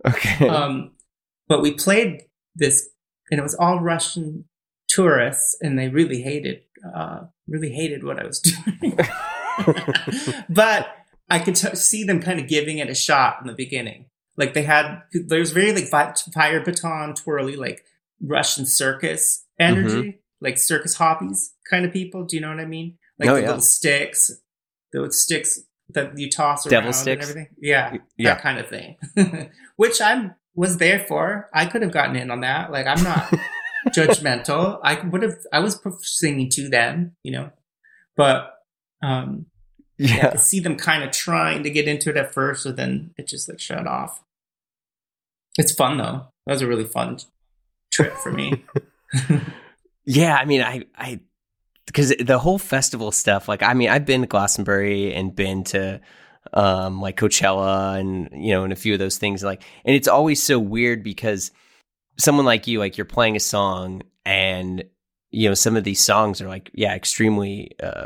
Okay. 0.05 0.47
Um, 0.47 0.91
but 1.47 1.61
we 1.61 1.73
played 1.73 2.23
this, 2.55 2.89
and 3.31 3.39
it 3.39 3.43
was 3.43 3.55
all 3.55 3.79
Russian 3.79 4.45
tourists, 4.87 5.57
and 5.61 5.77
they 5.77 5.89
really 5.89 6.21
hated, 6.21 6.61
uh, 6.95 7.21
really 7.47 7.71
hated 7.71 8.03
what 8.03 8.19
I 8.19 8.25
was 8.25 8.39
doing. 8.39 8.97
but 10.49 10.87
I 11.33 11.39
could 11.39 11.55
t- 11.55 11.75
see 11.75 12.03
them 12.03 12.21
kind 12.21 12.39
of 12.39 12.47
giving 12.47 12.77
it 12.77 12.91
a 12.91 12.93
shot 12.93 13.37
in 13.41 13.47
the 13.47 13.53
beginning. 13.53 14.05
Like 14.37 14.53
they 14.53 14.61
had, 14.61 15.01
there 15.11 15.39
was 15.39 15.51
very 15.51 15.73
like 15.73 15.85
fire 15.87 16.63
baton 16.63 17.15
twirly, 17.15 17.55
like 17.55 17.83
Russian 18.21 18.67
circus 18.67 19.43
energy, 19.59 19.95
mm-hmm. 19.95 20.17
like 20.41 20.59
circus 20.59 20.93
hobbies 20.93 21.55
kind 21.67 21.85
of 21.85 21.91
people. 21.91 22.23
Do 22.23 22.35
you 22.35 22.41
know 22.43 22.49
what 22.49 22.59
I 22.59 22.65
mean? 22.65 22.99
Like 23.17 23.29
oh, 23.29 23.33
the 23.33 23.41
yeah. 23.41 23.47
little 23.47 23.61
sticks, 23.61 24.29
those 24.91 25.23
sticks 25.23 25.59
that 25.89 26.15
you 26.19 26.29
toss 26.29 26.65
Devil 26.65 26.85
around 26.85 26.93
sticks. 26.93 27.27
and 27.27 27.39
everything. 27.39 27.55
Yeah, 27.59 27.97
yeah, 28.15 28.35
that 28.35 28.43
kind 28.43 28.59
of 28.59 28.67
thing. 28.67 28.97
Which 29.75 30.01
I 30.01 30.31
was 30.53 30.77
there 30.77 30.99
for. 30.99 31.49
I 31.51 31.65
could 31.65 31.81
have 31.81 31.91
gotten 31.91 32.15
in 32.15 32.29
on 32.29 32.41
that. 32.41 32.71
Like 32.71 32.85
I'm 32.85 33.03
not 33.03 33.33
judgmental. 33.89 34.79
I 34.83 34.99
would 34.99 35.23
have. 35.23 35.37
I 35.51 35.61
was 35.61 35.79
singing 36.01 36.51
to 36.51 36.69
them, 36.69 37.15
you 37.23 37.31
know, 37.31 37.49
but 38.15 38.53
um 39.01 39.47
yeah. 39.97 40.31
I 40.33 40.37
see 40.37 40.59
them 40.59 40.75
kind 40.75 41.03
of 41.03 41.11
trying 41.11 41.63
to 41.63 41.69
get 41.69 41.87
into 41.87 42.09
it 42.09 42.17
at 42.17 42.33
first, 42.33 42.65
but 42.65 42.75
then 42.75 43.13
it 43.17 43.27
just 43.27 43.47
like 43.49 43.59
shut 43.59 43.87
off. 43.87 44.23
It's 45.57 45.73
fun 45.73 45.97
though. 45.97 46.27
That 46.45 46.53
was 46.53 46.61
a 46.61 46.67
really 46.67 46.85
fun 46.85 47.19
trip 47.91 48.13
for 48.13 48.31
me. 48.31 48.63
yeah, 50.05 50.35
I 50.35 50.45
mean, 50.45 50.61
I, 50.61 50.83
I, 50.97 51.19
because 51.85 52.13
the 52.19 52.39
whole 52.39 52.57
festival 52.57 53.11
stuff, 53.11 53.47
like, 53.47 53.61
I 53.61 53.73
mean, 53.73 53.89
I've 53.89 54.05
been 54.05 54.21
to 54.21 54.27
Glastonbury 54.27 55.13
and 55.13 55.35
been 55.35 55.63
to, 55.65 56.01
um, 56.53 57.01
like 57.01 57.17
Coachella 57.17 57.99
and 57.99 58.29
you 58.33 58.53
know, 58.53 58.63
and 58.63 58.73
a 58.73 58.75
few 58.75 58.93
of 58.93 58.99
those 58.99 59.17
things, 59.17 59.43
like, 59.43 59.61
and 59.85 59.95
it's 59.95 60.07
always 60.07 60.41
so 60.41 60.59
weird 60.59 61.03
because 61.03 61.51
someone 62.17 62.45
like 62.45 62.67
you, 62.67 62.79
like, 62.79 62.97
you're 62.97 63.05
playing 63.05 63.35
a 63.35 63.39
song 63.39 64.01
and 64.25 64.83
you 65.33 65.49
know, 65.49 65.55
some 65.55 65.75
of 65.75 65.83
these 65.83 65.99
songs 65.99 66.41
are 66.41 66.47
like, 66.47 66.69
yeah, 66.73 66.93
extremely. 66.93 67.71
Uh, 67.81 68.05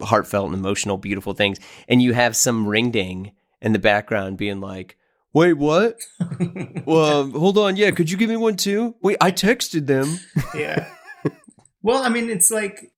heartfelt 0.00 0.46
and 0.46 0.54
emotional, 0.54 0.98
beautiful 0.98 1.34
things, 1.34 1.58
and 1.88 2.02
you 2.02 2.12
have 2.12 2.36
some 2.36 2.66
ring 2.66 2.90
ding 2.90 3.32
in 3.60 3.72
the 3.72 3.78
background 3.78 4.36
being 4.36 4.60
like, 4.60 4.96
Wait, 5.34 5.54
what? 5.54 5.98
well, 6.86 7.28
hold 7.30 7.58
on. 7.58 7.74
Yeah, 7.74 7.90
could 7.90 8.08
you 8.08 8.16
give 8.16 8.30
me 8.30 8.36
one 8.36 8.54
too? 8.56 8.94
Wait, 9.02 9.16
I 9.20 9.32
texted 9.32 9.86
them. 9.86 10.20
yeah. 10.54 10.88
Well, 11.82 12.02
I 12.02 12.08
mean, 12.08 12.30
it's 12.30 12.52
like 12.52 12.92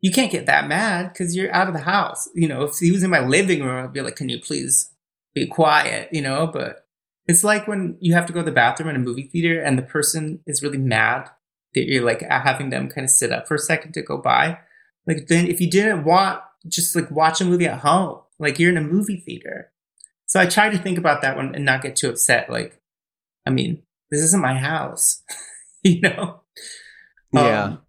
you 0.00 0.12
can't 0.12 0.30
get 0.30 0.46
that 0.46 0.68
mad 0.68 1.12
because 1.12 1.34
you're 1.34 1.52
out 1.52 1.66
of 1.66 1.74
the 1.74 1.80
house. 1.80 2.28
You 2.34 2.46
know, 2.46 2.64
if 2.64 2.76
he 2.78 2.92
was 2.92 3.02
in 3.02 3.10
my 3.10 3.20
living 3.20 3.64
room, 3.64 3.82
I'd 3.82 3.92
be 3.94 4.02
like, 4.02 4.16
"Can 4.16 4.28
you 4.28 4.38
please 4.38 4.92
be 5.34 5.46
quiet?" 5.46 6.10
You 6.12 6.20
know, 6.20 6.46
but 6.46 6.86
it's 7.26 7.42
like 7.42 7.66
when 7.66 7.96
you 8.00 8.12
have 8.12 8.26
to 8.26 8.34
go 8.34 8.40
to 8.40 8.44
the 8.44 8.52
bathroom 8.52 8.90
in 8.90 8.96
a 8.96 9.00
movie 9.00 9.28
theater 9.32 9.60
and 9.60 9.78
the 9.78 9.82
person 9.82 10.40
is 10.46 10.62
really 10.62 10.78
mad 10.78 11.30
that 11.74 11.86
you're 11.86 12.04
like 12.04 12.20
having 12.20 12.68
them 12.68 12.88
kind 12.88 13.04
of 13.04 13.10
sit 13.10 13.32
up 13.32 13.48
for 13.48 13.54
a 13.54 13.58
second 13.58 13.92
to 13.92 14.02
go 14.02 14.18
by. 14.18 14.58
Like 15.06 15.26
then 15.28 15.46
if 15.46 15.60
you 15.60 15.70
didn't 15.70 16.04
want 16.04 16.40
just 16.68 16.96
like 16.96 17.10
watch 17.10 17.40
a 17.40 17.44
movie 17.44 17.66
at 17.66 17.80
home, 17.80 18.20
like 18.38 18.58
you're 18.58 18.70
in 18.70 18.76
a 18.76 18.82
movie 18.82 19.16
theater, 19.16 19.72
So 20.26 20.40
I 20.40 20.46
try 20.46 20.68
to 20.68 20.78
think 20.78 20.98
about 20.98 21.22
that 21.22 21.36
one 21.36 21.54
and 21.54 21.64
not 21.64 21.82
get 21.82 21.96
too 21.96 22.10
upset. 22.10 22.50
Like, 22.50 22.80
I 23.46 23.50
mean, 23.50 23.82
this 24.10 24.20
isn't 24.22 24.42
my 24.42 24.54
house, 24.54 25.22
you 25.82 26.00
know? 26.00 26.40
Yeah. 27.32 27.64
Um, 27.64 27.82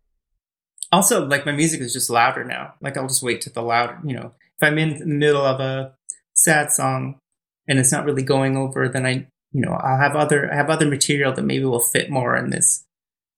also, 0.92 1.26
like 1.26 1.46
my 1.46 1.52
music 1.52 1.82
is 1.82 1.94
just 1.94 2.10
louder 2.10 2.44
now. 2.44 2.76
Like 2.82 2.98
I'll 2.98 3.08
just 3.08 3.24
wait 3.24 3.42
to 3.42 3.50
the 3.50 3.62
louder, 3.62 4.00
you 4.06 4.16
know, 4.16 4.34
if 4.60 4.68
I'm 4.68 4.78
in 4.78 4.98
the 4.98 5.06
middle 5.06 5.46
of 5.46 5.60
a 5.60 5.94
sad 6.34 6.72
song 6.72 7.20
and 7.68 7.80
it's 7.80 7.92
not 7.92 8.06
really 8.06 8.24
going 8.24 8.56
over, 8.56 8.88
then 8.88 9.06
I, 9.06 9.28
you 9.52 9.62
know, 9.62 9.72
I'll 9.72 10.00
have 10.00 10.16
other, 10.16 10.52
I 10.52 10.56
have 10.56 10.70
other 10.70 10.88
material 10.88 11.34
that 11.34 11.42
maybe 11.42 11.66
will 11.66 11.80
fit 11.80 12.10
more 12.10 12.36
in 12.36 12.52
this 12.52 12.86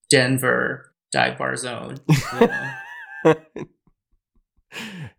Denver 0.09 0.93
dive 1.11 1.37
bar 1.37 1.55
zone. 1.55 1.99
you 2.07 2.47
know? 2.47 2.71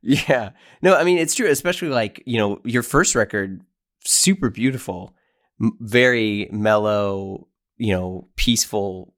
yeah. 0.02 0.50
No, 0.82 0.96
I 0.96 1.04
mean 1.04 1.18
it's 1.18 1.34
true, 1.34 1.48
especially 1.48 1.88
like, 1.88 2.22
you 2.26 2.38
know, 2.38 2.60
your 2.64 2.82
first 2.82 3.14
record 3.14 3.62
super 4.04 4.50
beautiful, 4.50 5.14
m- 5.60 5.76
very 5.80 6.48
mellow, 6.52 7.46
you 7.76 7.94
know, 7.94 8.28
peaceful 8.36 9.14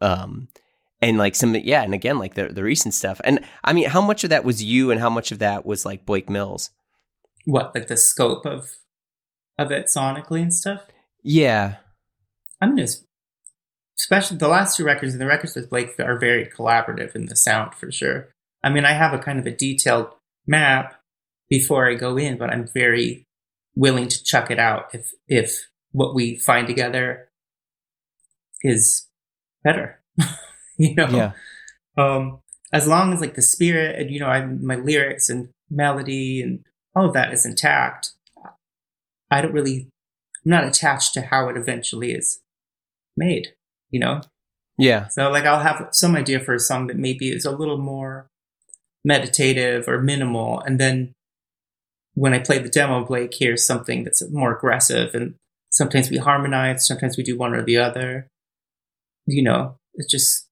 um 0.00 0.48
and 1.00 1.18
like 1.18 1.34
some 1.34 1.54
yeah, 1.54 1.82
and 1.82 1.94
again 1.94 2.18
like 2.18 2.34
the 2.34 2.48
the 2.48 2.62
recent 2.62 2.94
stuff. 2.94 3.20
And 3.24 3.40
I 3.64 3.72
mean, 3.72 3.88
how 3.88 4.00
much 4.00 4.24
of 4.24 4.30
that 4.30 4.44
was 4.44 4.62
you 4.62 4.90
and 4.90 5.00
how 5.00 5.10
much 5.10 5.32
of 5.32 5.38
that 5.38 5.64
was 5.64 5.84
like 5.84 6.06
Blake 6.06 6.28
Mills? 6.28 6.70
what, 7.48 7.74
like 7.74 7.88
the 7.88 7.96
scope 7.96 8.44
of, 8.44 8.76
of 9.58 9.72
it 9.72 9.86
sonically 9.86 10.42
and 10.42 10.54
stuff? 10.54 10.82
Yeah. 11.22 11.76
I 12.60 12.66
mean, 12.66 12.78
it's, 12.78 13.04
especially 13.98 14.36
the 14.36 14.48
last 14.48 14.76
two 14.76 14.84
records 14.84 15.12
and 15.12 15.20
the 15.20 15.26
records 15.26 15.54
with 15.54 15.70
Blake 15.70 15.98
are 15.98 16.18
very 16.18 16.46
collaborative 16.46 17.14
in 17.14 17.26
the 17.26 17.36
sound 17.36 17.74
for 17.74 17.90
sure. 17.90 18.28
I 18.62 18.70
mean, 18.70 18.84
I 18.84 18.92
have 18.92 19.12
a 19.12 19.18
kind 19.18 19.38
of 19.38 19.46
a 19.46 19.50
detailed 19.54 20.08
map 20.46 21.00
before 21.48 21.88
I 21.88 21.94
go 21.94 22.16
in, 22.16 22.38
but 22.38 22.50
I'm 22.50 22.68
very 22.72 23.24
willing 23.74 24.08
to 24.08 24.24
chuck 24.24 24.50
it 24.50 24.58
out 24.58 24.86
if 24.92 25.12
if 25.28 25.68
what 25.92 26.14
we 26.14 26.36
find 26.36 26.66
together 26.66 27.28
is 28.62 29.06
better. 29.64 30.00
you 30.78 30.94
know, 30.94 31.08
Yeah. 31.08 31.32
um, 31.96 32.40
as 32.72 32.86
long 32.86 33.12
as 33.12 33.20
like 33.20 33.34
the 33.34 33.42
spirit 33.42 33.98
and 33.98 34.10
you 34.10 34.20
know, 34.20 34.26
I 34.26 34.44
my 34.44 34.76
lyrics 34.76 35.28
and 35.28 35.48
melody 35.70 36.42
and 36.42 36.64
all 36.94 37.06
of 37.06 37.14
that 37.14 37.32
is 37.32 37.46
intact. 37.46 38.12
I 39.30 39.40
don't 39.42 39.52
really, 39.52 39.88
I'm 40.44 40.50
not 40.50 40.64
attached 40.64 41.12
to 41.14 41.20
how 41.22 41.48
it 41.48 41.56
eventually 41.56 42.12
is 42.12 42.40
made. 43.16 43.48
You 43.90 44.00
know, 44.00 44.20
Yeah. 44.76 45.08
so 45.08 45.30
like 45.30 45.44
I'll 45.44 45.60
have 45.60 45.88
some 45.92 46.14
idea 46.16 46.40
for 46.40 46.54
a 46.54 46.60
song 46.60 46.86
that 46.88 46.96
maybe 46.96 47.30
is 47.30 47.44
a 47.44 47.50
little 47.56 47.78
more 47.78 48.28
meditative 49.04 49.88
or 49.88 50.00
minimal, 50.02 50.60
and 50.60 50.78
then 50.78 51.12
when 52.14 52.34
I 52.34 52.40
play 52.40 52.58
the 52.58 52.68
demo, 52.68 53.04
Blake 53.04 53.32
hears 53.32 53.64
something 53.64 54.04
that's 54.04 54.22
more 54.30 54.56
aggressive, 54.56 55.14
and 55.14 55.34
sometimes 55.70 56.10
we 56.10 56.16
harmonize, 56.18 56.86
sometimes 56.86 57.16
we 57.16 57.22
do 57.22 57.38
one 57.38 57.54
or 57.54 57.62
the 57.62 57.76
other. 57.78 58.28
You 59.26 59.42
know, 59.42 59.76
it 59.94 60.08
just 60.10 60.48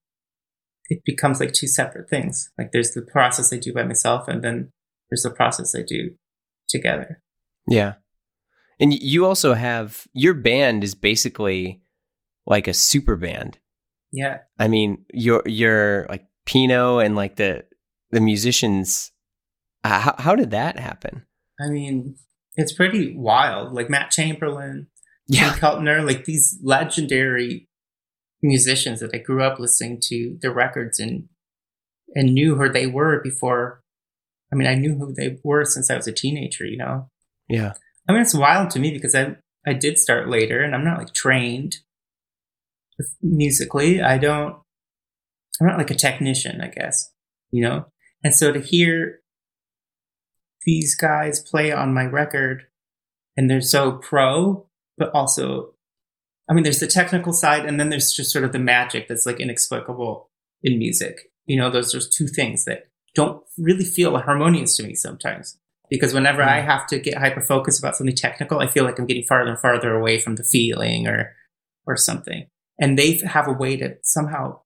it 0.89 1.03
becomes 1.05 1.41
like 1.41 1.53
two 1.53 1.67
separate 1.67 2.09
things. 2.09 2.51
Like 2.57 2.71
there's 2.73 2.93
the 2.93 3.03
process 3.03 3.53
I 3.53 3.59
do 3.59 3.73
by 3.75 3.83
myself, 3.83 4.29
and 4.29 4.43
then 4.43 4.71
there's 5.11 5.23
the 5.23 5.31
process 5.31 5.75
I 5.75 5.83
do 5.83 6.15
together. 6.69 7.21
Yeah. 7.69 7.95
And 8.79 8.93
you 8.93 9.25
also 9.27 9.55
have 9.55 10.07
your 10.13 10.35
band 10.35 10.85
is 10.85 10.95
basically 10.95 11.81
like 12.47 12.69
a 12.69 12.75
super 12.75 13.17
band. 13.17 13.59
Yeah, 14.13 14.39
I 14.59 14.69
mean, 14.69 15.05
your 15.13 15.43
your 15.47 16.07
like 16.09 16.27
Pino 16.47 16.99
and 16.99 17.17
like 17.17 17.37
the 17.37 17.65
the 18.11 18.21
musicians. 18.21 19.11
Uh, 19.85 20.01
how 20.01 20.15
how 20.19 20.35
did 20.35 20.51
that 20.53 20.79
happen? 20.79 21.27
I 21.61 21.69
mean, 21.69 22.17
it's 22.57 22.73
pretty 22.73 23.15
wild. 23.17 23.73
Like 23.73 23.91
Matt 23.91 24.11
Chamberlain, 24.11 24.89
Yeah, 25.27 25.53
Keltner, 25.55 26.05
like 26.07 26.25
these 26.25 26.59
legendary 26.63 27.69
musicians 28.43 29.01
that 29.01 29.11
I 29.15 29.19
grew 29.19 29.43
up 29.43 29.59
listening 29.59 29.99
to 30.05 30.39
their 30.41 30.53
records 30.53 30.99
and 31.01 31.29
and 32.15 32.33
knew 32.33 32.57
who 32.57 32.69
they 32.69 32.87
were 32.87 33.21
before. 33.23 33.83
I 34.53 34.57
mean, 34.57 34.69
I 34.69 34.75
knew 34.75 34.97
who 34.97 35.13
they 35.13 35.39
were 35.43 35.65
since 35.65 35.91
I 35.91 35.97
was 35.97 36.07
a 36.07 36.13
teenager. 36.13 36.65
You 36.65 36.79
know, 36.79 37.11
yeah, 37.49 37.73
I 38.09 38.13
mean, 38.13 38.23
it's 38.23 38.35
wild 38.35 38.71
to 38.71 38.79
me 38.79 38.93
because 38.93 39.15
I 39.15 39.37
I 39.67 39.73
did 39.73 39.99
start 39.99 40.29
later, 40.29 40.63
and 40.63 40.75
I'm 40.75 40.85
not 40.85 40.99
like 40.99 41.13
trained 41.13 41.79
musically. 43.23 44.03
I 44.03 44.19
don't. 44.19 44.57
I'm 45.61 45.67
not 45.67 45.79
like 45.79 45.91
a 45.91 45.95
technician, 45.95 46.61
I 46.61 46.69
guess. 46.69 47.11
You 47.51 47.63
know, 47.63 47.87
and 48.23 48.35
so 48.35 48.53
to 48.53 48.61
hear 48.61 49.21
these 50.65 50.95
guys 50.95 51.41
play 51.41 51.73
on 51.73 51.95
my 51.95 52.05
record, 52.05 52.65
and 53.37 53.49
they're 53.49 53.61
so 53.61 53.93
pro, 53.93 54.67
but 54.99 55.11
also, 55.15 55.75
I 56.51 56.55
mean, 56.55 56.65
there's 56.65 56.81
the 56.81 56.87
technical 56.87 57.33
side, 57.33 57.65
and 57.65 57.79
then 57.79 57.89
there's 57.89 58.13
just 58.13 58.33
sort 58.33 58.45
of 58.45 58.53
the 58.53 58.59
magic 58.59 59.09
that's 59.09 59.27
like 59.27 59.41
inexplicable 59.41 60.29
in 60.63 60.79
music. 60.79 61.31
You 61.47 61.57
know, 61.57 61.71
those 61.71 61.93
those 61.93 62.09
two 62.09 62.27
things 62.27 62.65
that 62.65 62.89
don't 63.15 63.43
really 63.57 63.85
feel 63.85 64.19
harmonious 64.19 64.77
to 64.77 64.83
me 64.83 64.95
sometimes 64.95 65.59
because 65.89 66.13
whenever 66.13 66.43
I 66.43 66.61
hmm. 66.61 66.67
have 66.67 66.87
to 66.89 66.99
get 66.99 67.19
hyper 67.19 67.41
focused 67.41 67.79
about 67.79 67.97
something 67.97 68.15
technical, 68.15 68.59
I 68.59 68.67
feel 68.67 68.85
like 68.85 68.99
I'm 68.99 69.07
getting 69.07 69.25
farther 69.25 69.51
and 69.51 69.61
farther 69.61 69.95
away 69.95 70.19
from 70.19 70.37
the 70.37 70.45
feeling 70.45 71.07
or 71.07 71.35
or 71.87 71.97
something. 71.97 72.47
And 72.79 72.99
they 72.99 73.19
have 73.19 73.49
a 73.49 73.53
way 73.53 73.77
to 73.77 73.97
somehow 74.03 74.61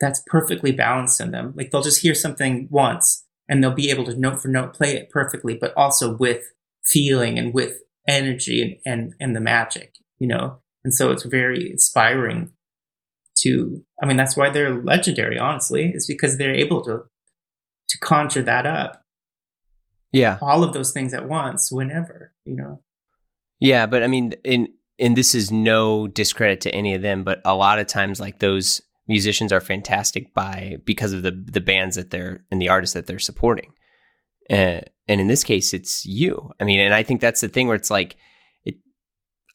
that's 0.00 0.22
perfectly 0.26 0.72
balanced 0.72 1.20
in 1.20 1.30
them. 1.30 1.54
Like 1.56 1.70
they'll 1.70 1.82
just 1.82 2.02
hear 2.02 2.14
something 2.14 2.68
once 2.70 3.24
and 3.48 3.62
they'll 3.62 3.72
be 3.72 3.90
able 3.90 4.04
to 4.04 4.18
note 4.18 4.42
for 4.42 4.48
note 4.48 4.74
play 4.74 4.96
it 4.96 5.10
perfectly, 5.10 5.56
but 5.56 5.72
also 5.76 6.16
with 6.16 6.44
feeling 6.84 7.38
and 7.38 7.54
with 7.54 7.78
energy 8.08 8.62
and 8.62 8.76
and, 8.84 9.14
and 9.20 9.36
the 9.36 9.40
magic, 9.40 9.94
you 10.18 10.26
know. 10.26 10.60
And 10.84 10.94
so 10.94 11.10
it's 11.10 11.24
very 11.24 11.70
inspiring 11.70 12.52
to 13.38 13.82
I 14.02 14.06
mean 14.06 14.16
that's 14.16 14.36
why 14.36 14.50
they're 14.50 14.82
legendary, 14.82 15.38
honestly, 15.38 15.92
is 15.94 16.06
because 16.06 16.36
they're 16.36 16.54
able 16.54 16.82
to 16.84 17.04
to 17.88 17.98
conjure 17.98 18.42
that 18.42 18.66
up 18.66 19.02
yeah, 20.12 20.38
all 20.42 20.64
of 20.64 20.72
those 20.72 20.92
things 20.92 21.14
at 21.14 21.28
once 21.28 21.70
whenever 21.70 22.32
you 22.44 22.56
know 22.56 22.80
yeah. 23.60 23.86
But 23.86 24.02
I 24.02 24.06
mean, 24.06 24.32
in 24.44 24.68
and 24.98 25.16
this 25.16 25.34
is 25.34 25.50
no 25.50 26.06
discredit 26.06 26.60
to 26.62 26.74
any 26.74 26.94
of 26.94 27.02
them, 27.02 27.24
but 27.24 27.40
a 27.44 27.54
lot 27.54 27.78
of 27.78 27.86
times, 27.86 28.20
like 28.20 28.38
those 28.38 28.80
musicians 29.08 29.52
are 29.52 29.60
fantastic 29.60 30.34
by 30.34 30.76
because 30.84 31.12
of 31.12 31.22
the 31.22 31.30
the 31.30 31.60
bands 31.60 31.96
that 31.96 32.10
they're 32.10 32.44
and 32.50 32.60
the 32.60 32.68
artists 32.68 32.94
that 32.94 33.06
they're 33.06 33.18
supporting. 33.18 33.72
Uh, 34.50 34.80
and 35.08 35.20
in 35.20 35.26
this 35.26 35.44
case, 35.44 35.74
it's 35.74 36.04
you. 36.06 36.52
I 36.60 36.64
mean, 36.64 36.80
and 36.80 36.94
I 36.94 37.02
think 37.02 37.20
that's 37.20 37.40
the 37.40 37.48
thing 37.48 37.66
where 37.66 37.76
it's 37.76 37.90
like, 37.90 38.16
it. 38.64 38.76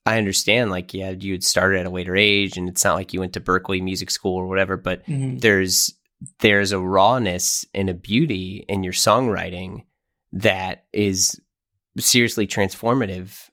I 0.05 0.17
understand, 0.17 0.69
like, 0.69 0.93
yeah, 0.93 1.11
you 1.11 1.33
had 1.33 1.43
started 1.43 1.79
at 1.79 1.85
a 1.85 1.91
later 1.91 2.15
age, 2.15 2.57
and 2.57 2.67
it's 2.69 2.83
not 2.83 2.95
like 2.95 3.13
you 3.13 3.19
went 3.19 3.33
to 3.33 3.39
Berklee 3.41 3.81
Music 3.81 4.11
School 4.11 4.35
or 4.35 4.47
whatever, 4.47 4.77
but 4.77 5.03
there's 5.41 5.93
there's 6.39 6.71
a 6.71 6.79
rawness 6.79 7.65
and 7.73 7.89
a 7.89 7.93
beauty 7.95 8.65
in 8.69 8.83
your 8.83 8.93
songwriting 8.93 9.85
that 10.31 10.85
is 10.93 11.39
seriously 11.97 12.47
transformative 12.47 13.49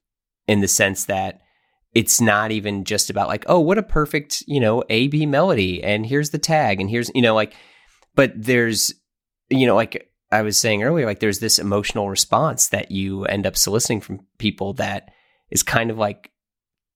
in 0.46 0.60
the 0.60 0.68
sense 0.68 1.06
that 1.06 1.40
it's 1.94 2.20
not 2.20 2.50
even 2.50 2.84
just 2.84 3.10
about 3.10 3.28
like 3.28 3.44
oh 3.48 3.60
what 3.60 3.78
a 3.78 3.82
perfect 3.82 4.42
you 4.46 4.60
know 4.60 4.82
a 4.90 5.08
b 5.08 5.26
melody 5.26 5.82
and 5.82 6.06
here's 6.06 6.30
the 6.30 6.38
tag 6.38 6.80
and 6.80 6.90
here's 6.90 7.10
you 7.14 7.22
know 7.22 7.34
like 7.34 7.54
but 8.14 8.32
there's 8.36 8.92
you 9.48 9.66
know 9.66 9.74
like 9.74 10.10
i 10.30 10.42
was 10.42 10.58
saying 10.58 10.82
earlier 10.82 11.06
like 11.06 11.20
there's 11.20 11.40
this 11.40 11.58
emotional 11.58 12.10
response 12.10 12.68
that 12.68 12.90
you 12.90 13.24
end 13.24 13.46
up 13.46 13.56
soliciting 13.56 14.00
from 14.00 14.20
people 14.38 14.74
that 14.74 15.10
is 15.50 15.62
kind 15.62 15.90
of 15.90 15.98
like 15.98 16.30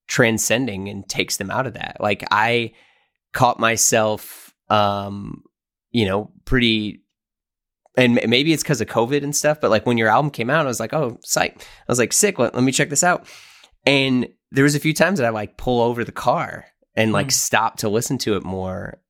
transcending 0.08 0.88
and 0.88 1.08
takes 1.08 1.38
them 1.38 1.50
out 1.50 1.66
of 1.66 1.74
that. 1.74 1.96
Like 1.98 2.24
i 2.30 2.72
caught 3.32 3.58
myself 3.58 4.52
um 4.68 5.42
you 5.90 6.04
know 6.04 6.30
pretty 6.44 7.02
and 7.96 8.20
maybe 8.26 8.52
it's 8.52 8.62
because 8.62 8.82
of 8.82 8.88
covid 8.88 9.22
and 9.22 9.34
stuff 9.34 9.58
but 9.58 9.70
like 9.70 9.86
when 9.86 9.96
your 9.96 10.08
album 10.08 10.30
came 10.30 10.50
out 10.50 10.66
i 10.66 10.68
was 10.68 10.80
like 10.80 10.92
oh 10.92 11.18
psych. 11.22 11.62
I 11.62 11.64
was 11.88 11.98
like 11.98 12.12
sick 12.12 12.38
let, 12.38 12.54
let 12.54 12.62
me 12.62 12.72
check 12.72 12.90
this 12.90 13.02
out. 13.04 13.26
And 13.86 14.28
there 14.54 14.64
was 14.64 14.74
a 14.74 14.80
few 14.80 14.92
times 14.94 15.18
that 15.18 15.26
i 15.26 15.30
like 15.30 15.56
pull 15.56 15.80
over 15.80 16.04
the 16.04 16.12
car 16.12 16.66
and 16.94 17.12
like 17.12 17.28
Mm. 17.28 17.32
stop 17.32 17.76
to 17.78 17.88
listen 17.88 18.18
to 18.18 18.36
it 18.36 18.44
more 18.44 19.00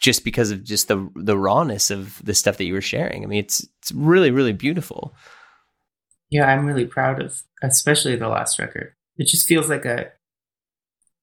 just 0.00 0.24
because 0.24 0.50
of 0.50 0.62
just 0.64 0.88
the 0.88 1.10
the 1.16 1.36
rawness 1.36 1.90
of 1.90 2.24
the 2.24 2.34
stuff 2.34 2.56
that 2.58 2.64
you 2.64 2.74
were 2.74 2.80
sharing. 2.80 3.24
I 3.24 3.26
mean 3.26 3.40
it's 3.40 3.66
it's 3.80 3.90
really 3.92 4.30
really 4.30 4.52
beautiful. 4.52 5.14
Yeah 6.30 6.46
i'm 6.46 6.64
really 6.66 6.86
proud 6.86 7.20
of 7.20 7.42
especially 7.62 8.16
the 8.16 8.28
last 8.28 8.58
record. 8.58 8.94
It 9.16 9.26
just 9.28 9.46
feels 9.46 9.68
like 9.68 9.84
a 9.84 10.12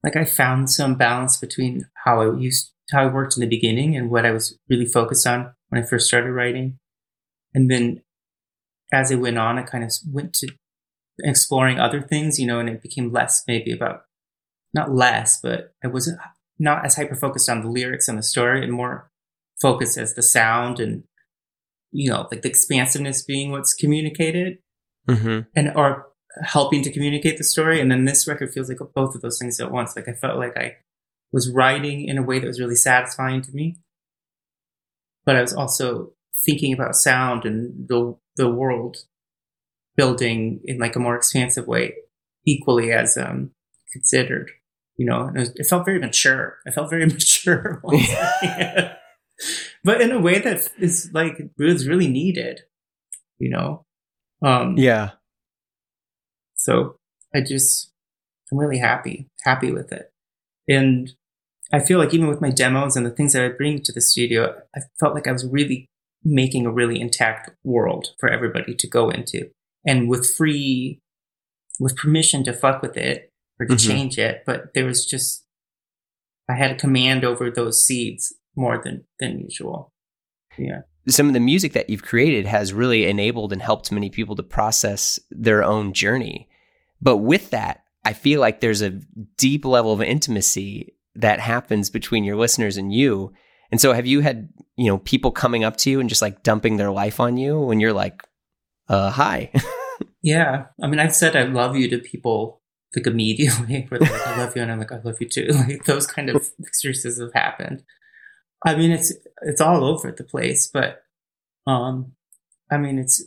like 0.04 0.16
i 0.16 0.26
found 0.26 0.70
some 0.70 0.96
balance 0.96 1.38
between 1.38 1.86
how 2.06 2.22
i 2.22 2.38
used 2.38 2.72
how 2.92 3.04
i 3.04 3.14
worked 3.14 3.38
in 3.38 3.42
the 3.42 3.48
beginning 3.58 3.96
and 3.96 4.10
what 4.12 4.26
i 4.26 4.32
was 4.32 4.58
really 4.70 4.86
focused 4.86 5.26
on 5.26 5.54
when 5.70 5.82
i 5.82 5.86
first 5.86 6.08
started 6.08 6.32
writing. 6.32 6.78
And 7.54 7.70
then 7.72 8.02
as 8.94 9.12
it 9.12 9.18
went 9.22 9.38
on 9.38 9.58
i 9.58 9.64
kind 9.64 9.84
of 9.84 9.92
went 10.12 10.34
to 10.36 10.48
exploring 11.20 11.80
other 11.80 12.02
things 12.02 12.40
you 12.40 12.48
know 12.48 12.60
and 12.60 12.70
it 12.70 12.82
became 12.82 13.12
less 13.12 13.44
maybe 13.48 13.72
about 13.72 14.04
not 14.74 14.94
less 14.94 15.40
but 15.42 15.74
i 15.84 15.88
wasn't 15.88 16.18
not 16.58 16.86
as 16.86 16.96
hyper 16.96 17.16
focused 17.16 17.50
on 17.50 17.62
the 17.62 17.70
lyrics 17.70 18.08
and 18.08 18.18
the 18.18 18.24
story 18.24 18.64
and 18.64 18.74
more 18.74 19.12
focused 19.62 19.98
as 19.98 20.16
the 20.16 20.24
sound 20.24 20.80
and 20.80 21.04
you 21.92 22.10
know 22.10 22.28
like 22.32 22.42
the 22.42 22.50
expansiveness 22.50 23.24
being 23.24 23.52
what's 23.52 23.74
communicated 23.74 24.58
mm-hmm. 25.08 25.42
and 25.56 25.76
or 25.76 26.12
helping 26.42 26.82
to 26.84 26.92
communicate 26.92 27.38
the 27.38 27.44
story. 27.44 27.80
And 27.80 27.92
then 27.92 28.06
this 28.06 28.28
record 28.28 28.54
feels 28.54 28.70
like 28.70 28.80
both 28.96 29.16
of 29.16 29.22
those 29.22 29.38
things 29.40 29.60
at 29.60 29.72
once. 29.72 29.96
Like 29.96 30.08
I 30.08 30.14
felt 30.14 30.38
like 30.38 30.58
I 30.58 30.78
was 31.32 31.52
writing 31.52 32.08
in 32.08 32.18
a 32.18 32.24
way 32.24 32.40
that 32.40 32.48
was 32.48 32.60
really 32.60 32.76
satisfying 32.76 33.42
to 33.42 33.52
me, 33.52 33.78
but 35.26 35.36
I 35.36 35.42
was 35.42 35.54
also 35.54 36.14
thinking 36.46 36.74
about 36.74 36.96
sound 36.96 37.46
and 37.46 37.88
the 37.88 38.18
the 38.36 38.50
world 38.50 38.98
building 39.96 40.62
in 40.66 40.78
like 40.78 40.96
a 40.96 41.00
more 41.00 41.16
expansive 41.16 41.68
way, 41.68 41.96
equally 42.46 42.92
as 42.92 43.18
um, 43.18 43.52
considered. 43.92 44.52
You 44.98 45.06
know, 45.06 45.28
and 45.28 45.38
it, 45.38 45.40
was, 45.40 45.50
it, 45.56 45.66
felt 45.68 45.86
very 45.86 46.00
mature. 46.00 46.58
I 46.68 46.72
felt 46.72 46.90
very 46.90 47.06
mature, 47.08 47.82
but 49.84 50.02
in 50.02 50.12
a 50.12 50.20
way 50.20 50.40
that 50.40 50.70
is 50.78 51.10
like 51.14 51.42
was 51.58 51.88
really 51.88 52.08
needed. 52.08 52.62
You 53.40 53.50
know, 53.50 53.86
um, 54.44 54.78
yeah. 54.78 55.12
So 56.56 56.98
I 57.34 57.42
just 57.42 57.92
I'm 58.52 58.60
really 58.60 58.78
happy, 58.78 59.28
happy 59.44 59.72
with 59.72 59.92
it, 59.92 60.12
and 60.68 61.12
I 61.74 61.80
feel 61.80 61.98
like 61.98 62.14
even 62.14 62.28
with 62.28 62.42
my 62.42 62.52
demos 62.52 62.96
and 62.96 63.06
the 63.06 63.12
things 63.12 63.34
that 63.34 63.44
I 63.44 63.50
bring 63.50 63.82
to 63.82 63.94
the 63.94 64.02
studio, 64.02 64.62
I 64.76 64.82
felt 65.00 65.16
like 65.16 65.28
I 65.28 65.32
was 65.32 65.48
really 65.48 65.90
making 66.24 66.66
a 66.66 66.72
really 66.72 67.00
intact 67.00 67.50
world 67.64 68.10
for 68.20 68.30
everybody 68.30 68.76
to 68.76 68.88
go 68.88 69.10
into 69.10 69.50
and 69.86 70.10
with 70.10 70.30
free 70.36 71.00
with 71.80 71.96
permission 71.96 72.44
to 72.44 72.54
fuck 72.54 72.82
with 72.82 72.98
it 72.98 73.32
or 73.60 73.66
to 73.66 73.74
mm-hmm. 73.74 73.92
change 73.92 74.18
it 74.18 74.44
but 74.46 74.74
there 74.74 74.86
was 74.86 75.06
just 75.06 75.46
i 76.50 76.56
had 76.56 76.72
a 76.72 76.76
command 76.76 77.24
over 77.24 77.50
those 77.50 77.86
seeds 77.86 78.34
more 78.56 78.82
than 78.84 79.04
than 79.20 79.40
usual. 79.40 79.92
Yeah. 80.58 80.82
Some 81.08 81.28
of 81.28 81.34
the 81.34 81.40
music 81.40 81.74
that 81.74 81.90
you've 81.90 82.04
created 82.04 82.46
has 82.46 82.74
really 82.74 83.08
enabled 83.08 83.52
and 83.52 83.62
helped 83.62 83.92
many 83.92 84.10
people 84.10 84.36
to 84.36 84.44
process 84.44 85.20
their 85.32 85.64
own 85.64 85.94
journey. 85.94 86.48
But 87.02 87.18
with 87.18 87.50
that 87.52 87.84
i 88.04 88.14
feel 88.14 88.40
like 88.40 88.62
there's 88.62 88.82
a 88.82 89.00
deep 89.38 89.64
level 89.64 89.94
of 89.94 90.02
intimacy 90.02 90.96
that 91.14 91.40
happens 91.40 91.92
between 91.92 92.24
your 92.24 92.36
listeners 92.36 92.78
and 92.78 92.92
you. 92.92 93.32
And 93.72 93.80
so 93.80 93.94
have 93.94 94.08
you 94.08 94.22
had, 94.22 94.50
you 94.76 94.88
know, 94.88 94.98
people 94.98 95.30
coming 95.30 95.64
up 95.64 95.78
to 95.78 95.90
you 95.90 96.00
and 96.00 96.10
just 96.10 96.22
like 96.22 96.42
dumping 96.42 96.78
their 96.78 96.90
life 96.90 97.20
on 97.20 97.38
you 97.38 97.60
when 97.60 97.80
you're 97.80 97.94
like, 97.94 98.24
uh, 98.92 99.10
hi. 99.10 99.50
yeah. 100.22 100.66
I 100.84 100.88
mean, 100.88 101.00
I've 101.00 101.16
said 101.16 101.36
I 101.36 101.44
love 101.44 101.78
you 101.78 101.90
to 101.90 102.00
people 102.00 102.62
like 102.94 103.08
immediately 103.08 103.86
where 103.88 104.02
like, 104.02 104.28
I 104.28 104.38
love 104.38 104.56
you 104.56 104.62
and 104.62 104.72
I'm 104.72 104.80
like, 104.80 104.92
I 104.92 105.00
love 105.02 105.22
you 105.22 105.30
too. 105.30 105.48
Like 105.54 105.86
those 105.86 106.06
kind 106.06 106.30
of 106.30 106.50
exchanges 106.60 107.20
have 107.20 107.34
happened. 107.34 107.84
I 108.66 108.76
mean, 108.76 108.92
it's, 108.92 109.14
it's 109.44 109.62
all 109.62 109.86
over 109.86 110.12
the 110.12 110.26
place, 110.26 110.70
but, 110.72 111.04
um, 111.66 112.12
I 112.70 112.78
mean, 112.78 113.00
it's, 113.00 113.26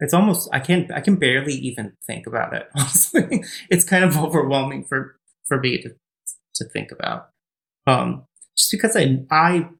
it's 0.00 0.12
almost, 0.12 0.50
I 0.52 0.60
can't, 0.60 0.92
I 0.92 1.00
can 1.00 1.16
barely 1.16 1.54
even 1.54 1.94
think 2.06 2.26
about 2.26 2.52
it. 2.52 2.68
Honestly, 2.76 3.42
it's 3.70 3.84
kind 3.84 4.04
of 4.04 4.18
overwhelming 4.18 4.84
for, 4.84 5.16
for 5.46 5.58
me 5.58 5.80
to, 5.82 5.94
to 6.56 6.64
think 6.66 6.92
about. 6.92 7.30
Um, 7.86 8.26
just 8.56 8.70
because 8.70 8.96
I, 8.96 9.24
I 9.30 9.70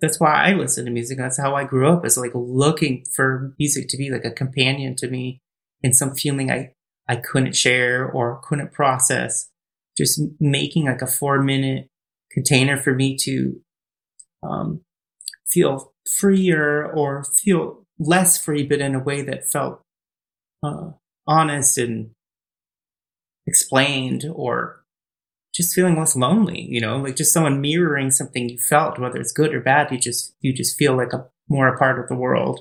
that's 0.00 0.18
why 0.18 0.32
I 0.32 0.52
listen 0.52 0.84
to 0.86 0.90
music. 0.90 1.18
That's 1.18 1.38
how 1.38 1.54
I 1.54 1.64
grew 1.64 1.90
up 1.90 2.06
is 2.06 2.16
like 2.16 2.32
looking 2.34 3.04
for 3.14 3.54
music 3.58 3.88
to 3.88 3.96
be 3.96 4.10
like 4.10 4.24
a 4.24 4.30
companion 4.30 4.96
to 4.96 5.08
me 5.08 5.40
in 5.82 5.92
some 5.92 6.14
feeling 6.14 6.50
I, 6.50 6.72
I 7.08 7.16
couldn't 7.16 7.56
share 7.56 8.08
or 8.10 8.40
couldn't 8.42 8.72
process. 8.72 9.48
Just 9.96 10.20
making 10.38 10.86
like 10.86 11.02
a 11.02 11.06
four 11.06 11.42
minute 11.42 11.88
container 12.30 12.76
for 12.76 12.94
me 12.94 13.16
to 13.18 13.60
um, 14.42 14.80
feel 15.48 15.92
freer 16.08 16.86
or 16.86 17.24
feel 17.24 17.84
less 17.98 18.42
free, 18.42 18.62
but 18.62 18.80
in 18.80 18.94
a 18.94 19.02
way 19.02 19.20
that 19.22 19.50
felt 19.50 19.82
uh, 20.62 20.90
honest 21.26 21.76
and 21.76 22.10
explained 23.46 24.24
or 24.32 24.79
just 25.54 25.74
feeling 25.74 25.98
less 25.98 26.14
lonely, 26.14 26.60
you 26.60 26.80
know, 26.80 26.98
like 26.98 27.16
just 27.16 27.32
someone 27.32 27.60
mirroring 27.60 28.10
something 28.10 28.48
you 28.48 28.58
felt, 28.58 28.98
whether 28.98 29.18
it's 29.20 29.32
good 29.32 29.54
or 29.54 29.60
bad, 29.60 29.90
you 29.90 29.98
just, 29.98 30.34
you 30.40 30.52
just 30.52 30.76
feel 30.76 30.96
like 30.96 31.12
a 31.12 31.26
more 31.48 31.68
a 31.68 31.76
part 31.76 31.98
of 31.98 32.08
the 32.08 32.14
world. 32.14 32.60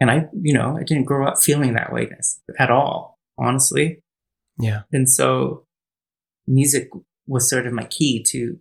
And 0.00 0.10
I, 0.10 0.28
you 0.40 0.54
know, 0.54 0.76
I 0.78 0.82
didn't 0.82 1.04
grow 1.04 1.26
up 1.26 1.38
feeling 1.38 1.74
that 1.74 1.92
way 1.92 2.10
at 2.58 2.70
all, 2.70 3.18
honestly. 3.38 4.00
Yeah. 4.58 4.82
And 4.92 5.08
so 5.08 5.64
music 6.46 6.90
was 7.26 7.48
sort 7.48 7.66
of 7.66 7.72
my 7.72 7.84
key 7.84 8.22
to 8.28 8.58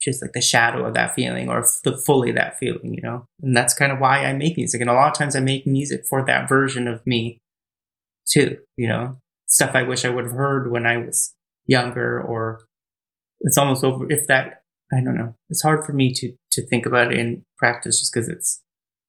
just 0.00 0.20
like 0.20 0.32
the 0.32 0.40
shadow 0.40 0.84
of 0.84 0.94
that 0.94 1.14
feeling 1.14 1.48
or 1.48 1.64
the 1.84 1.96
fully 1.96 2.32
that 2.32 2.58
feeling, 2.58 2.94
you 2.94 3.02
know? 3.02 3.26
And 3.42 3.56
that's 3.56 3.74
kind 3.74 3.92
of 3.92 4.00
why 4.00 4.24
I 4.24 4.32
make 4.32 4.56
music. 4.56 4.80
And 4.80 4.90
a 4.90 4.94
lot 4.94 5.12
of 5.12 5.18
times 5.18 5.36
I 5.36 5.40
make 5.40 5.66
music 5.66 6.04
for 6.08 6.24
that 6.26 6.48
version 6.48 6.88
of 6.88 7.06
me 7.06 7.38
too, 8.26 8.58
you 8.76 8.88
know, 8.88 9.18
stuff 9.46 9.74
I 9.74 9.82
wish 9.82 10.04
I 10.04 10.08
would 10.08 10.24
have 10.24 10.34
heard 10.34 10.70
when 10.70 10.86
I 10.86 10.96
was 10.96 11.34
younger 11.66 12.20
or 12.20 12.66
it's 13.40 13.58
almost 13.58 13.84
over 13.84 14.10
if 14.10 14.26
that 14.26 14.62
i 14.92 15.02
don't 15.02 15.16
know. 15.16 15.34
It's 15.48 15.62
hard 15.62 15.84
for 15.84 15.92
me 15.92 16.12
to 16.14 16.32
to 16.52 16.66
think 16.66 16.86
about 16.86 17.12
it 17.12 17.18
in 17.18 17.44
practice 17.58 18.00
just 18.00 18.12
because 18.12 18.28
it's 18.28 18.62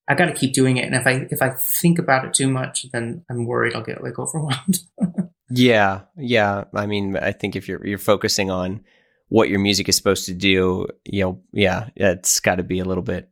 i 0.08 0.16
got 0.16 0.26
to 0.26 0.34
keep 0.34 0.54
doing 0.54 0.78
it. 0.78 0.86
And 0.86 0.96
if 0.96 1.08
i 1.08 1.28
if 1.30 1.42
i 1.42 1.52
think 1.82 2.00
about 2.00 2.26
it 2.26 2.34
too 2.34 2.48
much 2.48 2.86
then 2.92 3.26
i'm 3.30 3.46
worried 3.46 3.76
i'll 3.76 3.84
get 3.84 4.04
like 4.04 4.20
overwhelmed. 4.20 4.80
Yeah. 5.50 6.02
Yeah. 6.18 6.66
I 6.74 6.86
mean 6.86 7.18
i 7.18 7.32
think 7.32 7.56
if 7.56 7.68
you're 7.68 7.86
you're 7.86 7.98
focusing 7.98 8.50
on 8.50 8.82
what 9.30 9.50
your 9.50 9.60
music 9.60 9.90
is 9.90 9.96
supposed 9.96 10.26
to 10.26 10.34
do 10.34 10.88
you 11.06 11.24
know 11.24 11.42
yeah 11.54 11.90
it's 11.96 12.40
got 12.40 12.56
to 12.56 12.64
be 12.64 12.80
a 12.80 12.86
little 12.86 13.04
bit 13.04 13.30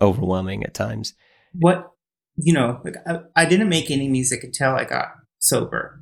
overwhelming 0.00 0.64
at 0.64 0.74
times. 0.74 1.14
What 1.52 1.90
you 2.36 2.52
know 2.52 2.80
like 2.84 2.96
I, 3.06 3.20
I 3.36 3.44
didn't 3.46 3.68
make 3.68 3.90
any 3.92 4.08
music 4.08 4.42
until 4.42 4.74
i 4.74 4.84
got 4.84 5.12
sober 5.38 6.00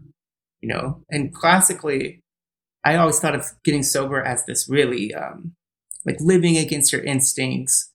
you 0.62 0.68
know? 0.68 1.02
And 1.10 1.34
classically 1.34 2.21
I 2.84 2.96
always 2.96 3.20
thought 3.20 3.34
of 3.34 3.46
getting 3.64 3.82
sober 3.82 4.22
as 4.22 4.44
this 4.44 4.68
really 4.68 5.14
um, 5.14 5.54
like 6.04 6.16
living 6.20 6.56
against 6.56 6.92
your 6.92 7.02
instincts, 7.02 7.90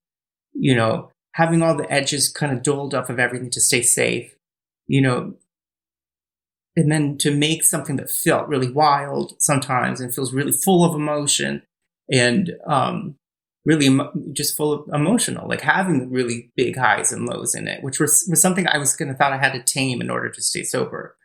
you 0.53 0.75
know, 0.75 1.11
having 1.33 1.61
all 1.61 1.75
the 1.75 1.91
edges 1.91 2.29
kind 2.29 2.51
of 2.51 2.63
doled 2.63 2.95
off 2.95 3.09
of 3.09 3.19
everything 3.19 3.49
to 3.51 3.61
stay 3.61 3.81
safe, 3.81 4.35
you 4.87 5.01
know, 5.01 5.35
and 6.75 6.91
then 6.91 7.17
to 7.17 7.31
make 7.31 7.63
something 7.63 7.97
that 7.97 8.09
felt 8.09 8.47
really 8.47 8.71
wild 8.71 9.33
sometimes 9.39 9.99
and 9.99 10.13
feels 10.13 10.33
really 10.33 10.51
full 10.51 10.85
of 10.85 10.95
emotion 10.95 11.63
and 12.09 12.53
um, 12.65 13.15
really 13.65 13.87
emo- 13.87 14.13
just 14.31 14.55
full 14.55 14.71
of 14.71 14.89
emotional, 14.93 15.47
like 15.49 15.61
having 15.61 16.09
really 16.09 16.51
big 16.55 16.77
highs 16.77 17.11
and 17.11 17.25
lows 17.25 17.53
in 17.53 17.67
it, 17.67 17.83
which 17.83 17.99
was, 17.99 18.25
was 18.29 18.41
something 18.41 18.65
I 18.67 18.77
was 18.77 18.95
going 18.95 19.09
to 19.09 19.17
thought 19.17 19.33
I 19.33 19.37
had 19.37 19.53
to 19.53 19.61
tame 19.61 20.01
in 20.01 20.09
order 20.09 20.29
to 20.29 20.41
stay 20.41 20.63
sober, 20.63 21.16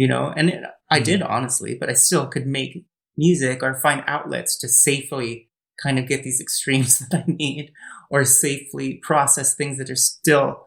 you 0.00 0.08
know, 0.08 0.32
and 0.34 0.48
it, 0.48 0.64
I 0.90 0.96
mm-hmm. 0.96 1.04
did 1.04 1.22
honestly, 1.22 1.76
but 1.78 1.90
I 1.90 1.92
still 1.92 2.26
could 2.26 2.46
make 2.46 2.86
music 3.18 3.62
or 3.62 3.74
find 3.74 4.02
outlets 4.06 4.56
to 4.60 4.66
safely 4.66 5.50
kind 5.82 5.98
of 5.98 6.08
get 6.08 6.22
these 6.22 6.40
extremes 6.46 7.00
that 7.00 7.24
I 7.28 7.30
need 7.30 7.72
or 8.10 8.24
safely 8.24 8.94
process 9.02 9.54
things 9.54 9.76
that 9.76 9.90
are 9.90 9.96
still 9.96 10.66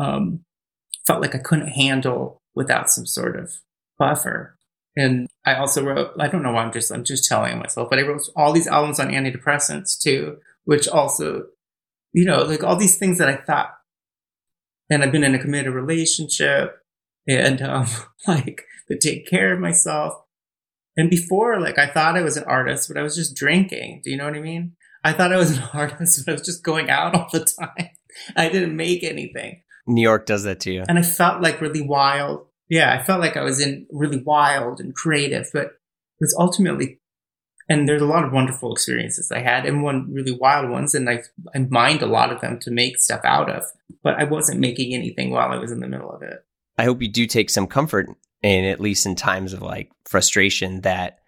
um, 0.00 0.40
felt 1.06 1.22
like 1.22 1.36
I 1.36 1.38
couldn't 1.38 1.68
handle 1.68 2.42
without 2.56 2.90
some 2.90 3.06
sort 3.06 3.38
of 3.38 3.52
buffer. 4.00 4.58
And 4.96 5.28
I 5.46 5.54
also 5.54 5.84
wrote, 5.84 6.10
I 6.18 6.26
don't 6.26 6.42
know 6.42 6.50
why 6.50 6.64
I'm 6.64 6.72
just, 6.72 6.90
I'm 6.90 7.04
just 7.04 7.28
telling 7.28 7.60
myself, 7.60 7.88
but 7.88 8.00
I 8.00 8.02
wrote 8.02 8.28
all 8.34 8.52
these 8.52 8.66
albums 8.66 8.98
on 8.98 9.10
antidepressants 9.10 9.96
too, 9.96 10.38
which 10.64 10.88
also, 10.88 11.44
you 12.12 12.24
know, 12.24 12.42
like 12.42 12.64
all 12.64 12.74
these 12.74 12.98
things 12.98 13.18
that 13.18 13.28
I 13.28 13.36
thought, 13.36 13.74
and 14.90 15.04
I've 15.04 15.12
been 15.12 15.22
in 15.22 15.36
a 15.36 15.38
committed 15.38 15.72
relationship 15.72 16.78
and, 17.28 17.62
um, 17.62 17.86
like, 18.26 18.64
to 18.92 18.98
take 18.98 19.26
care 19.26 19.52
of 19.52 19.60
myself. 19.60 20.14
And 20.96 21.08
before, 21.08 21.60
like, 21.60 21.78
I 21.78 21.86
thought 21.86 22.16
I 22.16 22.22
was 22.22 22.36
an 22.36 22.44
artist, 22.44 22.88
but 22.88 22.98
I 22.98 23.02
was 23.02 23.16
just 23.16 23.34
drinking. 23.34 24.02
Do 24.04 24.10
you 24.10 24.16
know 24.16 24.24
what 24.24 24.34
I 24.34 24.40
mean? 24.40 24.76
I 25.02 25.12
thought 25.12 25.32
I 25.32 25.38
was 25.38 25.56
an 25.56 25.64
artist, 25.72 26.24
but 26.24 26.32
I 26.32 26.34
was 26.34 26.42
just 26.42 26.62
going 26.62 26.90
out 26.90 27.14
all 27.14 27.28
the 27.32 27.44
time. 27.44 27.88
I 28.36 28.48
didn't 28.48 28.76
make 28.76 29.02
anything. 29.02 29.62
New 29.86 30.02
York 30.02 30.26
does 30.26 30.44
that 30.44 30.60
to 30.60 30.72
you. 30.72 30.84
And 30.88 30.98
I 30.98 31.02
felt 31.02 31.42
like 31.42 31.60
really 31.60 31.82
wild. 31.82 32.46
Yeah, 32.68 32.92
I 32.92 33.02
felt 33.02 33.20
like 33.20 33.36
I 33.36 33.42
was 33.42 33.60
in 33.60 33.86
really 33.90 34.22
wild 34.22 34.80
and 34.80 34.94
creative, 34.94 35.48
but 35.52 35.64
it 35.64 36.20
was 36.20 36.36
ultimately, 36.38 37.00
and 37.68 37.88
there's 37.88 38.02
a 38.02 38.06
lot 38.06 38.24
of 38.24 38.32
wonderful 38.32 38.72
experiences 38.72 39.32
I 39.32 39.40
had 39.40 39.66
and 39.66 39.82
one 39.82 40.12
really 40.12 40.32
wild 40.32 40.70
ones. 40.70 40.94
And 40.94 41.08
I, 41.08 41.22
I 41.54 41.58
mined 41.58 42.02
a 42.02 42.06
lot 42.06 42.32
of 42.32 42.40
them 42.40 42.60
to 42.60 42.70
make 42.70 42.98
stuff 42.98 43.22
out 43.24 43.50
of, 43.50 43.64
but 44.02 44.20
I 44.20 44.24
wasn't 44.24 44.60
making 44.60 44.94
anything 44.94 45.30
while 45.30 45.50
I 45.50 45.56
was 45.56 45.72
in 45.72 45.80
the 45.80 45.88
middle 45.88 46.10
of 46.10 46.22
it. 46.22 46.44
I 46.78 46.84
hope 46.84 47.02
you 47.02 47.08
do 47.08 47.26
take 47.26 47.50
some 47.50 47.66
comfort 47.66 48.08
and 48.42 48.66
at 48.66 48.80
least 48.80 49.06
in 49.06 49.14
times 49.14 49.52
of 49.52 49.62
like 49.62 49.90
frustration 50.04 50.80
that 50.82 51.18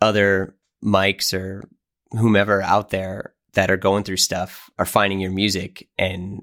other 0.00 0.54
mics 0.84 1.34
or 1.34 1.68
whomever 2.12 2.62
out 2.62 2.90
there 2.90 3.34
that 3.54 3.70
are 3.70 3.76
going 3.76 4.04
through 4.04 4.16
stuff 4.16 4.70
are 4.78 4.84
finding 4.84 5.20
your 5.20 5.32
music 5.32 5.88
and 5.98 6.42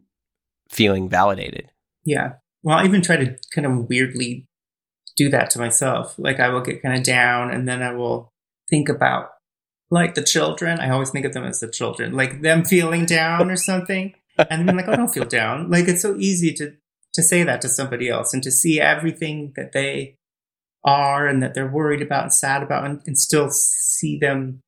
feeling 0.69 1.07
validated. 1.07 1.71
Yeah. 2.03 2.33
Well, 2.63 2.77
I 2.77 2.85
even 2.85 3.01
try 3.01 3.15
to 3.17 3.37
kind 3.53 3.65
of 3.65 3.89
weirdly 3.89 4.47
do 5.15 5.29
that 5.29 5.49
to 5.51 5.59
myself. 5.59 6.15
Like 6.17 6.39
I 6.39 6.49
will 6.49 6.61
get 6.61 6.81
kind 6.81 6.97
of 6.97 7.03
down 7.03 7.51
and 7.51 7.67
then 7.67 7.81
I 7.81 7.93
will 7.93 8.33
think 8.69 8.89
about 8.89 9.29
like 9.89 10.15
the 10.15 10.23
children. 10.23 10.79
I 10.79 10.89
always 10.89 11.11
think 11.11 11.25
of 11.25 11.33
them 11.33 11.45
as 11.45 11.59
the 11.59 11.69
children, 11.69 12.13
like 12.13 12.41
them 12.41 12.65
feeling 12.65 13.05
down 13.05 13.49
or 13.49 13.55
something. 13.55 14.13
And 14.37 14.67
then 14.67 14.75
like, 14.75 14.87
oh, 14.87 14.95
don't 14.95 15.13
feel 15.13 15.25
down. 15.25 15.69
Like 15.69 15.87
it's 15.87 16.01
so 16.01 16.17
easy 16.17 16.51
to 16.55 16.75
to 17.15 17.23
say 17.23 17.43
that 17.43 17.61
to 17.61 17.69
somebody 17.69 18.09
else 18.09 18.33
and 18.33 18.43
to 18.43 18.51
see 18.51 18.79
everything 18.79 19.53
that 19.55 19.71
they 19.71 20.15
are 20.83 21.27
and 21.27 21.41
that 21.41 21.53
they're 21.53 21.67
worried 21.67 22.01
about 22.01 22.23
and 22.23 22.33
sad 22.33 22.61
about 22.61 22.85
and, 22.85 23.01
and 23.07 23.17
still 23.17 23.49
see 23.49 24.19
them 24.19 24.61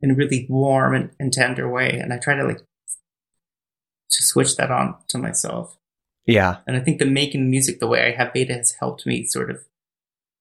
in 0.00 0.12
a 0.12 0.14
really 0.14 0.46
warm 0.48 0.94
and, 0.94 1.10
and 1.18 1.32
tender 1.32 1.68
way. 1.68 1.90
And 1.90 2.12
I 2.12 2.18
try 2.18 2.34
to 2.34 2.44
like 2.44 2.58
to 2.58 4.22
switch 4.22 4.56
that 4.56 4.70
on 4.70 4.94
to 5.08 5.18
myself. 5.18 5.76
Yeah. 6.24 6.58
And 6.66 6.76
I 6.76 6.80
think 6.80 6.98
the 6.98 7.04
making 7.04 7.50
music 7.50 7.80
the 7.80 7.88
way 7.88 8.06
I 8.06 8.16
have 8.16 8.32
beta 8.32 8.54
has 8.54 8.76
helped 8.78 9.06
me 9.06 9.24
sort 9.26 9.50
of 9.50 9.58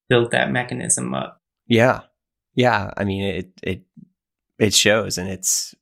build 0.09 0.31
that 0.31 0.51
mechanism 0.51 1.13
up. 1.13 1.39
Yeah. 1.65 2.01
Yeah. 2.53 2.91
I 2.95 3.03
mean 3.03 3.23
it 3.23 3.51
it 3.63 3.81
it 4.59 4.73
shows 4.73 5.17
and 5.17 5.27
it's 5.27 5.75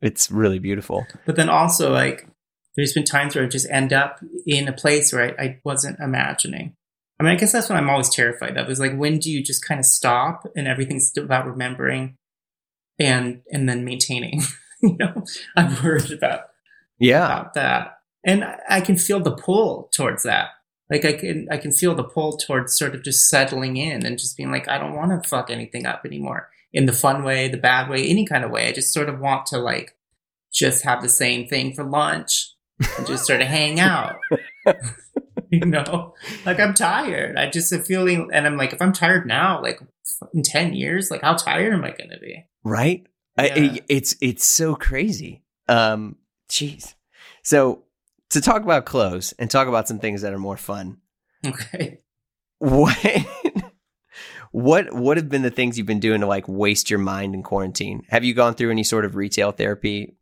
it's 0.00 0.30
really 0.30 0.60
beautiful. 0.60 1.06
But 1.24 1.36
then 1.36 1.48
also 1.48 1.92
like 1.92 2.28
there's 2.76 2.92
been 2.92 3.04
times 3.04 3.34
where 3.34 3.44
I 3.44 3.48
just 3.48 3.70
end 3.70 3.92
up 3.92 4.20
in 4.46 4.68
a 4.68 4.72
place 4.72 5.12
where 5.12 5.34
I, 5.40 5.42
I 5.44 5.58
wasn't 5.64 5.98
imagining. 6.00 6.74
I 7.18 7.22
mean, 7.22 7.32
I 7.32 7.36
guess 7.36 7.52
that's 7.52 7.68
what 7.70 7.78
I'm 7.78 7.88
always 7.88 8.10
terrified 8.10 8.56
of 8.58 8.68
is 8.68 8.78
like 8.78 8.94
when 8.96 9.18
do 9.18 9.30
you 9.30 9.42
just 9.42 9.64
kind 9.64 9.80
of 9.80 9.86
stop 9.86 10.46
and 10.54 10.68
everything's 10.68 11.12
about 11.16 11.46
remembering 11.46 12.16
and 12.98 13.42
and 13.50 13.68
then 13.68 13.84
maintaining. 13.84 14.42
you 14.82 14.96
know, 14.98 15.24
I'm 15.56 15.82
worried 15.82 16.12
about 16.12 16.40
Yeah. 16.98 17.24
about 17.24 17.54
that, 17.54 17.98
and 18.24 18.44
I- 18.44 18.60
I 18.68 18.80
can 18.80 18.96
feel 18.96 19.20
the 19.20 19.34
pull 19.36 19.88
towards 19.94 20.22
that. 20.24 20.48
Like 20.90 21.04
I 21.04 21.14
can 21.14 21.48
I 21.50 21.56
can 21.56 21.72
feel 21.72 21.94
the 21.94 22.04
pull 22.04 22.36
towards 22.36 22.76
sort 22.78 22.94
of 22.94 23.02
just 23.02 23.28
settling 23.28 23.76
in 23.76 24.04
and 24.06 24.18
just 24.18 24.36
being 24.36 24.50
like 24.52 24.68
I 24.68 24.78
don't 24.78 24.94
want 24.94 25.22
to 25.22 25.28
fuck 25.28 25.50
anything 25.50 25.86
up 25.86 26.02
anymore 26.04 26.48
in 26.72 26.86
the 26.86 26.92
fun 26.92 27.24
way, 27.24 27.48
the 27.48 27.56
bad 27.56 27.88
way, 27.88 28.06
any 28.06 28.26
kind 28.26 28.44
of 28.44 28.50
way. 28.50 28.68
I 28.68 28.72
just 28.72 28.92
sort 28.92 29.08
of 29.08 29.18
want 29.18 29.46
to 29.46 29.58
like 29.58 29.96
just 30.52 30.84
have 30.84 31.02
the 31.02 31.08
same 31.08 31.48
thing 31.48 31.72
for 31.74 31.82
lunch 31.82 32.52
and 32.98 33.06
just 33.06 33.26
sort 33.26 33.40
of 33.40 33.46
hang 33.46 33.80
out. 33.80 34.16
you 35.50 35.64
know, 35.64 36.14
like 36.44 36.58
I'm 36.60 36.74
tired. 36.74 37.36
I 37.36 37.48
just 37.50 37.72
am 37.72 37.82
feeling, 37.82 38.28
and 38.32 38.46
I'm 38.46 38.56
like, 38.56 38.72
if 38.72 38.82
I'm 38.82 38.92
tired 38.92 39.26
now, 39.26 39.62
like 39.62 39.80
in 40.34 40.42
ten 40.42 40.74
years, 40.74 41.10
like 41.10 41.22
how 41.22 41.34
tired 41.34 41.72
am 41.72 41.84
I 41.84 41.90
going 41.90 42.10
to 42.10 42.18
be? 42.20 42.44
right 42.64 43.06
I- 43.38 43.46
it- 43.48 43.84
it's 43.88 44.16
it's 44.20 44.44
so 44.44 44.74
crazy 44.74 45.44
um 45.68 46.16
jeez 46.50 46.94
so 47.44 47.84
to 48.30 48.40
talk 48.40 48.62
about 48.62 48.86
clothes 48.86 49.34
and 49.38 49.48
talk 49.50 49.68
about 49.68 49.86
some 49.86 49.98
things 50.00 50.22
that 50.22 50.32
are 50.32 50.38
more 50.38 50.56
fun 50.56 50.96
Okay. 51.46 52.00
what 52.58 52.96
what 54.52 54.92
what 54.92 55.16
have 55.16 55.28
been 55.28 55.42
the 55.42 55.50
things 55.50 55.76
you've 55.76 55.86
been 55.86 56.00
doing 56.00 56.20
to 56.22 56.26
like 56.26 56.48
waste 56.48 56.88
your 56.90 56.98
mind 56.98 57.34
in 57.34 57.42
quarantine 57.42 58.02
have 58.08 58.24
you 58.24 58.34
gone 58.34 58.54
through 58.54 58.70
any 58.70 58.82
sort 58.84 59.04
of 59.04 59.14
retail 59.16 59.52
therapy 59.52 60.16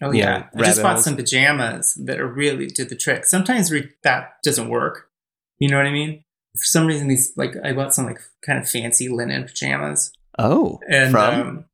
Oh 0.00 0.12
yeah, 0.12 0.46
know, 0.54 0.62
I 0.62 0.66
just 0.66 0.82
bought 0.82 0.92
holes? 0.94 1.04
some 1.04 1.16
pajamas 1.16 1.94
that 2.04 2.20
are 2.20 2.26
really 2.28 2.66
did 2.66 2.88
the 2.88 2.96
trick. 2.96 3.24
Sometimes 3.24 3.72
re- 3.72 3.90
that 4.04 4.34
doesn't 4.44 4.68
work. 4.68 5.10
You 5.58 5.68
know 5.68 5.76
what 5.76 5.86
I 5.86 5.90
mean? 5.92 6.22
For 6.56 6.64
some 6.64 6.86
reason, 6.86 7.08
these 7.08 7.32
like 7.36 7.54
I 7.64 7.72
bought 7.72 7.94
some 7.94 8.06
like 8.06 8.20
kind 8.44 8.58
of 8.58 8.68
fancy 8.68 9.08
linen 9.08 9.44
pajamas 9.44 10.12
oh 10.38 10.78
and 10.88 11.10
from 11.10 11.40
um, 11.40 11.64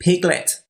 Piglet. 0.00 0.60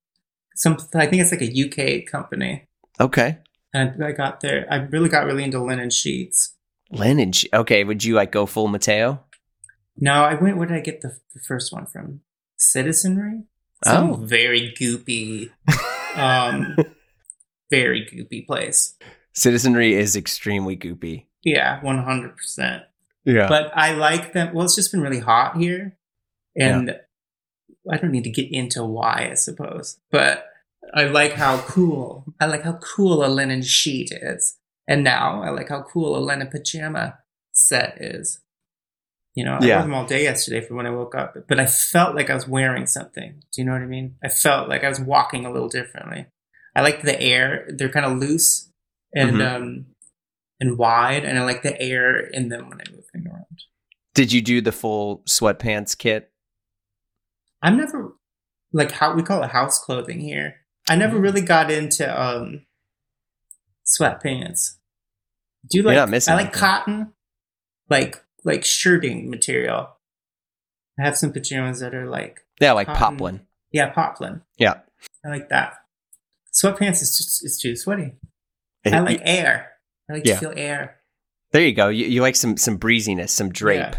Some 0.55 0.77
I 0.93 1.07
think 1.07 1.21
it's 1.21 1.31
like 1.31 1.41
a 1.41 2.01
UK 2.03 2.05
company, 2.05 2.67
okay 2.99 3.39
and 3.73 4.03
I 4.03 4.11
got 4.11 4.41
there. 4.41 4.67
I 4.69 4.75
really 4.77 5.09
got 5.09 5.25
really 5.25 5.43
into 5.43 5.59
linen 5.63 5.89
sheets. 5.89 6.53
linen 6.91 7.31
sh- 7.31 7.45
okay 7.53 7.83
would 7.83 8.03
you 8.03 8.13
like 8.13 8.31
go 8.31 8.45
full 8.45 8.67
mateo 8.67 9.19
No, 9.97 10.23
I 10.23 10.35
went. 10.35 10.57
Where 10.57 10.67
did 10.67 10.77
I 10.77 10.81
get 10.81 11.01
the, 11.01 11.17
the 11.33 11.39
first 11.39 11.73
one 11.73 11.87
from? 11.87 12.21
Citizenry. 12.57 13.43
Some 13.83 14.11
Oh. 14.11 14.15
very 14.15 14.73
goopy, 14.79 15.49
um, 16.15 16.75
very 17.71 18.05
goopy 18.05 18.45
place. 18.45 18.95
citizenry 19.33 19.93
is 19.95 20.15
extremely 20.15 20.75
goopy 20.77 21.25
Yeah, 21.43 21.81
one 21.81 22.03
hundred 22.03 22.35
percent. 22.37 22.83
yeah 23.25 23.47
But 23.47 23.71
I 23.75 23.93
like 23.93 24.33
them. 24.33 24.53
Well, 24.53 24.65
it's 24.65 24.75
just 24.75 24.91
been 24.91 25.01
really 25.01 25.19
hot 25.19 25.57
here, 25.57 25.97
and 26.55 26.95
I 27.89 27.97
don't 27.97 28.11
need 28.11 28.25
to 28.25 28.29
get 28.29 28.51
into 28.51 28.83
why, 28.85 29.29
I 29.31 29.33
suppose. 29.35 29.99
But 30.11 30.45
I 30.93 31.05
like 31.05 31.33
how 31.33 31.57
cool. 31.59 32.25
I 32.39 32.45
like 32.45 32.63
how 32.63 32.73
cool 32.73 33.25
a 33.25 33.27
linen 33.27 33.61
sheet 33.63 34.11
is, 34.11 34.57
and 34.87 35.03
now 35.03 35.41
I 35.41 35.49
like 35.49 35.69
how 35.69 35.81
cool 35.81 36.15
a 36.15 36.19
linen 36.19 36.47
pajama 36.47 37.19
set 37.51 37.97
is. 37.99 38.39
You 39.35 39.45
know, 39.45 39.57
I 39.59 39.65
Yeah. 39.65 39.75
wore 39.77 39.83
them 39.83 39.93
all 39.95 40.05
day 40.05 40.23
yesterday 40.23 40.61
for 40.61 40.75
when 40.75 40.85
I 40.85 40.91
woke 40.91 41.15
up, 41.15 41.35
but 41.47 41.59
I 41.59 41.65
felt 41.65 42.15
like 42.15 42.29
I 42.29 42.35
was 42.35 42.47
wearing 42.47 42.85
something. 42.85 43.41
Do 43.51 43.61
you 43.61 43.65
know 43.65 43.71
what 43.71 43.81
I 43.81 43.85
mean? 43.87 44.15
I 44.23 44.29
felt 44.29 44.69
like 44.69 44.83
I 44.83 44.89
was 44.89 44.99
walking 44.99 45.45
a 45.45 45.51
little 45.51 45.69
differently. 45.69 46.27
I 46.75 46.81
like 46.81 47.01
the 47.01 47.19
air; 47.19 47.65
they're 47.69 47.89
kind 47.89 48.05
of 48.05 48.17
loose 48.17 48.69
and 49.13 49.37
Mhm. 49.37 49.55
um 49.55 49.85
and 50.59 50.77
wide, 50.77 51.25
and 51.25 51.37
I 51.39 51.43
like 51.43 51.61
the 51.63 51.79
air 51.81 52.19
in 52.19 52.49
them 52.49 52.69
when 52.69 52.79
I 52.79 52.91
move 52.91 53.05
them 53.13 53.27
around. 53.27 53.45
did 54.13 54.31
you 54.31 54.41
do 54.43 54.61
the 54.61 54.71
full 54.71 55.23
sweatpants 55.27 55.97
kit 55.97 56.31
I'm 57.63 57.77
never 57.77 58.13
like 58.71 58.91
how 58.91 59.15
we 59.15 59.23
call 59.23 59.41
it 59.43 59.49
house 59.51 59.79
clothing 59.79 60.19
here. 60.19 60.57
I 60.87 60.95
never 60.95 61.17
Mm. 61.17 61.23
really 61.23 61.41
got 61.41 61.71
into 61.71 62.05
um 62.21 62.65
sweatpants. 63.85 64.77
Do 65.69 65.77
you 65.79 65.83
like? 65.83 65.97
I 65.97 66.03
like 66.03 66.27
anything. 66.27 66.51
cotton, 66.51 67.13
like 67.89 68.22
like 68.43 68.63
shirting 68.65 69.29
material. 69.29 69.89
I 70.99 71.03
have 71.05 71.17
some 71.17 71.31
pajamas 71.31 71.79
that 71.79 71.93
are 71.95 72.09
like 72.09 72.39
yeah 72.61 72.73
like 72.73 72.87
Cotton. 72.87 72.99
poplin 73.17 73.41
yeah 73.71 73.89
poplin. 73.89 74.41
yeah 74.57 74.75
I 75.25 75.29
like 75.29 75.49
that. 75.49 75.73
Sweatpants 76.53 77.01
is 77.01 77.17
just 77.17 77.43
it's 77.43 77.59
too 77.59 77.75
sweaty. 77.75 78.13
I 78.85 78.89
It- 78.97 79.01
like 79.03 79.21
air. 79.23 79.71
I 80.09 80.13
like 80.13 80.25
Yeah. 80.25 80.33
to 80.35 80.39
feel 80.39 80.53
air. 80.55 80.97
There 81.51 81.61
you 81.65 81.73
go. 81.73 81.87
You, 81.87 82.05
you 82.05 82.21
like 82.21 82.35
some 82.35 82.57
some 82.57 82.77
breeziness, 82.77 83.29
some 83.31 83.51
drape. 83.51 83.95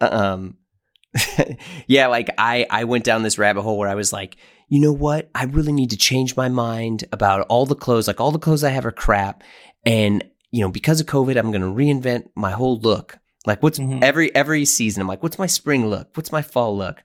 Um, 0.00 0.56
yeah, 1.86 2.06
like 2.06 2.30
I 2.38 2.66
I 2.70 2.84
went 2.84 3.04
down 3.04 3.22
this 3.22 3.38
rabbit 3.38 3.62
hole 3.62 3.76
where 3.78 3.88
I 3.88 3.94
was 3.96 4.12
like, 4.12 4.36
you 4.68 4.80
know 4.80 4.92
what? 4.92 5.28
I 5.34 5.44
really 5.44 5.72
need 5.72 5.90
to 5.90 5.96
change 5.96 6.36
my 6.36 6.48
mind 6.48 7.04
about 7.12 7.46
all 7.48 7.66
the 7.66 7.74
clothes. 7.74 8.06
Like 8.06 8.20
all 8.20 8.30
the 8.30 8.38
clothes 8.38 8.62
I 8.64 8.70
have 8.70 8.86
are 8.86 8.92
crap, 8.92 9.42
and 9.84 10.24
you 10.52 10.60
know 10.62 10.70
because 10.70 11.00
of 11.00 11.06
COVID, 11.06 11.36
I'm 11.36 11.50
going 11.50 11.60
to 11.62 11.66
reinvent 11.66 12.28
my 12.36 12.52
whole 12.52 12.78
look. 12.80 13.18
Like 13.46 13.62
what's 13.62 13.78
Mhm. 13.78 14.02
every 14.02 14.34
every 14.34 14.64
season? 14.64 15.00
I'm 15.00 15.08
like, 15.08 15.22
what's 15.22 15.38
my 15.38 15.46
spring 15.46 15.86
look? 15.86 16.10
What's 16.14 16.32
my 16.32 16.42
fall 16.42 16.76
look? 16.76 17.02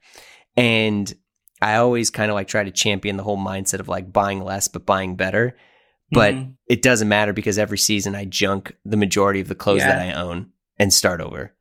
And 0.58 1.14
I 1.62 1.76
always 1.76 2.10
kind 2.10 2.30
of 2.30 2.36
like 2.36 2.48
try 2.48 2.64
to 2.64 2.72
champion 2.72 3.18
the 3.18 3.24
whole 3.24 3.38
mindset 3.38 3.80
of 3.80 3.88
like 3.88 4.12
buying 4.12 4.42
less 4.44 4.68
but 4.68 4.86
buying 4.86 5.16
better. 5.16 5.56
But 6.12 6.36
Mhm. 6.36 6.54
it 6.68 6.82
doesn't 6.82 7.08
matter 7.08 7.34
because 7.34 7.58
every 7.58 7.78
season 7.78 8.16
I 8.16 8.26
junk 8.26 8.76
the 8.86 8.98
majority 8.98 9.40
of 9.40 9.48
the 9.48 9.56
clothes 9.56 9.80
Yeah. 9.80 9.96
that 9.98 10.02
I 10.02 10.14
own 10.14 10.52
and 10.78 10.94
start 10.94 11.22
over. 11.22 11.54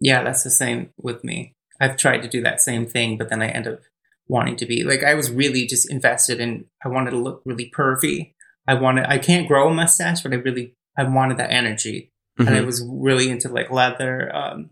Yeah, 0.00 0.22
that's 0.22 0.42
the 0.42 0.50
same 0.50 0.90
with 0.98 1.24
me. 1.24 1.54
I've 1.80 1.96
tried 1.96 2.22
to 2.22 2.28
do 2.28 2.42
that 2.42 2.60
same 2.60 2.86
thing, 2.86 3.16
but 3.16 3.30
then 3.30 3.40
I 3.42 3.48
end 3.48 3.66
up 3.66 3.80
wanting 4.28 4.56
to 4.56 4.66
be 4.66 4.82
like 4.82 5.04
I 5.04 5.14
was 5.14 5.30
really 5.30 5.66
just 5.66 5.88
invested 5.90 6.40
in 6.40 6.64
I 6.84 6.88
wanted 6.88 7.12
to 7.12 7.16
look 7.18 7.42
really 7.44 7.70
pervy. 7.74 8.32
I 8.66 8.74
wanted 8.74 9.06
I 9.08 9.18
can't 9.18 9.46
grow 9.48 9.68
a 9.68 9.74
mustache, 9.74 10.22
but 10.22 10.32
I 10.32 10.36
really 10.36 10.74
I 10.98 11.04
wanted 11.04 11.38
that 11.38 11.52
energy. 11.52 12.10
And 12.38 12.48
I 12.50 12.60
Mhm. 12.60 12.66
was 12.66 12.84
really 12.86 13.30
into 13.30 13.48
like 13.48 13.70
leather 13.70 14.34
um 14.34 14.70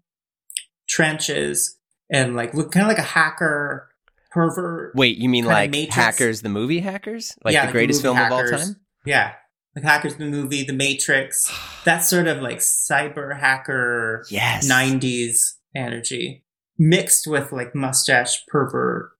trenches 0.89 1.79
and 2.11 2.35
like 2.37 2.55
look 2.55 2.73
kind 2.73 2.85
of 2.85 2.89
like 2.89 2.99
a 2.99 3.03
hacker 3.03 3.91
pervert. 4.31 4.95
Wait, 4.95 5.17
you 5.19 5.29
mean 5.29 5.45
like 5.45 5.71
Matrix. 5.71 5.95
Hackers, 5.95 6.43
the 6.43 6.49
movie 6.49 6.81
Hackers? 6.81 7.35
Like 7.45 7.55
Yeah, 7.55 7.63
the 7.63 7.67
like 7.69 7.73
greatest 7.73 8.05
movie 8.05 8.17
film 8.19 8.27
of 8.27 8.33
all 8.33 8.47
time? 8.49 8.77
Yeah. 9.07 9.33
Like 9.77 9.85
Hackers 9.85 10.17
the 10.17 10.27
movie, 10.27 10.63
The 10.65 10.73
Matrix. 10.73 11.51
That 11.85 11.99
sort 11.99 12.27
of 12.29 12.41
like 12.41 12.59
cyber 12.59 13.39
hacker 13.39 14.25
Yes. 14.31 14.67
90s 14.71 15.55
energy 15.77 16.45
mixed 16.79 17.27
with 17.27 17.53
like 17.53 17.75
mustache 17.75 18.45
pervert 18.49 19.11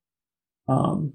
um 0.69 1.13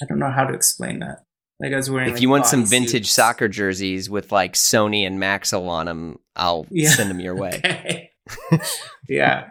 i 0.00 0.04
don't 0.06 0.18
know 0.18 0.30
how 0.30 0.44
to 0.44 0.54
explain 0.54 0.98
that 1.00 1.24
like 1.60 1.72
i 1.72 1.76
was 1.76 1.90
wearing 1.90 2.08
If 2.08 2.14
like, 2.14 2.22
you 2.22 2.28
want 2.30 2.46
some 2.46 2.64
vintage 2.64 3.10
soccer 3.10 3.48
jerseys 3.48 4.08
with 4.08 4.30
like 4.32 4.52
Sony 4.54 5.06
and 5.06 5.18
Maxell 5.20 5.68
on 5.68 5.86
them, 5.86 6.18
I'll 6.38 6.66
Yeah. 6.70 6.90
send 6.90 7.10
them 7.10 7.20
your 7.20 7.34
way. 7.36 7.60
okay. 7.64 8.10
Yeah. 9.08 9.50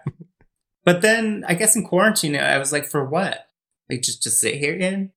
But 0.85 1.01
then 1.01 1.43
i 1.47 1.53
guess 1.53 1.75
in 1.75 1.83
quarantine 1.85 2.35
i 2.35 2.57
was 2.57 2.71
like 2.71 2.85
for 2.85 3.03
what? 3.07 3.45
Like 3.89 4.01
just 4.01 4.23
to 4.23 4.29
sit 4.29 4.55
here 4.55 4.73
in 4.75 5.11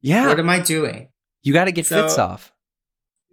Yeah. 0.00 0.26
what 0.28 0.38
am 0.38 0.48
i 0.48 0.60
doing? 0.60 1.08
You 1.42 1.52
got 1.52 1.64
to 1.64 1.72
get 1.72 1.86
So- 1.86 2.02
fits 2.02 2.18
off. 2.18 2.52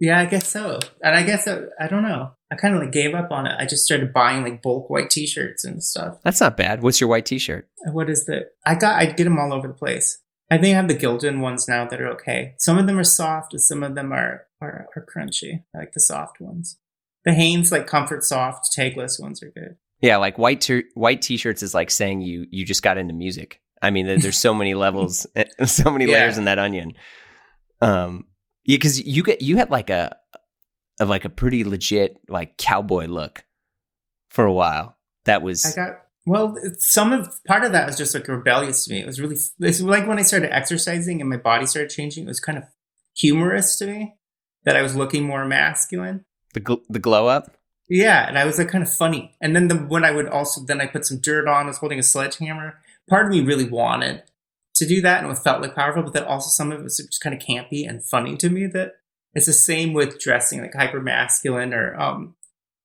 yeah 0.00 0.18
i 0.20 0.26
guess 0.26 0.48
so. 0.48 0.78
And 1.02 1.14
i 1.14 1.22
guess 1.22 1.46
uh, 1.46 1.66
i 1.80 1.86
don't 1.88 2.02
know. 2.02 2.32
I 2.50 2.54
kind 2.54 2.74
of 2.76 2.80
like 2.80 2.92
gave 2.92 3.12
up 3.14 3.32
on 3.32 3.46
it. 3.46 3.56
I 3.58 3.66
just 3.66 3.84
started 3.84 4.12
buying 4.12 4.44
like 4.44 4.62
bulk 4.62 4.88
white 4.88 5.10
t-shirts 5.10 5.64
and 5.64 5.82
stuff. 5.82 6.18
That's 6.22 6.40
not 6.40 6.56
bad. 6.56 6.80
What's 6.82 7.00
your 7.00 7.10
white 7.10 7.26
t 7.26 7.38
shirt? 7.38 7.68
what 7.92 8.08
is 8.10 8.24
the 8.26 8.46
i 8.64 8.74
got 8.74 8.96
i 9.00 9.06
get 9.06 9.24
them 9.24 9.38
all 9.38 9.52
over 9.52 9.68
the 9.68 9.74
place. 9.74 10.18
I 10.50 10.58
think 10.58 10.72
i 10.74 10.76
have 10.80 10.88
the 10.88 10.94
gildan 10.94 11.40
ones 11.40 11.66
now 11.68 11.86
that 11.88 12.00
are 12.00 12.08
okay. 12.16 12.54
Some 12.58 12.78
of 12.78 12.86
them 12.86 12.98
are 12.98 13.04
soft 13.04 13.52
and 13.52 13.62
some 13.62 13.82
of 13.82 13.94
them 13.94 14.12
are 14.12 14.46
are, 14.60 14.86
are 14.96 15.04
crunchy. 15.12 15.62
I 15.74 15.78
like 15.78 15.92
the 15.92 16.00
soft 16.00 16.40
ones 16.40 16.78
the 17.26 17.34
hanes 17.34 17.70
like 17.70 17.86
comfort 17.86 18.24
soft 18.24 18.74
tagless 18.74 19.20
ones 19.20 19.42
are 19.42 19.50
good 19.50 19.76
Yeah, 20.00 20.16
like 20.16 20.38
white 20.38 20.62
t- 20.62 20.84
white 20.94 21.20
t 21.20 21.36
shirts 21.36 21.62
is 21.62 21.74
like 21.74 21.90
saying 21.90 22.22
you 22.22 22.46
you 22.50 22.64
just 22.64 22.82
got 22.82 22.96
into 22.96 23.12
music. 23.12 23.60
I 23.82 23.90
mean, 23.90 24.06
there's 24.06 24.38
so 24.38 24.54
many 24.54 24.72
levels, 24.86 25.26
so 25.66 25.90
many 25.90 26.06
Yeah. 26.06 26.12
layers 26.20 26.38
in 26.38 26.44
that 26.46 26.58
onion. 26.58 26.92
Um, 27.82 28.24
yeah, 28.64 28.76
because 28.76 29.00
you 29.04 29.22
get 29.22 29.42
you 29.42 29.58
had 29.58 29.70
like 29.70 29.90
a 29.90 30.16
of 30.98 31.08
like 31.10 31.24
a 31.26 31.28
pretty 31.28 31.62
legit 31.64 32.16
like 32.28 32.56
cowboy 32.56 33.06
look 33.06 33.44
for 34.30 34.44
a 34.46 34.52
while. 34.52 34.96
That 35.26 35.42
was 35.42 35.64
I 35.66 35.74
got 35.74 35.98
well. 36.24 36.56
Some 36.78 37.12
of 37.12 37.28
part 37.46 37.64
of 37.64 37.72
that 37.72 37.86
was 37.86 37.96
just 37.98 38.14
like 38.14 38.28
rebellious 38.28 38.84
to 38.84 38.92
me. 38.92 39.00
It 39.00 39.06
was 39.06 39.20
really 39.20 39.36
it's 39.60 39.80
like 39.80 40.06
when 40.06 40.18
I 40.18 40.22
started 40.22 40.54
exercising 40.54 41.20
and 41.20 41.28
my 41.28 41.36
body 41.36 41.66
started 41.66 41.90
changing. 41.90 42.24
It 42.24 42.28
was 42.28 42.40
kind 42.40 42.56
of 42.58 42.64
humorous 43.14 43.76
to 43.78 43.86
me 43.86 44.14
that 44.64 44.76
I 44.76 44.82
was 44.82 44.96
looking 44.96 45.24
more 45.24 45.44
masculine. 45.44 46.24
The 46.56 46.60
gl- 46.62 46.82
the 46.88 46.98
glow 46.98 47.28
up. 47.28 47.54
Yeah, 47.88 48.26
and 48.26 48.38
I 48.38 48.46
was 48.46 48.58
like 48.58 48.68
kind 48.68 48.82
of 48.82 48.92
funny. 48.92 49.36
And 49.40 49.54
then 49.54 49.68
the 49.68 49.76
when 49.76 50.04
I 50.04 50.10
would 50.10 50.26
also 50.26 50.64
then 50.64 50.80
I 50.80 50.86
put 50.86 51.06
some 51.06 51.20
dirt 51.20 51.46
on. 51.46 51.66
I 51.66 51.68
was 51.68 51.78
holding 51.78 51.98
a 51.98 52.02
sledgehammer. 52.02 52.80
Part 53.08 53.26
of 53.26 53.32
me 53.32 53.42
really 53.42 53.68
wanted 53.68 54.22
to 54.74 54.86
do 54.86 55.00
that, 55.02 55.22
and 55.22 55.30
it 55.30 55.38
felt 55.38 55.60
like 55.60 55.74
powerful. 55.74 56.02
But 56.02 56.14
then 56.14 56.24
also 56.24 56.48
some 56.48 56.72
of 56.72 56.80
it 56.80 56.82
was 56.82 56.96
just 56.96 57.22
kind 57.22 57.34
of 57.34 57.46
campy 57.46 57.88
and 57.88 58.02
funny 58.02 58.36
to 58.38 58.48
me. 58.48 58.66
That 58.66 58.94
it's 59.34 59.46
the 59.46 59.52
same 59.52 59.92
with 59.92 60.18
dressing 60.18 60.62
like 60.62 60.74
hyper 60.74 61.00
masculine 61.00 61.74
or 61.74 61.94
um, 62.00 62.34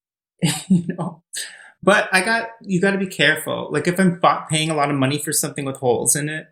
you 0.67 0.85
know. 0.89 1.23
But 1.81 2.09
I 2.11 2.21
got 2.21 2.49
you 2.61 2.81
got 2.81 2.91
to 2.91 2.97
be 2.97 3.07
careful. 3.07 3.69
Like 3.71 3.87
if 3.87 3.99
I'm 3.99 4.19
paying 4.49 4.69
a 4.69 4.75
lot 4.75 4.91
of 4.91 4.97
money 4.97 5.17
for 5.17 5.31
something 5.31 5.63
with 5.63 5.77
holes 5.77 6.15
in 6.15 6.27
it, 6.27 6.45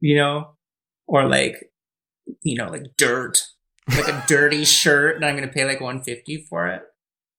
you 0.00 0.16
know, 0.16 0.50
or 1.08 1.26
like 1.26 1.70
you 2.42 2.56
know 2.56 2.70
like 2.70 2.84
dirt, 2.98 3.48
like 3.88 4.08
a 4.08 4.24
dirty 4.28 4.64
shirt, 4.64 5.16
and 5.16 5.24
I'm 5.24 5.36
going 5.36 5.48
to 5.48 5.52
pay 5.52 5.64
like 5.64 5.80
150 5.80 6.46
for 6.48 6.68
it 6.68 6.82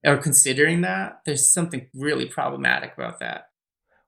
or 0.05 0.17
considering 0.17 0.81
that, 0.81 1.21
there's 1.25 1.51
something 1.51 1.87
really 1.93 2.25
problematic 2.25 2.93
about 2.95 3.19
that. 3.19 3.47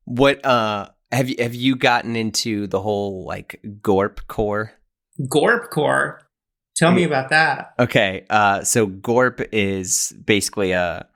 What 0.03 0.45
uh 0.45 0.89
have 1.11 1.29
you 1.29 1.35
have 1.39 1.55
you 1.55 1.75
gotten 1.75 2.15
into 2.15 2.67
the 2.67 2.81
whole 2.81 3.25
like 3.25 3.63
gorp 3.81 4.27
core? 4.27 4.73
Gorp 5.29 5.71
core. 5.71 6.21
Tell 6.75 6.91
me 6.91 7.05
about 7.05 7.29
that. 7.29 7.73
Okay, 7.79 8.25
uh, 8.29 8.65
so 8.65 8.85
gorp 8.85 9.41
is 9.53 10.13
basically 10.25 10.73
a 10.73 11.07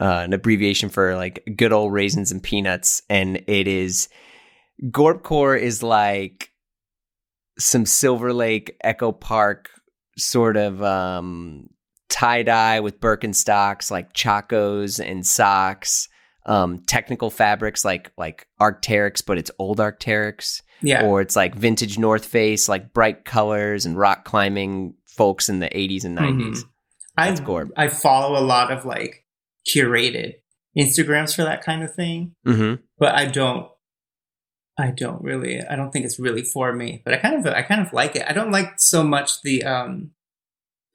uh, 0.00 0.22
an 0.24 0.32
abbreviation 0.32 0.88
for 0.88 1.14
like 1.14 1.48
good 1.56 1.72
old 1.72 1.92
raisins 1.92 2.32
and 2.32 2.42
peanuts, 2.42 3.02
and 3.08 3.36
it 3.46 3.68
is 3.68 4.08
gorp 4.90 5.22
core 5.22 5.54
is 5.54 5.84
like 5.84 6.50
some 7.58 7.86
Silver 7.86 8.32
Lake 8.32 8.76
Echo 8.82 9.12
Park 9.12 9.70
sort 10.18 10.56
of 10.56 10.82
um, 10.82 11.68
tie 12.08 12.42
dye 12.42 12.80
with 12.80 13.00
Birkenstocks, 13.00 13.90
like 13.90 14.12
chacos 14.12 14.98
and 15.04 15.26
socks. 15.26 16.08
Um, 16.46 16.78
technical 16.86 17.28
fabrics 17.30 17.84
like 17.84 18.10
like 18.16 18.46
Arcteryx, 18.58 19.22
but 19.26 19.36
it's 19.36 19.50
old 19.58 19.78
Arcteryx 19.80 20.62
Yeah. 20.80 21.04
or 21.04 21.20
it's 21.20 21.36
like 21.36 21.54
vintage 21.54 21.98
North 21.98 22.24
Face, 22.24 22.70
like 22.70 22.94
bright 22.94 23.26
colors 23.26 23.84
and 23.84 23.98
rock 23.98 24.24
climbing 24.24 24.94
folks 25.06 25.50
in 25.50 25.58
the 25.58 25.68
80s 25.68 26.04
and 26.06 26.16
90s. 26.16 26.60
I 27.18 27.28
That's 27.28 27.40
Gorp. 27.40 27.70
I 27.76 27.88
follow 27.88 28.40
a 28.40 28.44
lot 28.44 28.70
of 28.72 28.86
like 28.86 29.26
curated 29.70 30.34
Instagrams 30.76 31.34
for 31.36 31.42
that 31.42 31.62
kind 31.62 31.82
of 31.82 31.94
thing, 31.94 32.34
Mm-hmm. 32.46 32.82
but 32.98 33.14
I 33.14 33.26
don't 33.26 33.68
I 34.78 34.92
don't 34.92 35.22
really 35.22 35.60
I 35.60 35.74
don't 35.76 35.90
think 35.90 36.04
it's 36.04 36.18
really 36.20 36.42
for 36.42 36.72
me. 36.72 37.02
But 37.04 37.14
I 37.14 37.16
kind 37.18 37.34
of 37.34 37.52
I 37.52 37.62
kind 37.62 37.80
of 37.84 37.92
like 37.92 38.14
it. 38.16 38.24
I 38.28 38.32
don't 38.32 38.52
like 38.52 38.78
so 38.80 39.02
much 39.02 39.42
the 39.42 39.64
um 39.64 40.12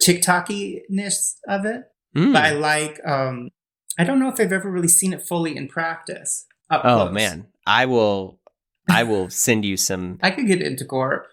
TikTokiness 0.02 1.36
of 1.48 1.66
it, 1.66 1.84
Mm. 2.16 2.34
but 2.34 2.44
I 2.46 2.52
like 2.52 3.00
um 3.06 3.50
I 3.98 4.04
don't 4.04 4.20
know 4.20 4.30
if 4.30 4.40
I've 4.40 4.52
ever 4.52 4.70
really 4.70 4.88
seen 4.88 5.14
it 5.14 5.26
fully 5.28 5.56
in 5.58 5.68
practice. 5.68 6.46
Up 6.70 6.82
oh 6.86 7.06
close. 7.06 7.14
man, 7.14 7.48
I 7.68 7.86
will, 7.86 8.40
I 8.90 9.04
will 9.04 9.30
send 9.46 9.66
you 9.66 9.78
some. 9.78 10.20
I 10.22 10.32
could 10.32 10.48
get 10.48 10.62
into 10.62 10.84
Gorp. 10.86 11.28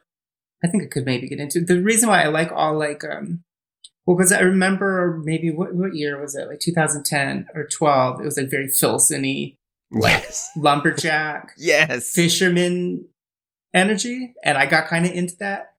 I 0.64 0.68
think 0.68 0.82
I 0.82 0.86
could 0.86 1.05
maybe 1.07 1.28
get 1.28 1.38
into 1.40 1.61
the 1.61 1.80
reason 1.82 2.09
why 2.09 2.22
I 2.22 2.28
like 2.28 2.51
all 2.53 2.78
like 2.78 3.03
um 3.05 3.44
well 4.07 4.16
because 4.16 4.32
I 4.32 4.40
remember 4.40 5.20
maybe 5.24 5.51
what 5.51 5.74
what 5.74 5.94
year 5.94 6.20
was 6.20 6.34
it 6.34 6.48
like 6.48 6.61
2010 6.61 7.46
or 7.55 7.66
12 7.66 8.20
it 8.20 8.24
was 8.24 8.36
like 8.36 8.51
very 8.51 8.68
Filson-y 8.68 9.57
Yes, 9.93 10.51
lumberjack 10.57 11.53
yes. 11.59 12.12
fisherman 12.12 13.07
energy 13.74 14.34
and 14.45 14.59
I 14.59 14.66
got 14.66 14.88
kind 14.88 15.07
of 15.07 15.12
into 15.12 15.36
that 15.41 15.74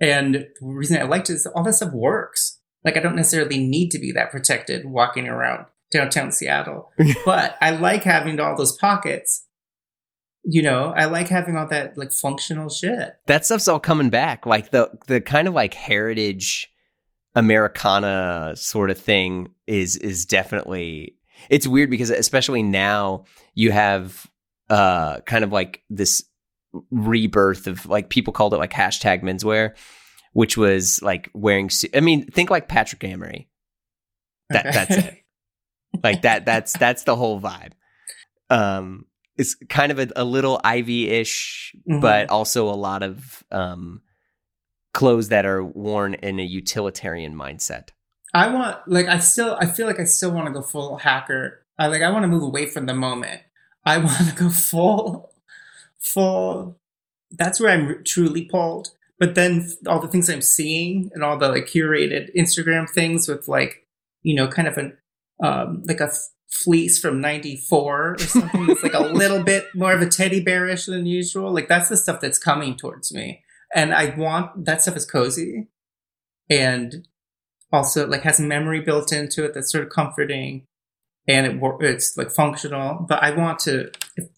and 0.00 0.34
the 0.34 0.48
reason 0.60 0.98
I 0.98 1.04
liked 1.04 1.30
it 1.30 1.34
is 1.34 1.46
all 1.46 1.62
that 1.64 1.74
stuff 1.74 1.92
works 1.92 2.60
like 2.84 2.96
I 2.96 3.00
don't 3.00 3.16
necessarily 3.16 3.58
need 3.58 3.90
to 3.90 3.98
be 3.98 4.12
that 4.12 4.30
protected 4.30 4.84
walking 4.86 5.28
around 5.28 5.66
downtown 5.92 6.32
Seattle 6.32 6.90
but 7.24 7.56
I 7.60 7.70
like 7.70 8.02
having 8.02 8.40
all 8.40 8.56
those 8.56 8.76
pockets 8.76 9.46
you 10.44 10.62
know 10.62 10.92
I 10.96 11.04
like 11.04 11.28
having 11.28 11.56
all 11.56 11.68
that 11.68 11.96
like 11.96 12.12
functional 12.12 12.68
shit 12.68 13.14
That 13.26 13.44
stuff's 13.44 13.68
all 13.68 13.80
coming 13.80 14.10
back. 14.10 14.46
Like 14.46 14.70
the 14.70 14.90
the 15.06 15.20
kind 15.20 15.48
of 15.48 15.54
like 15.54 15.74
heritage 15.74 16.68
Americana 17.36 18.54
sort 18.56 18.90
of 18.90 18.98
thing 18.98 19.48
is 19.66 19.96
is 19.96 20.24
definitely. 20.24 21.15
It's 21.50 21.66
weird 21.66 21.90
because 21.90 22.10
especially 22.10 22.62
now 22.62 23.24
you 23.54 23.70
have 23.72 24.26
uh 24.68 25.20
kind 25.20 25.44
of 25.44 25.52
like 25.52 25.82
this 25.90 26.24
rebirth 26.90 27.66
of 27.66 27.86
like 27.86 28.10
people 28.10 28.32
called 28.32 28.52
it 28.54 28.58
like 28.58 28.72
hashtag 28.72 29.22
menswear, 29.22 29.76
which 30.32 30.56
was 30.56 31.00
like 31.02 31.30
wearing. 31.34 31.70
su- 31.70 31.88
I 31.94 32.00
mean, 32.00 32.26
think 32.26 32.50
like 32.50 32.68
Patrick 32.68 33.02
Emery. 33.04 33.48
That 34.50 34.66
Okay. 34.66 34.74
that's 34.74 34.96
it. 34.96 35.14
Like 36.02 36.22
that 36.22 36.44
that's 36.44 36.72
that's 36.76 37.04
the 37.04 37.16
whole 37.16 37.40
vibe. 37.40 37.72
Um 38.50 39.06
it's 39.36 39.54
kind 39.68 39.92
of 39.92 39.98
a, 39.98 40.08
a 40.16 40.24
little 40.24 40.60
Ivy-ish, 40.64 41.74
Mhm. 41.88 42.00
but 42.00 42.28
also 42.30 42.68
a 42.68 42.76
lot 42.76 43.02
of 43.02 43.42
um 43.50 44.02
clothes 44.92 45.28
that 45.28 45.46
are 45.46 45.62
worn 45.64 46.14
in 46.14 46.38
a 46.38 46.42
utilitarian 46.44 47.34
mindset. 47.34 47.88
I 48.34 48.48
want 48.48 48.78
like 48.86 49.06
I 49.06 49.18
still 49.18 49.56
I 49.60 49.66
feel 49.66 49.86
like 49.86 50.00
I 50.00 50.04
still 50.04 50.30
want 50.30 50.46
to 50.46 50.52
go 50.52 50.62
full 50.62 50.98
hacker. 50.98 51.64
I 51.78 51.86
like 51.86 52.02
I 52.02 52.10
want 52.10 52.24
to 52.24 52.28
move 52.28 52.42
away 52.42 52.66
from 52.66 52.86
the 52.86 52.94
moment. 52.94 53.42
I 53.84 53.98
want 54.04 54.28
to 54.28 54.34
go 54.34 54.50
full 54.50 55.32
full 55.98 56.78
that's 57.32 57.60
where 57.60 57.70
I'm 57.70 58.04
truly 58.04 58.44
pulled. 58.44 58.90
But 59.18 59.34
then 59.34 59.70
all 59.86 60.00
the 60.00 60.08
things 60.08 60.28
I'm 60.28 60.42
seeing 60.42 61.10
and 61.14 61.24
all 61.24 61.38
the 61.38 61.48
like 61.48 61.66
curated 61.66 62.34
Instagram 62.36 62.88
things 62.88 63.28
with 63.28 63.48
like 63.48 63.86
you 64.22 64.34
know 64.34 64.48
kind 64.48 64.68
of 64.68 64.76
an 64.78 64.96
um 65.42 65.82
like 65.86 66.00
a 66.00 66.10
fleece 66.48 66.98
from 66.98 67.20
94 67.20 68.12
or 68.12 68.18
something 68.18 68.66
that's 68.66 68.82
like 68.82 68.94
a 68.94 69.00
little 69.12 69.42
bit 69.42 69.66
more 69.74 69.92
of 69.92 70.00
a 70.00 70.06
teddy 70.06 70.40
bearish 70.40 70.86
than 70.86 71.06
usual. 71.06 71.52
Like 71.52 71.68
that's 71.68 71.88
the 71.88 71.96
stuff 71.96 72.20
that's 72.20 72.38
coming 72.38 72.76
towards 72.76 73.12
me. 73.12 73.42
And 73.74 73.92
I 73.92 74.14
want 74.16 74.64
that 74.64 74.82
stuff 74.82 74.96
is 74.96 75.04
cozy 75.04 75.68
and 76.48 77.06
also 77.76 78.06
like 78.06 78.22
has 78.22 78.40
memory 78.40 78.80
built 78.80 79.12
into 79.12 79.44
it 79.44 79.52
that's 79.54 79.70
sort 79.70 79.84
of 79.84 79.90
comforting 79.90 80.64
and 81.28 81.46
it 81.46 81.60
it's 81.80 82.16
like 82.16 82.30
functional 82.30 83.04
but 83.08 83.22
i 83.22 83.30
want 83.30 83.58
to 83.58 83.90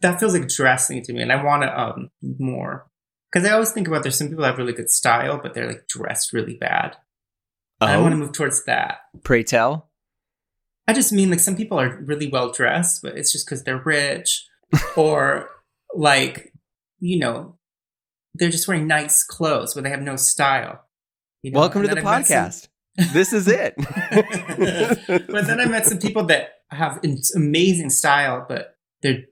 that 0.02 0.18
feels 0.18 0.34
like 0.36 0.48
dressing 0.48 1.02
to 1.02 1.12
me 1.12 1.22
and 1.22 1.32
i 1.32 1.42
want 1.42 1.62
to 1.62 1.80
um 1.80 2.10
more 2.38 2.86
because 3.30 3.46
i 3.48 3.52
always 3.52 3.70
think 3.70 3.86
about 3.88 4.02
there's 4.02 4.16
some 4.18 4.28
people 4.28 4.42
that 4.42 4.50
have 4.50 4.58
really 4.58 4.72
good 4.72 4.90
style 4.90 5.38
but 5.42 5.54
they're 5.54 5.66
like 5.68 5.86
dressed 5.88 6.32
really 6.32 6.56
bad 6.56 6.96
And 7.80 7.90
i 7.90 7.96
want 7.98 8.12
to 8.12 8.16
Oh, 8.16 8.20
move 8.24 8.32
towards 8.32 8.64
that 8.64 8.98
pray 9.22 9.42
tell. 9.42 9.90
i 10.88 10.92
just 10.92 11.12
mean 11.12 11.30
like 11.30 11.40
some 11.40 11.56
people 11.56 11.78
are 11.80 12.00
really 12.04 12.28
well 12.28 12.50
dressed 12.50 13.02
but 13.02 13.16
it's 13.18 13.32
just 13.32 13.46
because 13.46 13.62
they're 13.64 13.82
rich 13.84 14.46
or 14.96 15.48
like 15.94 16.52
you 17.00 17.18
know 17.18 17.56
they're 18.34 18.50
just 18.50 18.68
wearing 18.68 18.86
nice 18.86 19.22
clothes 19.24 19.74
but 19.74 19.84
they 19.84 19.90
have 19.90 20.02
no 20.02 20.16
style 20.16 20.84
you 21.42 21.52
know? 21.52 21.60
Welcome 21.60 21.82
to 21.82 21.88
the 21.88 21.98
I've 21.98 22.04
met 22.04 22.26
some- 22.26 22.36
podcast. 22.36 22.68
This 23.12 23.32
is 23.32 23.46
it. 23.48 23.74
but 23.78 25.46
then 25.46 25.60
I 25.60 25.66
met 25.66 25.86
some 25.86 25.98
people 25.98 26.24
that 26.26 26.54
have 26.70 27.00
amazing 27.34 27.90
style, 27.90 28.44
but 28.48 28.76
they're 29.02 29.22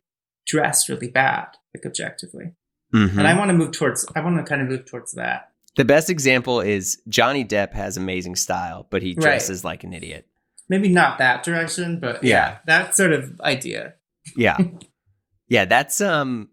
dressed 0.47 0.89
really 0.89 1.09
bad, 1.09 1.49
like 1.75 1.85
objectively. 1.85 2.53
Mhm. 2.95 3.19
And 3.19 3.27
I 3.27 3.37
want 3.37 3.49
to 3.51 3.55
move 3.55 3.73
towards. 3.73 4.07
I 4.15 4.21
want 4.21 4.37
to 4.37 4.45
kind 4.45 4.63
of 4.63 4.69
move 4.69 4.87
towards 4.87 5.13
that. 5.13 5.51
the 5.77 5.85
best 5.85 6.09
example 6.09 6.63
is 6.63 7.03
Johnny 7.07 7.45
Depp 7.45 7.75
has 7.75 7.99
amazing 7.99 8.35
style, 8.37 8.87
but 8.91 9.03
he 9.03 9.11
Right. 9.11 9.21
dresses 9.23 9.63
like 9.63 9.85
an 9.85 9.93
idiot. 9.93 10.27
Maybe 10.71 10.89
not 10.89 11.19
that 11.19 11.43
direction, 11.43 12.01
but 12.01 12.25
Yeah. 12.25 12.31
yeah, 12.31 12.59
that 12.67 12.97
sort 12.97 13.13
of 13.13 13.39
idea. 13.43 13.93
Yeah. 14.37 14.57
yeah, 15.49 15.67
that's 15.67 16.01
um 16.01 16.49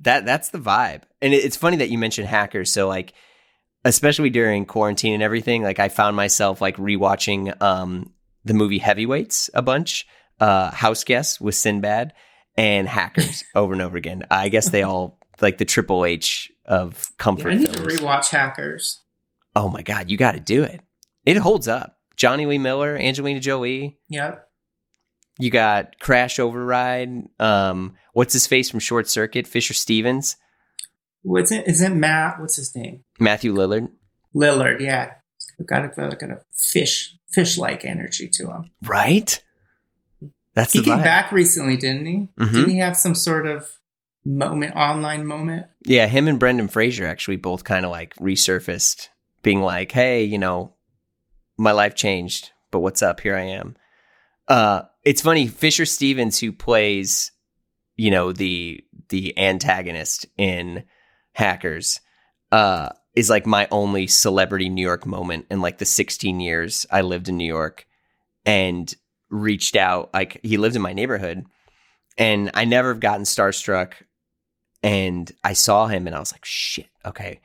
that 0.00 0.24
that's 0.24 0.48
the 0.50 0.58
vibe. 0.58 1.02
And 1.20 1.34
it, 1.34 1.44
it's 1.44 1.56
funny 1.56 1.76
that 1.78 1.90
you 1.90 1.98
mentioned 1.98 2.28
hackers. 2.28 2.72
So 2.72 2.88
like 2.88 3.12
especially 3.84 4.30
during 4.30 4.64
quarantine 4.66 5.14
and 5.14 5.22
everything, 5.22 5.62
like 5.62 5.78
I 5.78 5.88
found 5.88 6.16
myself 6.16 6.60
like 6.60 6.76
rewatching 6.76 7.60
um 7.62 8.12
the 8.44 8.54
movie 8.54 8.78
Heavyweights 8.78 9.50
a 9.54 9.62
bunch, 9.62 10.06
uh 10.40 10.70
House 10.70 11.04
Guests 11.04 11.40
with 11.40 11.54
Sinbad 11.54 12.12
and 12.56 12.88
Hackers 12.88 13.44
over 13.54 13.72
and 13.72 13.82
over 13.82 13.96
again. 13.96 14.24
I 14.30 14.48
guess 14.48 14.70
they 14.70 14.82
all 14.82 15.18
like 15.40 15.58
the 15.58 15.64
Triple 15.64 16.04
H 16.04 16.50
of 16.66 16.92
Yeah, 17.10 17.14
comfort 17.18 17.52
I 17.52 17.56
need 17.56 17.72
to 17.72 17.80
rewatch 17.82 18.28
Hackers. 18.30 19.00
oh 19.56 19.68
my 19.68 19.82
god, 19.82 20.10
you 20.10 20.16
got 20.16 20.32
to 20.32 20.40
do 20.40 20.62
it. 20.62 20.80
It 21.24 21.36
holds 21.36 21.68
up. 21.68 21.96
Jonny 22.16 22.46
Lee 22.46 22.58
Miller, 22.58 22.96
Angelina 22.96 23.40
Jolie, 23.40 23.98
Yep. 24.08 24.46
You 25.38 25.50
got 25.50 25.98
Crash 25.98 26.38
Override. 26.38 27.08
Um, 27.40 27.94
what's 28.12 28.34
his 28.34 28.46
face 28.46 28.68
from 28.70 28.80
Short 28.80 29.08
Circuit? 29.08 29.46
Fisher 29.46 29.72
Stevens, 29.72 30.36
What's 31.22 31.52
it? 31.52 31.66
Is 31.66 31.80
it 31.80 31.90
Matt? 31.90 32.40
What's 32.40 32.56
his 32.56 32.74
name? 32.74 33.04
Matthew 33.18 33.54
Lillard. 33.54 33.88
Lillard. 34.34 34.80
Yeah. 34.80 35.12
Got 35.66 35.94
to 35.94 36.08
like 36.08 36.22
a 36.22 36.40
fish 36.52 37.14
fish 37.30 37.56
like 37.56 37.84
energy 37.84 38.28
to 38.34 38.50
him. 38.50 38.70
Right? 38.82 39.42
That's 40.54 40.72
He 40.72 40.82
came 40.82 40.98
vibe. 40.98 41.04
back 41.04 41.32
recently, 41.32 41.76
didn't 41.76 42.06
he? 42.06 42.28
Mhm. 42.38 42.52
Didn't 42.52 42.70
he 42.70 42.78
have 42.78 42.96
some 42.96 43.14
sort 43.14 43.46
of 43.46 43.70
moment, 44.24 44.74
online 44.76 45.24
moment? 45.26 45.66
Yeah, 45.86 46.06
him 46.08 46.28
and 46.28 46.38
Brendan 46.38 46.68
Fraser 46.68 47.06
actually 47.06 47.36
both 47.36 47.64
kind 47.64 47.84
of 47.86 47.90
like 47.90 48.14
resurfaced, 48.16 49.08
being 49.42 49.62
like, 49.62 49.92
"Hey, 49.92 50.24
you 50.24 50.38
know, 50.38 50.74
my 51.56 51.72
life 51.72 51.94
changed, 51.94 52.50
but 52.70 52.80
what's 52.80 53.02
up? 53.02 53.20
Here 53.20 53.36
I 53.36 53.42
am." 53.44 53.76
Uh, 54.48 54.82
it's 55.04 55.22
funny. 55.22 55.46
Fisher 55.46 55.86
Stevens, 55.86 56.38
who 56.40 56.52
plays, 56.52 57.32
you 57.96 58.10
know, 58.10 58.32
the 58.32 58.84
the 59.08 59.36
antagonist 59.38 60.26
in 60.36 60.84
Hackers, 61.32 62.00
uh, 62.50 62.90
is 63.14 63.30
like 63.30 63.46
my 63.46 63.68
only 63.70 64.06
celebrity 64.06 64.68
New 64.68 64.82
York 64.82 65.06
moment 65.06 65.46
in 65.50 65.60
like 65.60 65.78
the 65.78 65.84
16 65.84 66.40
years 66.40 66.86
I 66.90 67.02
lived 67.02 67.28
in 67.28 67.36
New 67.36 67.46
York, 67.46 67.86
and 68.44 68.92
reached 69.30 69.76
out. 69.76 70.10
Like 70.12 70.40
he 70.42 70.56
lived 70.56 70.76
in 70.76 70.82
my 70.82 70.92
neighborhood, 70.92 71.44
and 72.18 72.50
I 72.54 72.64
never 72.64 72.88
have 72.88 73.00
gotten 73.00 73.24
starstruck 73.24 73.94
and 74.82 75.30
I 75.44 75.52
saw 75.52 75.86
him 75.86 76.06
and 76.06 76.16
I 76.16 76.18
was 76.18 76.32
like, 76.32 76.44
shit, 76.44 76.88
okay. 77.04 77.40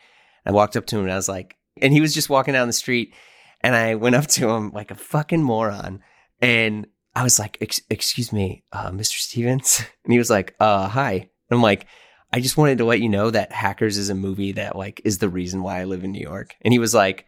I 0.46 0.52
walked 0.52 0.76
up 0.76 0.86
to 0.88 0.98
him 0.98 1.04
and 1.04 1.12
I 1.12 1.16
was 1.16 1.30
like, 1.30 1.56
and 1.82 1.94
he 1.94 2.02
was 2.02 2.14
just 2.14 2.30
walking 2.30 2.54
down 2.54 2.68
the 2.68 2.74
street 2.74 3.14
and 3.62 3.76
I 3.76 3.96
went 3.96 4.16
up 4.16 4.28
to 4.28 4.50
him 4.50 4.72
like 4.72 4.92
a 4.92 4.96
fucking 4.96 5.44
moron 5.44 6.02
and 6.42 6.88
I 7.16 7.24
was 7.24 7.40
like, 7.40 7.58
Ex- 7.62 7.82
excuse 7.90 8.32
me, 8.32 8.64
uh, 8.72 8.92
Mr. 8.92 9.20
Stevens. 9.20 9.84
And 10.04 10.14
he 10.14 10.20
was 10.20 10.30
like, 10.30 10.56
uh, 10.62 10.88
hi. 10.88 11.14
And 11.14 11.30
I'm 11.52 11.62
like, 11.62 11.86
I 12.32 12.40
just 12.42 12.58
wanted 12.58 12.80
to 12.80 12.86
let 12.86 13.00
you 13.00 13.10
know 13.10 13.30
that 13.32 13.52
Hackers 13.52 13.98
is 13.98 14.10
a 14.10 14.16
movie 14.16 14.54
that 14.54 14.76
like 14.76 15.02
is 15.06 15.18
the 15.20 15.30
reason 15.30 15.64
why 15.64 15.80
I 15.80 15.86
live 15.86 16.04
in 16.04 16.12
New 16.12 16.22
York. 16.22 16.56
And 16.62 16.74
he 16.74 16.80
was 16.80 16.94
like, 16.94 17.26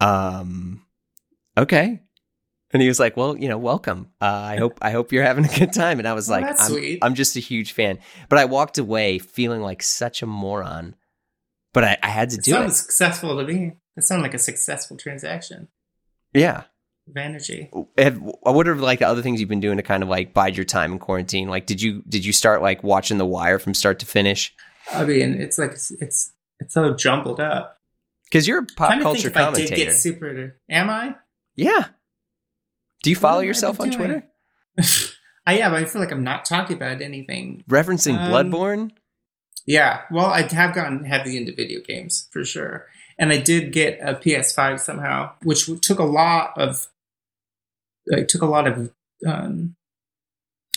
um, 0.00 0.84
okay. 1.56 2.00
And 2.70 2.82
he 2.82 2.88
was 2.88 3.00
like, 3.00 3.16
"Well, 3.16 3.36
you 3.36 3.48
know, 3.48 3.56
welcome. 3.56 4.10
Uh, 4.20 4.26
I 4.26 4.56
hope 4.58 4.78
I 4.82 4.90
hope 4.90 5.10
you're 5.10 5.24
having 5.24 5.46
a 5.46 5.58
good 5.58 5.72
time." 5.72 5.98
And 5.98 6.06
I 6.06 6.12
was 6.12 6.28
like, 6.28 6.44
I'm, 6.44 6.56
sweet. 6.56 6.98
"I'm 7.00 7.14
just 7.14 7.34
a 7.36 7.40
huge 7.40 7.72
fan." 7.72 7.98
But 8.28 8.38
I 8.38 8.44
walked 8.44 8.76
away 8.76 9.18
feeling 9.18 9.62
like 9.62 9.82
such 9.82 10.20
a 10.22 10.26
moron. 10.26 10.94
But 11.72 11.84
I, 11.84 11.96
I 12.02 12.08
had 12.08 12.28
to 12.30 12.36
It 12.38 12.44
do 12.44 12.50
sounds 12.52 12.72
it. 12.72 12.76
successful 12.76 13.36
to 13.38 13.44
me. 13.50 13.72
That 13.96 14.02
sounded 14.02 14.22
like 14.22 14.34
a 14.34 14.38
successful 14.38 14.96
transaction 14.98 15.68
Yeah. 16.34 16.64
Energy. 17.16 17.70
Have, 17.96 18.18
what 18.18 18.68
are 18.68 18.74
like 18.74 18.98
the 18.98 19.08
other 19.08 19.22
things 19.22 19.40
you've 19.40 19.48
been 19.48 19.60
doing 19.60 19.76
to 19.76 19.82
kind 19.82 20.02
of 20.02 20.08
like 20.08 20.34
bide 20.34 20.56
your 20.56 20.64
time 20.64 20.92
in 20.92 20.98
quarantine? 20.98 21.48
Like, 21.48 21.66
did 21.66 21.80
you 21.80 22.02
did 22.08 22.24
you 22.24 22.32
start 22.32 22.62
like 22.62 22.82
watching 22.82 23.18
The 23.18 23.26
Wire 23.26 23.58
from 23.58 23.74
start 23.74 23.98
to 24.00 24.06
finish? 24.06 24.54
I 24.92 25.04
mean, 25.04 25.40
it's 25.40 25.58
like 25.58 25.72
it's 25.72 25.90
it's, 25.92 26.32
it's 26.60 26.74
so 26.74 26.94
jumbled 26.94 27.40
up. 27.40 27.78
Because 28.24 28.46
you're 28.46 28.58
a 28.60 28.66
pop 28.66 29.00
culture 29.00 29.30
think 29.30 29.36
if 29.36 29.36
I 29.36 29.40
did 29.40 29.54
commentator. 29.54 29.76
get 29.76 29.94
super. 29.94 30.56
Am 30.68 30.90
I? 30.90 31.14
yeah. 31.56 31.86
Do 33.02 33.10
you 33.10 33.16
follow 33.16 33.40
I 33.40 33.44
yourself 33.44 33.80
on 33.80 33.90
doing? 33.90 33.98
Twitter? 33.98 34.24
I 35.46 35.56
yeah, 35.58 35.70
but 35.70 35.82
I 35.82 35.84
feel 35.86 36.02
like 36.02 36.10
I'm 36.10 36.24
not 36.24 36.44
talking 36.44 36.76
about 36.76 37.00
anything. 37.00 37.64
Referencing 37.70 38.18
Um, 38.18 38.30
Bloodborne? 38.30 38.90
Yeah, 39.66 40.00
well, 40.10 40.26
I 40.26 40.42
have 40.42 40.74
gotten 40.74 41.04
heavy 41.04 41.36
into 41.36 41.54
video 41.54 41.80
games 41.80 42.28
for 42.32 42.44
sure, 42.44 42.86
and 43.18 43.32
I 43.32 43.38
did 43.38 43.72
get 43.72 43.98
a 44.02 44.14
PS5 44.14 44.80
somehow, 44.80 45.32
which 45.42 45.70
took 45.82 45.98
a 45.98 46.04
lot 46.04 46.52
of. 46.56 46.86
It 48.08 48.28
took 48.28 48.42
a 48.42 48.46
lot 48.46 48.66
of. 48.66 48.90
Um, 49.26 49.76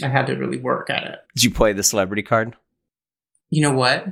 I 0.03 0.07
had 0.07 0.27
to 0.27 0.33
really 0.35 0.57
work 0.57 0.89
at 0.89 1.03
it. 1.03 1.19
Did 1.35 1.43
you 1.43 1.51
play 1.51 1.73
the 1.73 1.83
celebrity 1.83 2.23
card? 2.23 2.55
You 3.49 3.61
know 3.61 3.73
what? 3.73 4.05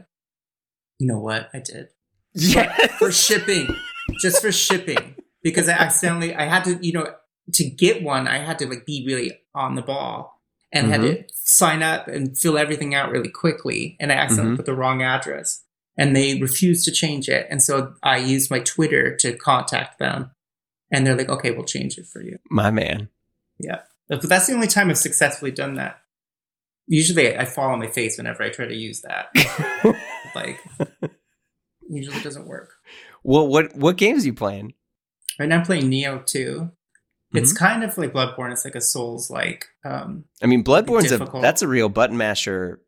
You 0.99 1.07
know 1.07 1.19
what? 1.19 1.49
I 1.53 1.59
did. 1.59 1.89
Yeah. 2.33 2.87
for 2.99 3.11
shipping, 3.11 3.67
just 4.21 4.41
for 4.41 4.51
shipping, 4.51 5.15
because 5.41 5.67
I 5.67 5.73
accidentally 5.73 6.35
I 6.35 6.43
had 6.45 6.63
to, 6.65 6.77
you 6.85 6.93
know, 6.93 7.11
to 7.53 7.63
get 7.69 8.03
one, 8.03 8.27
I 8.27 8.37
had 8.37 8.59
to 8.59 8.67
like 8.67 8.85
be 8.85 9.03
really 9.07 9.39
on 9.55 9.73
the 9.75 9.81
ball 9.81 10.39
and 10.71 10.91
had 10.91 11.01
to 11.01 11.23
sign 11.33 11.81
up 11.81 12.07
and 12.07 12.37
fill 12.37 12.55
everything 12.59 12.93
out 12.93 13.09
really 13.11 13.29
quickly, 13.31 13.97
and 13.99 14.11
I 14.11 14.15
accidentally 14.15 14.53
Mhm. 14.53 14.57
put 14.57 14.67
the 14.67 14.75
wrong 14.75 15.01
address, 15.01 15.63
and 15.97 16.15
they 16.15 16.39
refused 16.39 16.85
to 16.85 16.91
change 16.91 17.27
it, 17.27 17.47
and 17.49 17.63
so 17.63 17.95
I 18.03 18.17
used 18.17 18.51
my 18.51 18.59
Twitter 18.59 19.15
to 19.17 19.35
contact 19.35 19.97
them, 19.97 20.29
and 20.91 21.05
they're 21.05 21.15
like, 21.15 21.29
"Okay, 21.29 21.51
we'll 21.51 21.65
change 21.65 21.97
it 21.97 22.05
for 22.07 22.21
you." 22.21 22.37
My 22.49 22.71
man. 22.71 23.09
Yeah. 23.59 23.81
But 24.07 24.21
that's 24.27 24.47
the 24.47 24.53
only 24.53 24.67
time 24.67 24.89
I've 24.89 24.97
successfully 24.97 25.51
done 25.51 25.75
that. 25.75 25.99
Usually, 26.87 27.37
I 27.37 27.45
fall 27.45 27.69
on 27.71 27.79
my 27.79 27.87
face 27.87 28.17
whenever 28.17 28.41
I 28.43 28.49
try 28.49 28.65
to 28.65 28.73
use 28.75 29.01
that. 29.01 29.27
like, 30.35 30.59
usually 31.87 32.19
doesn't 32.21 32.47
work. 32.47 32.71
well, 33.23 33.47
what 33.47 33.75
what 33.75 33.97
games 33.97 34.23
are 34.23 34.27
you 34.27 34.33
playing? 34.33 34.73
Right 35.39 35.47
now, 35.49 35.57
I'm 35.59 35.65
playing 35.65 35.89
Nioh 35.89 36.25
2. 36.25 36.69
It's 37.33 37.53
Mm-hmm. 37.53 37.63
kind 37.65 37.83
of 37.83 37.97
like 37.97 38.11
Bloodborne. 38.11 38.51
It's 38.51 38.65
like 38.65 38.75
a 38.75 38.81
Souls 38.81 39.29
like. 39.29 39.67
Um, 39.85 40.25
I 40.41 40.47
mean, 40.47 40.63
Bloodborne's 40.63 41.11
a 41.11 41.19
that's 41.41 41.61
a 41.61 41.67
real 41.67 41.87
button 41.89 42.17
masher, 42.17 42.81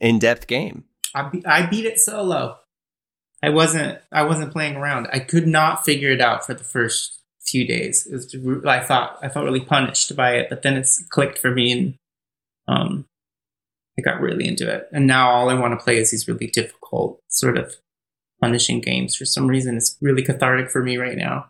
in 0.00 0.18
depth 0.18 0.46
game. 0.46 0.84
I 1.14 1.28
be- 1.30 1.46
I 1.46 1.64
beat 1.66 1.86
it 1.86 1.98
solo. 1.98 2.58
I 3.42 3.48
wasn't 3.48 3.98
I 4.12 4.24
wasn't 4.24 4.52
playing 4.52 4.76
around. 4.76 5.08
I 5.12 5.20
could 5.20 5.46
not 5.46 5.84
figure 5.86 6.10
it 6.10 6.20
out 6.20 6.44
for 6.44 6.52
the 6.54 6.64
first 6.64 7.17
few 7.50 7.66
days. 7.66 8.06
It 8.06 8.14
was 8.14 8.64
I 8.66 8.80
thought 8.80 9.18
I 9.22 9.28
felt 9.28 9.44
really 9.44 9.64
punished 9.64 10.14
by 10.16 10.36
it, 10.36 10.48
but 10.48 10.62
then 10.62 10.76
it's 10.76 11.02
clicked 11.10 11.38
for 11.38 11.50
me 11.50 11.72
and 11.72 11.94
um 12.66 13.06
I 13.98 14.02
got 14.02 14.20
really 14.20 14.46
into 14.46 14.72
it. 14.72 14.88
And 14.92 15.06
now 15.06 15.30
all 15.30 15.50
I 15.50 15.54
want 15.54 15.78
to 15.78 15.82
play 15.82 15.98
is 15.98 16.10
these 16.10 16.28
really 16.28 16.46
difficult 16.46 17.20
sort 17.28 17.58
of 17.58 17.74
punishing 18.40 18.80
games. 18.80 19.16
For 19.16 19.24
some 19.24 19.48
reason 19.48 19.76
it's 19.76 19.96
really 20.00 20.22
cathartic 20.22 20.70
for 20.70 20.82
me 20.82 20.96
right 20.96 21.16
now. 21.16 21.48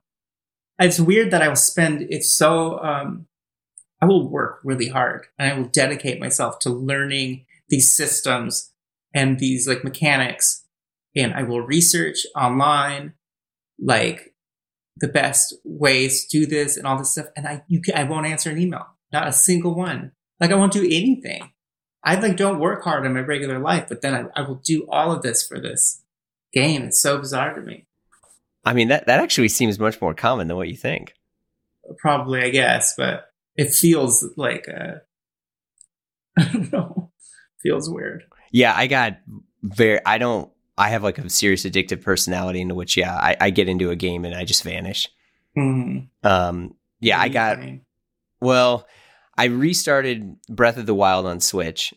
It's 0.78 1.00
weird 1.00 1.30
that 1.32 1.42
I 1.42 1.48
will 1.48 1.56
spend 1.56 2.06
it's 2.10 2.32
so 2.32 2.78
um 2.82 3.26
I 4.00 4.06
will 4.06 4.28
work 4.28 4.60
really 4.62 4.88
hard 4.88 5.26
and 5.38 5.52
I 5.52 5.58
will 5.58 5.68
dedicate 5.68 6.20
myself 6.20 6.58
to 6.60 6.70
learning 6.70 7.46
these 7.68 7.94
systems 7.94 8.72
and 9.12 9.38
these 9.38 9.66
like 9.66 9.84
mechanics 9.84 10.64
and 11.16 11.34
I 11.34 11.42
will 11.42 11.60
research 11.60 12.18
online 12.36 13.14
like 13.78 14.34
the 15.00 15.08
best 15.08 15.54
ways 15.64 16.26
to 16.26 16.40
do 16.40 16.46
this 16.46 16.76
and 16.76 16.86
all 16.86 16.98
this 16.98 17.12
stuff 17.12 17.26
and 17.36 17.46
I 17.46 17.62
you 17.68 17.80
can, 17.80 17.94
I 17.94 18.04
won't 18.04 18.26
answer 18.26 18.50
an 18.50 18.58
email 18.58 18.86
not 19.12 19.28
a 19.28 19.32
single 19.32 19.74
one 19.74 20.12
like 20.40 20.50
I 20.50 20.54
won't 20.54 20.72
do 20.72 20.84
anything 20.84 21.52
I 22.04 22.18
like 22.18 22.36
don't 22.36 22.60
work 22.60 22.84
hard 22.84 23.04
in 23.06 23.14
my 23.14 23.20
regular 23.20 23.58
life 23.58 23.86
but 23.88 24.02
then 24.02 24.14
I, 24.14 24.40
I 24.40 24.46
will 24.46 24.56
do 24.64 24.86
all 24.88 25.12
of 25.12 25.22
this 25.22 25.46
for 25.46 25.60
this 25.60 26.02
game 26.52 26.82
it's 26.82 27.00
so 27.00 27.18
bizarre 27.18 27.54
to 27.54 27.60
me 27.60 27.86
I 28.64 28.74
mean, 28.74 28.88
that 28.88 29.06
that 29.06 29.20
actually 29.20 29.48
seems 29.48 29.78
much 29.78 30.00
more 30.00 30.12
common 30.12 30.48
than 30.48 30.56
what 30.56 30.68
you 30.68 30.76
think. 30.76 31.14
probably 31.98 32.42
I 32.42 32.50
guess 32.50 32.94
but 32.96 33.30
it 33.56 33.70
feels 33.70 34.26
like 34.36 34.68
uh 34.68 34.96
I 36.38 36.44
don't 36.44 36.72
know 36.72 37.12
feels 37.62 37.88
weird 37.90 38.24
Yeah, 38.50 38.74
I 38.74 38.86
got 38.86 39.18
very. 39.62 40.00
I 40.04 40.18
don't. 40.18 40.50
I 40.78 40.90
have 40.90 41.02
like 41.02 41.18
a 41.18 41.28
serious 41.28 41.64
addictive 41.64 42.02
personality 42.02 42.60
into 42.60 42.74
which, 42.74 42.96
yeah, 42.96 43.14
I, 43.14 43.36
I 43.40 43.50
get 43.50 43.68
into 43.68 43.90
a 43.90 43.96
game 43.96 44.24
and 44.24 44.34
I 44.34 44.44
just 44.44 44.62
vanish. 44.62 45.08
Hmm. 45.54 45.98
Um, 46.22 46.74
yeah, 47.00 47.18
I 47.18 47.18
What 47.18 47.24
are 47.24 47.28
you 47.28 47.32
got. 47.32 47.80
Well, 48.40 48.86
I 49.36 49.44
restarted 49.44 50.36
Breath 50.48 50.76
of 50.76 50.86
the 50.86 50.94
Wild 50.94 51.26
on 51.26 51.40
Switch, 51.40 51.92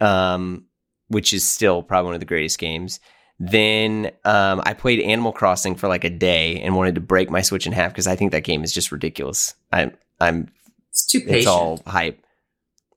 um, 0.00 0.66
which 1.08 1.32
is 1.32 1.44
still 1.44 1.82
probably 1.82 2.06
one 2.06 2.14
of 2.14 2.20
the 2.20 2.26
greatest 2.26 2.58
games. 2.58 3.00
Then 3.38 4.10
um, 4.26 4.60
I 4.64 4.74
played 4.74 5.00
Animal 5.00 5.32
Crossing 5.32 5.74
for 5.74 5.88
like 5.88 6.04
a 6.04 6.10
day 6.10 6.60
and 6.60 6.76
wanted 6.76 6.94
to 6.96 7.00
break 7.00 7.30
my 7.30 7.40
Switch 7.40 7.66
in 7.66 7.72
half 7.72 7.90
because 7.92 8.06
I 8.06 8.14
think 8.16 8.32
that 8.32 8.44
game 8.44 8.62
is 8.62 8.72
just 8.72 8.92
ridiculous. 8.92 9.54
I'm 9.72 9.96
I'm 10.20 10.48
it's 10.90 11.06
too 11.06 11.20
patient 11.20 11.36
it's 11.36 11.46
all 11.46 11.80
hype. 11.86 12.22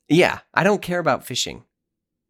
Yeah, 0.09 0.39
I 0.53 0.63
don't 0.63 0.81
care 0.81 0.99
about 0.99 1.25
fishing, 1.25 1.63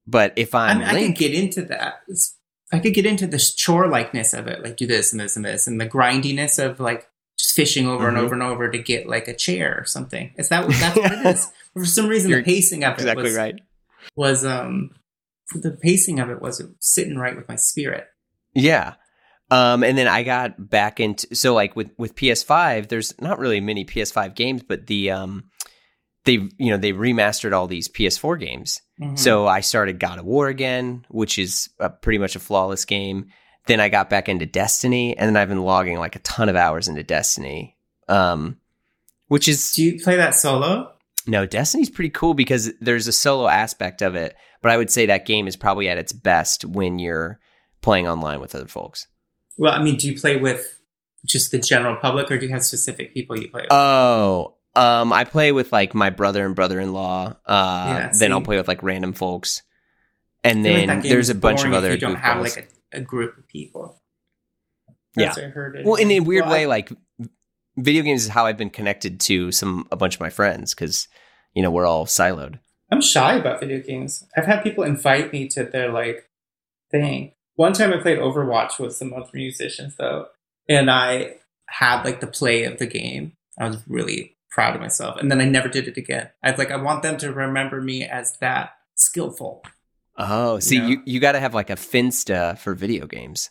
but 0.05 0.33
if 0.35 0.53
I, 0.53 0.69
I'm 0.69 0.77
mean, 0.77 0.87
I 0.87 0.91
could 0.91 1.01
Link, 1.01 1.17
get 1.17 1.33
into 1.33 1.63
that. 1.63 2.01
It's- 2.07 2.35
I 2.73 2.79
could 2.79 2.93
get 2.93 3.05
into 3.05 3.27
this 3.27 3.53
chore 3.53 3.87
likeness 3.87 4.33
of 4.33 4.47
it, 4.47 4.63
like 4.63 4.75
do 4.77 4.87
this 4.87 5.11
and 5.13 5.19
this 5.21 5.35
and 5.35 5.45
this, 5.45 5.67
and 5.67 5.79
the 5.79 5.85
grindiness 5.85 6.57
of 6.59 6.79
like 6.79 7.07
just 7.37 7.55
fishing 7.55 7.87
over 7.87 8.05
Mhm. 8.05 8.09
and 8.09 8.17
over 8.17 8.33
and 8.33 8.43
over 8.43 8.69
to 8.69 8.77
get 8.77 9.07
like 9.07 9.27
a 9.27 9.35
chair 9.35 9.75
or 9.79 9.85
something. 9.85 10.33
Is 10.37 10.49
that 10.49 10.67
what 10.67 10.75
that's 10.79 10.97
what 10.97 11.11
it 11.11 11.25
is? 11.25 11.51
For 11.73 11.85
some 11.85 12.07
reason, 12.07 12.29
You're 12.29 12.41
the 12.41 12.45
pacing 12.45 12.83
of 12.83 12.93
it 12.93 12.99
exactly 12.99 13.23
was, 13.23 13.35
right. 13.35 13.55
was 14.15 14.45
um 14.45 14.91
the 15.55 15.71
pacing 15.71 16.19
of 16.19 16.29
it 16.29 16.41
was 16.41 16.61
sitting 16.79 17.17
right 17.17 17.35
with 17.35 17.47
my 17.47 17.55
spirit. 17.55 18.07
Yeah. 18.55 18.95
Um, 19.51 19.83
and 19.83 19.95
then 19.97 20.07
I 20.07 20.23
got 20.23 20.69
back 20.69 20.99
into 20.99 21.35
so 21.35 21.53
like 21.53 21.75
with 21.75 21.91
with 21.97 22.15
PS5, 22.15 22.87
there's 22.87 23.13
not 23.21 23.37
really 23.39 23.59
many 23.61 23.85
PS5 23.85 24.33
games, 24.35 24.63
but 24.63 24.87
the 24.87 25.11
um 25.11 25.43
they 26.25 26.33
you 26.57 26.71
know 26.71 26.77
they 26.77 26.93
remastered 26.93 27.53
all 27.53 27.67
these 27.67 27.87
PS4 27.87 28.39
games. 28.39 28.81
Mhm. 29.01 29.17
So 29.17 29.47
I 29.47 29.61
started 29.61 29.99
God 29.99 30.19
of 30.19 30.25
War 30.25 30.47
again, 30.47 31.05
which 31.09 31.37
is 31.37 31.69
a, 31.79 31.89
pretty 31.89 32.17
much 32.19 32.35
a 32.35 32.39
flawless 32.39 32.85
game. 32.85 33.27
Then 33.65 33.79
I 33.79 33.89
got 33.89 34.09
back 34.09 34.27
into 34.29 34.45
Destiny, 34.45 35.17
and 35.17 35.27
then 35.27 35.37
I've 35.37 35.49
been 35.49 35.63
logging 35.63 35.97
like 35.97 36.15
a 36.15 36.19
ton 36.19 36.49
of 36.49 36.55
hours 36.55 36.87
into 36.87 37.03
Destiny. 37.03 37.77
Um, 38.09 38.57
which 39.27 39.47
is 39.47 39.73
do 39.73 39.83
you 39.83 39.99
play 40.03 40.17
that 40.17 40.35
solo? 40.35 40.89
no, 41.25 41.45
Destiny's 41.45 41.89
pretty 41.89 42.09
cool 42.09 42.33
because 42.33 42.73
there's 42.81 43.07
a 43.07 43.13
solo 43.13 43.47
aspect 43.47 44.01
of 44.01 44.15
it, 44.15 44.35
but 44.61 44.71
I 44.71 44.77
would 44.77 44.91
say 44.91 45.05
that 45.05 45.25
game 45.25 45.47
is 45.47 45.55
probably 45.55 45.87
at 45.87 45.97
its 45.97 46.11
best 46.11 46.65
when 46.65 46.99
you're 46.99 47.39
playing 47.81 48.07
online 48.07 48.41
with 48.41 48.55
other 48.55 48.67
folks. 48.67 49.07
Well, 49.57 49.71
I 49.71 49.81
mean, 49.81 49.95
do 49.95 50.07
you 50.07 50.19
play 50.19 50.35
with 50.35 50.79
just 51.25 51.51
the 51.51 51.59
general 51.59 51.95
public, 51.95 52.29
or 52.29 52.37
do 52.37 52.45
you 52.45 52.51
have 52.51 52.65
specific 52.65 53.13
people 53.13 53.39
you 53.39 53.49
play 53.49 53.61
with? 53.61 53.71
Oh, 53.71 54.55
um, 54.75 55.13
I 55.13 55.23
play 55.23 55.51
with 55.51 55.71
like 55.71 55.93
my 55.93 56.09
brother 56.09 56.45
and 56.45 56.55
brother-in-law. 56.55 57.35
Uh, 57.45 57.85
Yeah, 57.87 58.11
then 58.17 58.31
I'll 58.31 58.41
play 58.41 58.57
with 58.57 58.67
like 58.67 58.81
random 58.83 59.13
folks, 59.13 59.61
and 60.43 60.63
feel 60.63 60.73
like 60.73 60.87
then 60.87 61.01
there's 61.01 61.29
a 61.29 61.35
bunch 61.35 61.59
of 61.59 61.71
boring 61.71 61.73
if 61.73 61.77
other. 61.77 61.91
You 61.93 61.97
don't 61.97 62.15
have 62.15 62.41
like 62.41 62.69
a, 62.93 62.97
a 62.97 63.01
group 63.01 63.37
of 63.37 63.47
people. 63.47 64.01
Yeah. 65.15 65.25
That's 65.25 65.37
what 65.37 65.45
I 65.45 65.49
heard. 65.49 65.75
it. 65.75 65.85
well, 65.85 65.95
in 65.95 66.09
a 66.11 66.19
weird 66.21 66.45
Well, 66.45 66.53
way, 66.53 66.65
like 66.65 66.91
video 67.77 68.03
games 68.03 68.23
is 68.23 68.29
how 68.29 68.45
I've 68.45 68.57
been 68.57 68.69
connected 68.69 69.19
to 69.21 69.51
some 69.51 69.87
a 69.91 69.95
bunch 69.95 70.15
of 70.15 70.21
my 70.21 70.29
friends 70.29 70.73
because 70.73 71.07
you 71.53 71.61
know 71.61 71.71
we're 71.71 71.85
all 71.85 72.05
siloed. 72.05 72.59
I'm 72.91 73.01
shy 73.01 73.35
about 73.35 73.59
video 73.59 73.79
games. 73.79 74.25
I've 74.37 74.45
had 74.45 74.61
people 74.63 74.83
invite 74.83 75.31
me 75.33 75.47
to 75.49 75.63
their 75.63 75.91
like 75.91 76.29
thing. 76.91 77.33
One 77.55 77.73
time 77.73 77.93
I 77.93 77.97
played 77.97 78.17
Overwatch 78.19 78.79
with 78.79 78.95
some 78.95 79.13
other 79.13 79.29
musicians 79.33 79.95
though, 79.97 80.27
and 80.67 80.89
I 80.89 81.35
had 81.67 82.03
like 82.03 82.19
the 82.19 82.27
play 82.27 82.63
of 82.63 82.79
the 82.79 82.87
game. 82.87 83.33
I 83.59 83.67
was 83.67 83.77
really 83.87 84.35
proud 84.53 84.75
of 84.75 84.81
myself, 84.81 85.17
and 85.19 85.29
then 85.31 85.41
I 85.41 85.45
never 85.45 85.67
did 85.67 85.87
it 85.87 85.97
again. 85.97 86.29
I 86.43 86.51
was 86.51 86.57
like, 86.59 86.71
I 86.71 86.77
want 86.77 87.01
them 87.01 87.17
to 87.17 87.33
remember 87.33 87.81
me 87.81 88.03
as 88.05 88.37
that 88.37 88.71
skillful. 88.95 89.63
Oh, 90.15 90.59
see, 90.59 90.77
Yeah. 90.77 90.87
you 90.87 91.01
you 91.05 91.19
got 91.19 91.31
to 91.31 91.39
have 91.39 91.53
like 91.55 91.69
a 91.71 91.75
Finsta 91.75 92.57
for 92.59 92.75
video 92.75 93.07
games. 93.07 93.49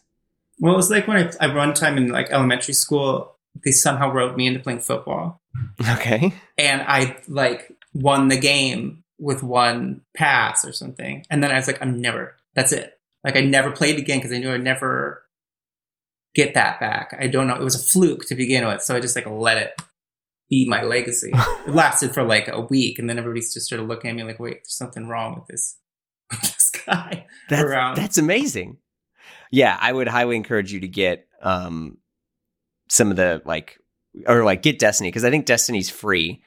Well, 0.60 0.74
it 0.74 0.76
was 0.76 0.90
like 0.90 1.08
when 1.08 1.16
I, 1.16 1.30
I 1.46 1.54
one 1.54 1.74
time 1.74 1.96
in 1.98 2.08
like 2.08 2.30
elementary 2.30 2.74
school, 2.74 3.36
they 3.64 3.72
somehow 3.72 4.12
wrote 4.12 4.36
me 4.36 4.46
into 4.46 4.60
playing 4.60 4.78
football, 4.80 5.40
Okay. 5.94 6.32
and 6.56 6.82
I 6.82 7.16
like 7.26 7.72
won 7.94 8.28
the 8.28 8.38
game 8.38 9.02
with 9.18 9.42
one 9.42 10.02
pass 10.16 10.64
or 10.64 10.72
something. 10.72 11.24
And 11.30 11.42
then 11.42 11.50
I 11.50 11.56
was 11.56 11.66
like, 11.66 11.82
I'm 11.82 12.00
never. 12.00 12.36
That's 12.54 12.72
it. 12.72 12.98
Like 13.24 13.36
I 13.36 13.40
never 13.40 13.70
played 13.72 13.98
again 13.98 14.18
because 14.18 14.32
I 14.32 14.38
knew 14.38 14.52
I'd 14.52 14.62
never 14.62 15.22
get 16.34 16.54
that 16.54 16.80
back. 16.80 17.14
I 17.18 17.26
don't 17.26 17.46
know. 17.46 17.54
It 17.56 17.62
was 17.62 17.74
a 17.74 17.84
fluke 17.84 18.26
to 18.26 18.34
begin 18.34 18.66
with, 18.66 18.82
so 18.82 18.94
I 18.96 19.00
just 19.00 19.16
like 19.16 19.26
let 19.26 19.58
it 19.58 19.80
be 20.52 20.68
my 20.68 20.82
legacy. 20.82 21.30
it 21.34 21.68
lasted 21.74 22.12
for 22.14 22.22
like 22.22 22.46
a 22.48 22.60
week, 22.60 22.98
and 22.98 23.08
then 23.08 23.18
everybody 23.18 23.40
just 23.40 23.62
started 23.62 23.88
looking 23.88 24.10
at 24.10 24.16
me 24.16 24.22
like, 24.22 24.38
"Wait, 24.38 24.56
there's 24.62 24.76
something 24.76 25.08
wrong 25.08 25.34
with 25.34 25.46
this, 25.48 25.78
with 26.30 26.42
this 26.42 26.70
guy." 26.86 27.26
That's 27.48 27.62
Around. 27.62 27.96
that's 27.96 28.18
amazing. 28.18 28.76
Yeah, 29.50 29.76
I 29.80 29.92
would 29.92 30.08
highly 30.08 30.36
encourage 30.36 30.72
you 30.72 30.80
to 30.80 30.88
get 30.88 31.26
um 31.42 31.96
some 32.88 33.10
of 33.10 33.16
the 33.16 33.40
like 33.46 33.78
or 34.26 34.44
like 34.44 34.62
get 34.62 34.78
Destiny 34.78 35.08
because 35.08 35.24
I 35.24 35.30
think 35.30 35.46
Destiny's 35.46 35.88
free, 35.90 36.42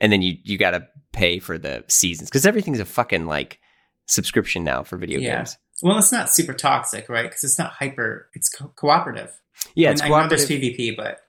and 0.00 0.10
then 0.10 0.22
you 0.22 0.36
you 0.42 0.56
got 0.58 0.70
to 0.72 0.86
pay 1.12 1.38
for 1.38 1.58
the 1.58 1.84
seasons 1.88 2.28
because 2.30 2.46
everything's 2.46 2.80
a 2.80 2.84
fucking 2.84 3.26
like 3.26 3.58
subscription 4.06 4.64
now 4.64 4.82
for 4.82 4.96
video 4.96 5.18
Yeah. 5.20 5.36
games. 5.36 5.56
Well, 5.82 5.98
it's 5.98 6.12
not 6.12 6.30
super 6.30 6.54
toxic, 6.54 7.08
right? 7.10 7.24
Because 7.24 7.44
it's 7.44 7.58
not 7.58 7.72
hyper. 7.72 8.30
It's 8.34 8.48
co- 8.48 8.72
cooperative. 8.76 9.30
Yeah, 9.74 9.90
And 9.90 9.98
it's 9.98 10.02
I 10.02 10.08
know 10.08 10.26
there's. 10.28 10.48
PvP, 10.48 10.96
but 10.96 11.20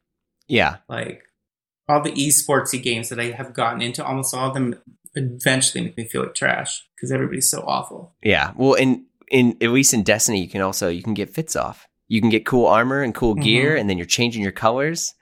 Yeah, 0.48 0.78
like 0.88 1.24
all 1.88 2.02
the 2.02 2.12
esportsy 2.12 2.82
games 2.82 3.10
that 3.10 3.20
I 3.20 3.32
have 3.32 3.54
gotten 3.54 3.82
into, 3.82 4.04
almost 4.06 4.34
all 4.34 4.50
of 4.50 4.54
them 4.54 4.76
eventually 5.16 5.84
make 5.84 5.98
me 5.98 6.06
feel 6.08 6.24
like 6.24 6.36
trash 6.36 6.86
because 6.96 7.12
everybody's 7.12 7.50
so 7.50 7.62
awful. 7.66 8.16
yeah. 8.24 8.52
Well, 8.56 8.74
in 8.74 9.06
in 9.30 9.58
at 9.62 9.70
least 9.72 9.94
in 9.94 10.04
Destiny, 10.04 10.42
you 10.42 10.50
can 10.50 10.62
also 10.62 10.88
you 10.90 11.04
can 11.04 11.14
get 11.14 11.30
fits 11.30 11.56
off. 11.56 11.88
You 12.08 12.22
can 12.22 12.30
get 12.30 12.46
cool 12.46 12.66
armor 12.66 13.02
and 13.02 13.14
cool 13.14 13.36
gear, 13.36 13.76
Mhm. 13.76 13.80
and 13.82 13.90
then 13.90 13.98
you're 13.98 14.06
changing 14.06 14.42
your 14.44 14.52
colors. 14.54 15.14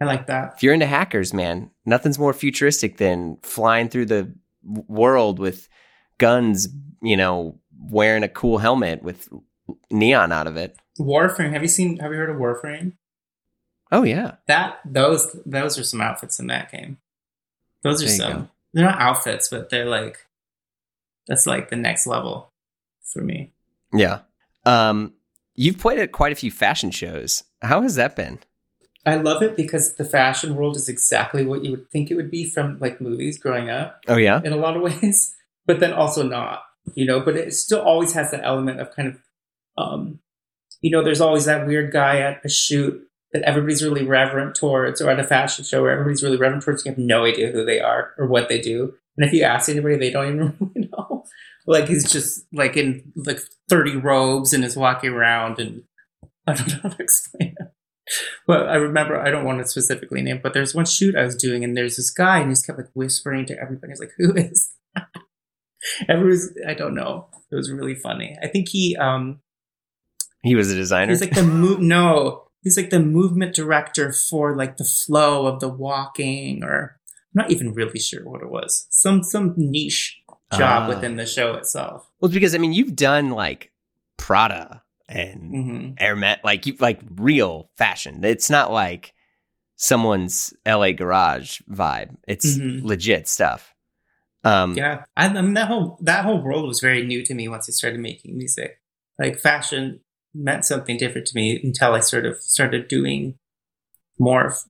I 0.00 0.04
like 0.04 0.26
that. 0.26 0.52
if 0.56 0.62
you're 0.62 0.74
into 0.74 0.86
hackers, 0.86 1.32
man, 1.32 1.70
nothing's 1.86 2.18
more 2.18 2.32
futuristic 2.34 2.98
than 2.98 3.38
flying 3.42 3.88
through 3.88 4.06
the 4.06 4.34
world 4.62 5.38
with 5.38 5.68
guns, 6.18 6.68
you 7.02 7.16
know, 7.16 7.58
wearing 7.78 8.22
a 8.22 8.28
cool 8.28 8.58
helmet 8.58 9.02
with 9.02 9.28
neon 9.90 10.32
out 10.32 10.46
of 10.46 10.56
it. 10.56 10.76
Warframe. 11.00 11.52
Have 11.52 11.62
you 11.62 11.68
seen? 11.68 11.98
Have 11.98 12.12
you 12.12 12.18
heard 12.18 12.30
of 12.30 12.36
Warframe? 12.36 12.92
Oh 13.96 14.02
yeah. 14.02 14.32
That 14.46 14.78
those 14.84 15.34
those 15.46 15.78
are 15.78 15.82
some 15.82 16.02
outfits 16.02 16.38
in 16.38 16.48
that 16.48 16.70
game. 16.70 16.98
Those 17.82 18.02
are 18.02 18.08
some. 18.08 18.32
go. 18.32 18.48
They're 18.74 18.84
not 18.84 19.00
outfits, 19.00 19.48
but 19.48 19.70
they're 19.70 19.86
like 19.86 20.18
that's 21.26 21.46
like 21.46 21.70
the 21.70 21.76
next 21.76 22.06
level 22.06 22.52
for 23.02 23.22
me. 23.22 23.52
Yeah. 23.94 24.20
Um 24.66 25.14
you've 25.54 25.78
played 25.78 25.98
at 25.98 26.12
quite 26.12 26.30
a 26.32 26.34
few 26.36 26.50
fashion 26.50 26.90
shows. 26.90 27.44
How 27.62 27.80
has 27.80 27.94
that 27.94 28.14
been? 28.14 28.38
I 29.06 29.14
love 29.14 29.42
it 29.42 29.56
because 29.56 29.94
the 29.94 30.04
fashion 30.04 30.56
world 30.56 30.76
is 30.76 30.90
exactly 30.90 31.46
what 31.46 31.64
you 31.64 31.70
would 31.70 31.88
think 31.90 32.10
it 32.10 32.16
would 32.16 32.30
be 32.30 32.50
from 32.50 32.78
like 32.80 33.00
movies 33.00 33.38
growing 33.38 33.70
up. 33.70 34.02
Oh 34.08 34.18
yeah. 34.18 34.42
in 34.44 34.52
a 34.52 34.56
lot 34.56 34.76
of 34.76 34.82
ways, 35.02 35.34
but 35.64 35.80
then 35.80 35.94
also 35.94 36.22
not, 36.22 36.64
you 36.94 37.06
know, 37.06 37.20
but 37.20 37.34
it 37.34 37.54
still 37.54 37.80
always 37.80 38.12
has 38.12 38.30
that 38.32 38.44
element 38.44 38.78
of 38.78 38.94
kind 38.94 39.08
of, 39.08 39.16
um, 39.78 40.18
you 40.82 40.90
know, 40.90 41.02
there's 41.02 41.22
always 41.22 41.46
that 41.46 41.66
weird 41.66 41.94
guy 41.94 42.18
at 42.18 42.44
a 42.44 42.50
shoot 42.50 43.02
that 43.36 43.48
everybody's 43.48 43.82
really 43.82 44.04
reverent 44.06 44.54
towards, 44.54 45.00
or 45.00 45.10
at 45.10 45.20
a 45.20 45.24
fashion 45.24 45.64
show 45.64 45.82
where 45.82 45.92
everybody's 45.92 46.22
really 46.22 46.36
reverent 46.38 46.64
towards. 46.64 46.84
You 46.84 46.92
have 46.92 46.98
no 46.98 47.24
idea 47.24 47.50
who 47.52 47.64
they 47.64 47.80
are 47.80 48.14
or 48.18 48.26
what 48.26 48.48
they 48.48 48.60
do, 48.60 48.94
and 49.16 49.26
if 49.26 49.32
you 49.32 49.42
ask 49.42 49.68
anybody, 49.68 49.96
they 49.96 50.10
don't 50.10 50.26
even 50.26 50.56
really 50.74 50.88
know. 50.90 51.24
Like 51.66 51.88
he's 51.88 52.10
just 52.10 52.46
like 52.52 52.76
in 52.76 53.12
like 53.16 53.40
thirty 53.68 53.96
robes 53.96 54.52
and 54.52 54.64
is 54.64 54.76
walking 54.76 55.10
around, 55.10 55.58
and 55.58 55.82
I 56.46 56.54
don't 56.54 56.68
know 56.68 56.80
how 56.82 56.88
to 56.90 57.02
explain 57.02 57.54
it. 57.58 57.68
But 58.46 58.68
I 58.68 58.76
remember 58.76 59.20
I 59.20 59.30
don't 59.30 59.44
want 59.44 59.58
to 59.58 59.66
specifically 59.66 60.22
name, 60.22 60.40
but 60.42 60.54
there's 60.54 60.74
one 60.74 60.86
shoot 60.86 61.16
I 61.16 61.24
was 61.24 61.34
doing, 61.34 61.64
and 61.64 61.76
there's 61.76 61.96
this 61.96 62.10
guy, 62.10 62.38
and 62.38 62.48
he's 62.48 62.62
kept 62.62 62.78
like 62.78 62.90
whispering 62.94 63.46
to 63.46 63.58
everybody. 63.60 63.90
He's 63.90 64.00
like, 64.00 64.12
"Who 64.16 64.34
is?" 64.34 64.70
Everyone's 66.08 66.50
I 66.66 66.74
don't 66.74 66.94
know. 66.94 67.28
It 67.50 67.54
was 67.54 67.70
really 67.70 67.94
funny. 67.94 68.36
I 68.42 68.48
think 68.48 68.68
he 68.68 68.96
um 68.96 69.40
He 70.42 70.54
was 70.54 70.70
a 70.70 70.74
designer. 70.74 71.10
he's 71.12 71.20
like 71.20 71.34
the 71.34 71.42
move 71.42 71.80
no 71.80 72.45
he's 72.66 72.76
like 72.76 72.90
the 72.90 72.98
movement 72.98 73.54
director 73.54 74.12
for 74.12 74.56
like 74.56 74.76
the 74.76 74.84
flow 74.84 75.46
of 75.46 75.60
the 75.60 75.68
walking 75.68 76.64
or 76.64 76.98
I'm 77.34 77.42
not 77.42 77.50
even 77.52 77.72
really 77.72 78.00
sure 78.00 78.28
what 78.28 78.42
it 78.42 78.50
was. 78.50 78.88
Some 78.90 79.22
some 79.22 79.54
niche 79.56 80.18
job 80.52 80.84
Ah. 80.84 80.88
within 80.88 81.14
the 81.16 81.26
show 81.26 81.54
itself. 81.54 82.10
well, 82.20 82.30
because 82.30 82.54
I 82.56 82.58
mean 82.58 82.72
you've 82.72 82.96
done 82.96 83.30
like 83.30 83.70
Prada 84.16 84.82
and 85.08 85.40
hmm 85.52 86.04
Hermès, 86.04 86.38
like 86.42 86.66
you 86.66 86.74
like 86.80 87.00
real 87.14 87.70
fashion. 87.76 88.24
It's 88.24 88.50
not 88.50 88.72
like 88.72 89.14
someone's 89.76 90.52
LA 90.66 90.90
garage 90.92 91.60
vibe. 91.70 92.16
It's 92.26 92.58
Mhm. 92.58 92.82
legit 92.82 93.28
stuff. 93.28 93.74
Um, 94.42 94.76
Yeah, 94.76 95.04
I, 95.16 95.26
I 95.26 95.42
mean 95.42 95.54
that 95.54 95.68
whole 95.68 95.98
that 96.02 96.24
whole 96.24 96.42
world 96.42 96.66
was 96.66 96.80
very 96.80 97.04
new 97.04 97.24
to 97.26 97.34
me 97.34 97.46
once 97.48 97.68
I 97.68 97.72
started 97.72 98.00
making 98.00 98.36
music. 98.36 98.80
Like 99.18 99.38
fashion 99.38 100.00
meant 100.36 100.64
something 100.66 100.96
different 100.98 101.26
to 101.28 101.34
me 101.36 101.60
until 101.62 101.94
I 101.94 102.00
sort 102.00 102.26
of 102.26 102.38
started 102.40 102.88
doing 102.88 103.36
more 104.18 104.48
f- 104.48 104.64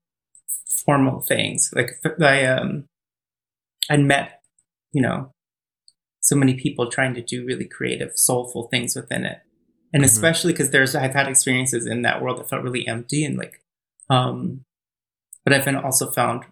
formal 0.84 1.20
things. 1.22 1.70
Like 1.74 1.92
I 2.20 2.44
um 2.46 2.86
I 3.90 3.96
met 3.96 4.40
you 4.92 5.02
know 5.02 5.32
so 6.20 6.36
many 6.36 6.54
people 6.54 6.90
trying 6.90 7.14
to 7.14 7.22
do 7.22 7.46
really 7.46 7.66
creative, 7.66 8.18
soulful 8.18 8.68
things 8.68 8.96
within 8.96 9.24
it, 9.24 9.40
and 9.94 10.02
Mhm. 10.02 10.06
especially 10.06 10.52
because 10.52 10.70
there's 10.70 10.94
I've 10.94 11.14
had 11.14 11.28
experiences 11.28 11.86
in 11.86 12.02
that 12.02 12.22
world 12.22 12.38
that 12.38 12.48
felt 12.50 12.64
really 12.64 12.86
empty 12.88 13.24
and 13.24 13.36
like 13.38 13.62
um, 14.10 14.62
but 15.44 15.52
I've 15.54 15.64
been 15.64 15.76
also 15.76 16.10
found 16.12 16.44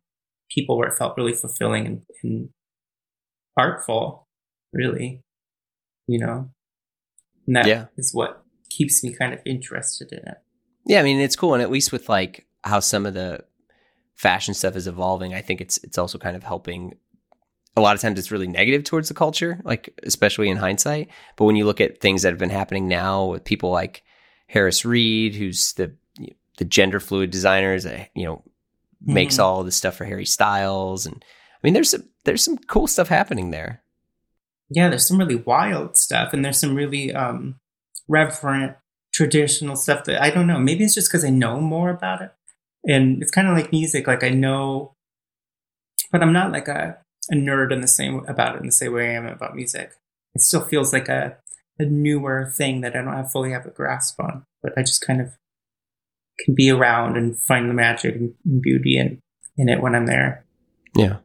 people 0.51 0.79
where 0.79 0.89
it 0.89 0.95
felt 0.99 1.17
really 1.17 1.35
fulfilling 1.35 1.87
and, 1.87 2.03
and 2.25 2.51
artful, 3.57 4.27
really, 4.73 5.21
you 6.07 6.19
know, 6.19 6.51
and 7.47 7.57
that 7.57 7.67
is 7.97 8.12
Yeah. 8.15 8.19
what 8.19 8.44
keeps 8.77 9.03
me 9.05 9.14
kind 9.14 9.33
of 9.35 9.41
interested 9.45 10.12
in 10.12 10.18
it. 10.18 10.39
Yeah, 10.87 11.01
I 11.01 11.03
mean 11.03 11.20
it's 11.20 11.37
cool, 11.37 11.55
and 11.55 11.62
at 11.62 11.70
least 11.70 11.93
with 11.93 12.09
like 12.09 12.47
how 12.62 12.81
some 12.81 13.07
of 13.07 13.14
the 13.14 13.45
fashion 14.14 14.55
stuff 14.55 14.77
is 14.77 14.87
evolving, 14.87 15.35
I 15.35 15.41
think 15.41 15.61
it's 15.61 15.79
it's 15.79 15.99
also 15.99 16.18
kind 16.18 16.37
of 16.37 16.43
helping. 16.43 16.95
A 17.77 17.81
lot 17.81 17.97
of 17.97 18.01
times, 18.01 18.20
it's 18.20 18.31
really 18.31 18.47
negative 18.47 18.85
towards 18.85 19.09
the 19.09 19.14
culture, 19.14 19.61
like 19.64 19.99
especially 20.05 20.49
in 20.49 20.57
hindsight. 20.59 21.09
But 21.37 21.47
when 21.47 21.57
you 21.57 21.64
look 21.64 21.81
at 21.81 22.01
things 22.01 22.22
that 22.22 22.29
have 22.31 22.39
been 22.39 22.51
happening 22.51 22.87
now 22.87 23.25
with 23.25 23.43
people 23.45 23.70
like 23.70 24.05
Harris 24.47 24.85
Reed, 24.85 25.35
who's 25.35 25.72
the 25.72 25.93
the 26.59 26.64
gender 26.64 27.01
fluid 27.01 27.31
designers, 27.33 27.83
that 27.83 28.11
you 28.14 28.25
know 28.25 28.45
makes 29.01 29.37
Mhm. 29.39 29.43
all 29.43 29.64
the 29.64 29.72
stuff 29.72 29.97
for 29.97 30.05
Harry 30.05 30.25
Styles, 30.27 31.05
and 31.05 31.16
I 31.25 31.59
mean 31.64 31.75
there's 31.75 31.91
some, 31.91 32.05
there's 32.25 32.45
some 32.45 32.59
cool 32.59 32.87
stuff 32.87 33.09
happening 33.09 33.51
there. 33.51 33.83
Yeah, 34.70 34.89
there's 34.89 35.09
some 35.09 35.18
really 35.18 35.35
wild 35.37 35.97
stuff, 35.97 36.33
and 36.33 36.45
there's 36.45 36.61
some 36.61 36.77
really 36.77 37.12
um, 37.12 37.57
reverent 38.09 38.77
traditional 39.13 39.77
stuff 39.77 40.05
that 40.05 40.23
I 40.23 40.31
don't 40.31 40.47
know. 40.47 40.59
Maybe 40.59 40.85
it's 40.85 40.95
just 40.95 41.11
because 41.11 41.25
I 41.25 41.31
know 41.31 41.61
more 41.61 41.91
about 41.91 42.23
it, 42.23 42.33
and 42.87 43.23
it's 43.23 43.31
kind 43.31 43.49
of 43.49 43.57
like 43.57 43.73
music. 43.73 44.07
Like 44.07 44.25
I 44.25 44.31
know, 44.31 44.93
but 46.11 46.23
I'm 46.23 46.33
not 46.33 46.53
like 46.53 46.69
a, 46.69 46.99
a 47.31 47.35
nerd 47.35 47.73
in 47.73 47.81
the 47.81 47.89
same 47.89 48.25
about 48.27 48.57
it 48.57 48.61
in 48.61 48.67
the 48.67 48.73
same 48.73 48.93
way 48.93 49.11
I 49.11 49.15
am 49.15 49.27
about 49.27 49.57
music. 49.57 49.93
It 50.35 50.43
still 50.43 50.63
feels 50.63 50.93
like 50.93 51.09
a 51.09 51.37
a 51.79 51.85
newer 51.85 52.53
thing 52.55 52.83
that 52.83 52.95
I 52.95 53.03
don't 53.03 53.15
have 53.15 53.33
fully 53.33 53.51
have 53.51 53.67
a 53.67 53.71
grasp 53.71 54.21
on, 54.21 54.45
but 54.63 54.73
I 54.77 54.83
just 54.83 55.05
kind 55.05 55.21
of 55.21 55.37
can 56.41 56.55
be 56.55 56.71
around 56.71 57.17
and 57.17 57.41
find 57.41 57.69
the 57.69 57.75
magic 57.75 58.17
and 58.17 58.35
beauty 58.61 58.99
in 58.99 59.21
in 59.57 59.69
it 59.69 59.81
when 59.81 59.95
I'm 59.95 60.07
there. 60.07 60.45
Yeah. 60.97 61.19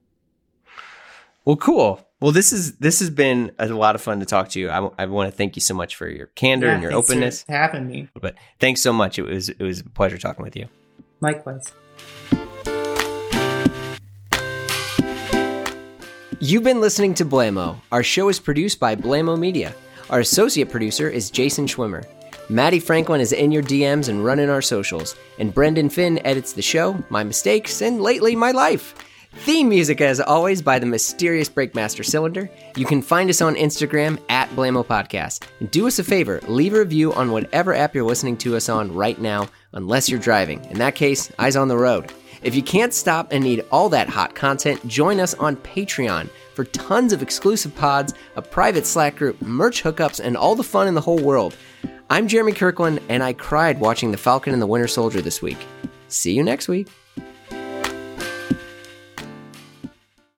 Well, 1.46 1.56
cool. 1.56 2.06
Well, 2.22 2.34
this 2.34 2.52
is 2.52 2.74
this 2.78 3.00
has 3.00 3.10
been 3.10 3.52
a 3.58 3.68
lot 3.70 3.96
of 3.96 4.02
fun 4.02 4.20
to 4.20 4.26
talk 4.26 4.50
to 4.50 4.60
you. 4.60 4.70
I, 4.70 4.90
I 4.98 5.06
want 5.06 5.32
to 5.32 5.36
thank 5.38 5.56
you 5.56 5.62
so 5.62 5.74
much 5.74 5.96
for 5.96 6.08
your 6.10 6.28
candor 6.28 6.68
Yeah, 6.68 6.74
and 6.74 6.84
your 6.84 6.92
thanks 6.92 7.08
for 7.08 7.14
openness. 7.14 7.46
having 7.48 7.88
me. 7.88 8.10
But 8.20 8.36
thanks 8.60 8.82
so 8.82 8.92
much. 8.92 9.18
It 9.18 9.24
was 9.24 9.48
it 9.48 9.62
was 9.62 9.80
a 9.80 9.84
pleasure 9.86 10.18
talking 10.18 10.44
with 10.44 10.56
you. 10.56 10.68
Likewise. 11.22 11.72
You've 16.42 16.64
been 16.64 16.80
listening 16.82 17.14
to 17.16 17.26
Blamo. 17.26 17.80
Our 17.92 18.04
show 18.04 18.30
is 18.30 18.40
produced 18.40 18.80
by 18.80 18.96
Blamo 18.96 19.38
Media. 19.38 19.74
Our 20.10 20.22
associate 20.22 20.70
producer 20.70 21.10
is 21.10 21.30
Jason 21.30 21.68
Schwimmer. 21.68 22.06
Maddie 22.50 22.80
Franklin 22.80 23.22
is 23.22 23.32
in 23.34 23.52
your 23.52 23.62
DMs 23.62 24.10
and 24.10 24.24
running 24.26 24.50
our 24.50 24.62
socials. 24.62 25.16
And 25.38 25.54
Brendan 25.54 25.90
Finn 25.90 26.20
edits 26.26 26.54
the 26.54 26.62
show, 26.62 27.02
my 27.10 27.24
mistakes, 27.24 27.82
and 27.82 28.02
lately 28.02 28.36
my 28.36 28.52
life. 28.52 28.96
Theme 29.32 29.70
music, 29.70 30.02
as 30.02 30.20
always, 30.20 30.62
by 30.62 30.80
the 30.80 30.86
mysterious 30.88 31.50
Breakmaster 31.50 32.04
Cylinder. 32.04 32.50
You 32.76 32.86
can 32.86 33.02
find 33.02 33.30
us 33.30 33.42
on 33.42 33.56
Instagram 33.56 34.20
at 34.28 34.50
Blamo 34.50 34.84
Podcast. 34.84 35.48
Do 35.72 35.88
us 35.88 36.00
a 36.00 36.04
favor, 36.04 36.40
leave 36.48 36.74
a 36.74 36.80
review 36.80 37.14
on 37.14 37.32
whatever 37.32 37.76
app 37.76 37.94
you're 37.94 38.04
listening 38.04 38.38
to 38.38 38.56
us 38.56 38.70
on 38.70 38.94
right 38.94 39.20
now, 39.20 39.48
unless 39.74 40.10
you're 40.10 40.20
driving. 40.20 40.66
In 40.66 40.80
that 40.80 40.96
case, 40.96 41.32
eyes 41.38 41.56
on 41.56 41.68
the 41.68 41.78
road. 41.78 42.12
If 42.42 42.56
you 42.56 42.64
can't 42.64 42.94
stop 42.94 43.32
and 43.32 43.44
need 43.44 43.66
all 43.72 43.90
that 43.90 44.10
hot 44.10 44.34
content, 44.34 44.86
join 44.88 45.20
us 45.20 45.36
on 45.36 45.58
Patreon 45.58 46.30
for 46.56 46.64
tons 46.66 47.14
of 47.14 47.22
exclusive 47.22 47.76
pods, 47.76 48.16
a 48.36 48.42
private 48.42 48.86
Slack 48.86 49.16
group, 49.16 49.40
merch 49.42 49.84
hookups, 49.84 50.20
and 50.20 50.36
all 50.38 50.56
the 50.56 50.64
fun 50.64 50.88
in 50.88 50.96
the 50.96 51.02
whole 51.02 51.20
world. 51.20 51.56
I'm 52.10 52.28
Jeremy 52.28 52.54
Kirkland, 52.54 53.00
and 53.10 53.22
I 53.22 53.34
cried 53.34 53.80
watching 53.80 54.12
The 54.12 54.18
Falcon 54.18 54.54
and 54.54 54.62
the 54.62 54.68
Winter 54.68 54.88
Soldier 54.88 55.22
this 55.22 55.42
week. 55.42 55.60
See 56.08 56.34
you 56.34 56.44
next 56.44 56.68
week. 56.68 56.88